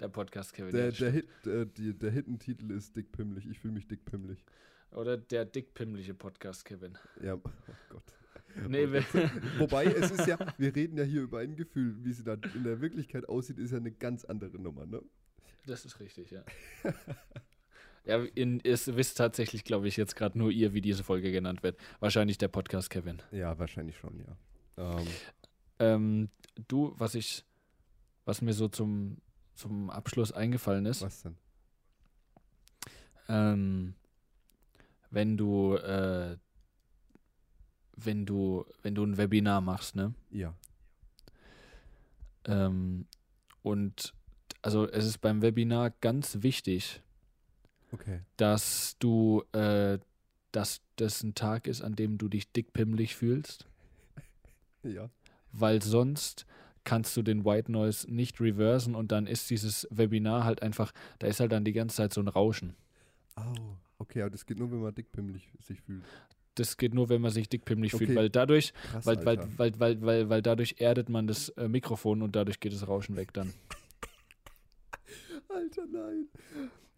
[0.00, 0.72] Der Podcast Kevin.
[0.72, 1.10] Der, der.
[1.10, 4.44] Hit, äh, die, der Hittentitel ist dickpimmelig, ich fühle mich dickpimmelig.
[4.90, 6.98] Oder der dickpimmliche Podcast Kevin.
[7.22, 7.50] Ja, oh
[7.88, 8.14] Gott.
[8.68, 9.02] Nee, wir,
[9.58, 12.64] Wobei, es ist ja, wir reden ja hier über ein Gefühl, wie sie dann in
[12.64, 15.02] der Wirklichkeit aussieht, ist ja eine ganz andere Nummer, ne?
[15.66, 16.44] das ist richtig, ja.
[18.06, 21.62] Ja, in, es wisst tatsächlich, glaube ich, jetzt gerade nur ihr, wie diese Folge genannt
[21.62, 21.76] wird.
[22.00, 23.20] Wahrscheinlich der Podcast Kevin.
[23.32, 24.36] Ja, wahrscheinlich schon, ja.
[24.76, 25.06] Ähm,
[25.78, 26.28] Ähm,
[26.68, 27.44] du, was ich,
[28.24, 29.18] was mir so zum,
[29.54, 31.36] zum Abschluss eingefallen ist, was denn?
[33.28, 33.94] ähm,
[35.10, 36.36] wenn du, äh,
[37.96, 40.14] wenn du, wenn du ein Webinar machst, ne?
[40.30, 40.54] Ja.
[42.44, 43.06] Ähm,
[43.62, 44.14] und
[44.62, 47.02] also es ist beim Webinar ganz wichtig,
[47.92, 48.20] Okay.
[48.36, 49.98] dass du, äh,
[50.52, 53.66] dass das ein Tag ist, an dem du dich dickpimmelig fühlst,
[54.82, 55.10] Ja.
[55.52, 56.46] weil sonst
[56.84, 61.26] kannst du den White Noise nicht reversen und dann ist dieses Webinar halt einfach, da
[61.26, 62.74] ist halt dann die ganze Zeit so ein Rauschen.
[63.34, 63.52] Au.
[63.98, 66.04] Okay, aber das geht nur, wenn man dickpimmelig sich fühlt.
[66.54, 68.06] Das geht nur, wenn man sich dickpimmelig Okay.
[68.06, 71.66] fühlt, weil dadurch, Krass, weil, weil, weil, weil, weil, weil dadurch erdet man das äh,
[71.68, 73.52] Mikrofon und dadurch geht das Rauschen weg dann.
[75.66, 76.28] Alter, nein.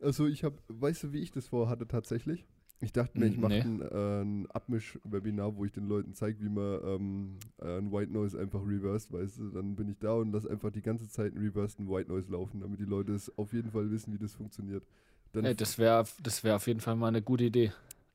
[0.00, 2.46] Also ich habe, weißt du, wie ich das vorhatte tatsächlich?
[2.80, 3.60] Ich dachte mir, ich mache nee.
[3.62, 8.12] ein, äh, ein Abmisch-Webinar, wo ich den Leuten zeige, wie man ähm, äh, ein White
[8.12, 9.48] Noise einfach reversed, weißt du?
[9.50, 12.60] Dann bin ich da und lass einfach die ganze Zeit einen reverseden White Noise laufen,
[12.60, 14.84] damit die Leute es auf jeden Fall wissen, wie das funktioniert.
[15.32, 17.72] Dann Ey, das wäre das wär auf jeden Fall mal eine gute Idee.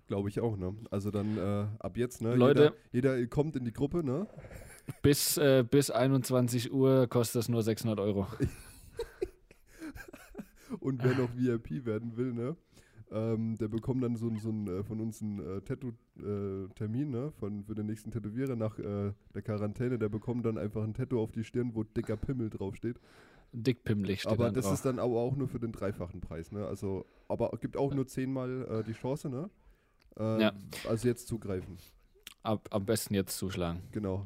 [0.08, 0.74] glaube ich auch, ne?
[0.91, 2.34] Also dann äh, ab jetzt, ne?
[2.36, 4.28] Leute- Jeder, jeder kommt in die Gruppe, ne?
[5.01, 8.28] Bis, äh, bis 21 Uhr kostet es nur 600 Euro.
[10.79, 12.55] Und wer noch VIP werden will, ne?
[13.12, 17.32] Ähm, der bekommt dann so, ein- so ein, äh, von uns einen äh, Tattoo-Termin, ne?
[17.39, 20.00] Von, für den nächsten Tätowierer nach äh, der Quarantäne.
[20.00, 23.00] Der bekommt dann einfach ein Tattoo auf die Stirn, wo dicker Pimmel draufsteht.
[23.51, 24.74] Dickpimmelig steht aber dann das drauf.
[24.75, 26.66] ist dann aber auch nur für den dreifachen Preis, ne?
[26.66, 29.50] Also, aber gibt auch nur zehnmal äh, die Chance, ne?
[30.17, 30.54] Äh, Ja.
[30.89, 31.78] Also jetzt zugreifen,
[32.41, 33.82] Ab, am besten jetzt zuschlagen.
[33.91, 34.25] genau.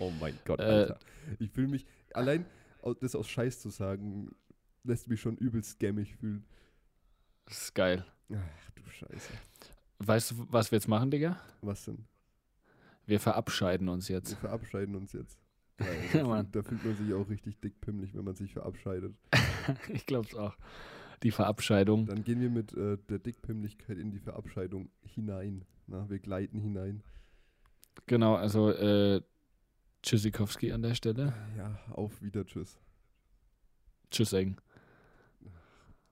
[0.00, 0.98] oh mein Gott, Äh, Alter.
[1.40, 2.46] Ich fühle mich, allein
[3.00, 4.30] das aus Scheiß zu sagen,
[4.88, 6.44] lässt mich schon übel scammig fühlen.
[7.46, 8.04] Das ist geil.
[8.32, 9.32] Ach du Scheiße.
[10.00, 11.40] Weißt du, was wir jetzt machen, Digga?
[11.60, 12.04] Was denn?
[13.06, 14.34] Wir verabscheiden uns Wir jetzt.
[14.34, 15.38] verabscheiden uns jetzt.
[15.80, 15.86] Ja,
[16.22, 16.46] da, Mann.
[16.46, 19.14] fühlt, da fühlt man sich auch richtig dickpimmelig, wenn man sich verabscheidet.
[19.92, 20.56] ich glaub's auch.
[21.22, 22.06] Die Verabscheidung.
[22.06, 25.64] Dann gehen wir mit äh, der Dickpimmlichkeit in die Verabscheidung hinein.
[25.86, 27.04] Na, wir gleiten hinein.
[28.06, 29.22] Genau, also äh,
[30.02, 31.32] Tschüssikowski an der Stelle.
[31.56, 32.76] Ja, auf wieder, tschüss.
[34.10, 34.56] Tschüss, Eng.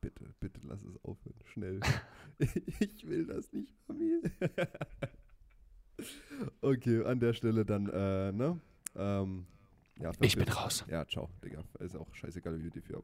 [0.00, 1.36] Bitte, bitte lass es aufhören.
[1.44, 1.80] Schnell.
[2.38, 4.22] ich will das nicht, Mami.
[6.60, 8.60] okay, an der Stelle dann, äh, ne?
[8.94, 9.46] Ähm,
[9.98, 10.84] ja, Ich bin raus.
[10.88, 11.64] Ja, ciao, Digga.
[11.80, 13.02] Ist auch scheißegal, wie wir die für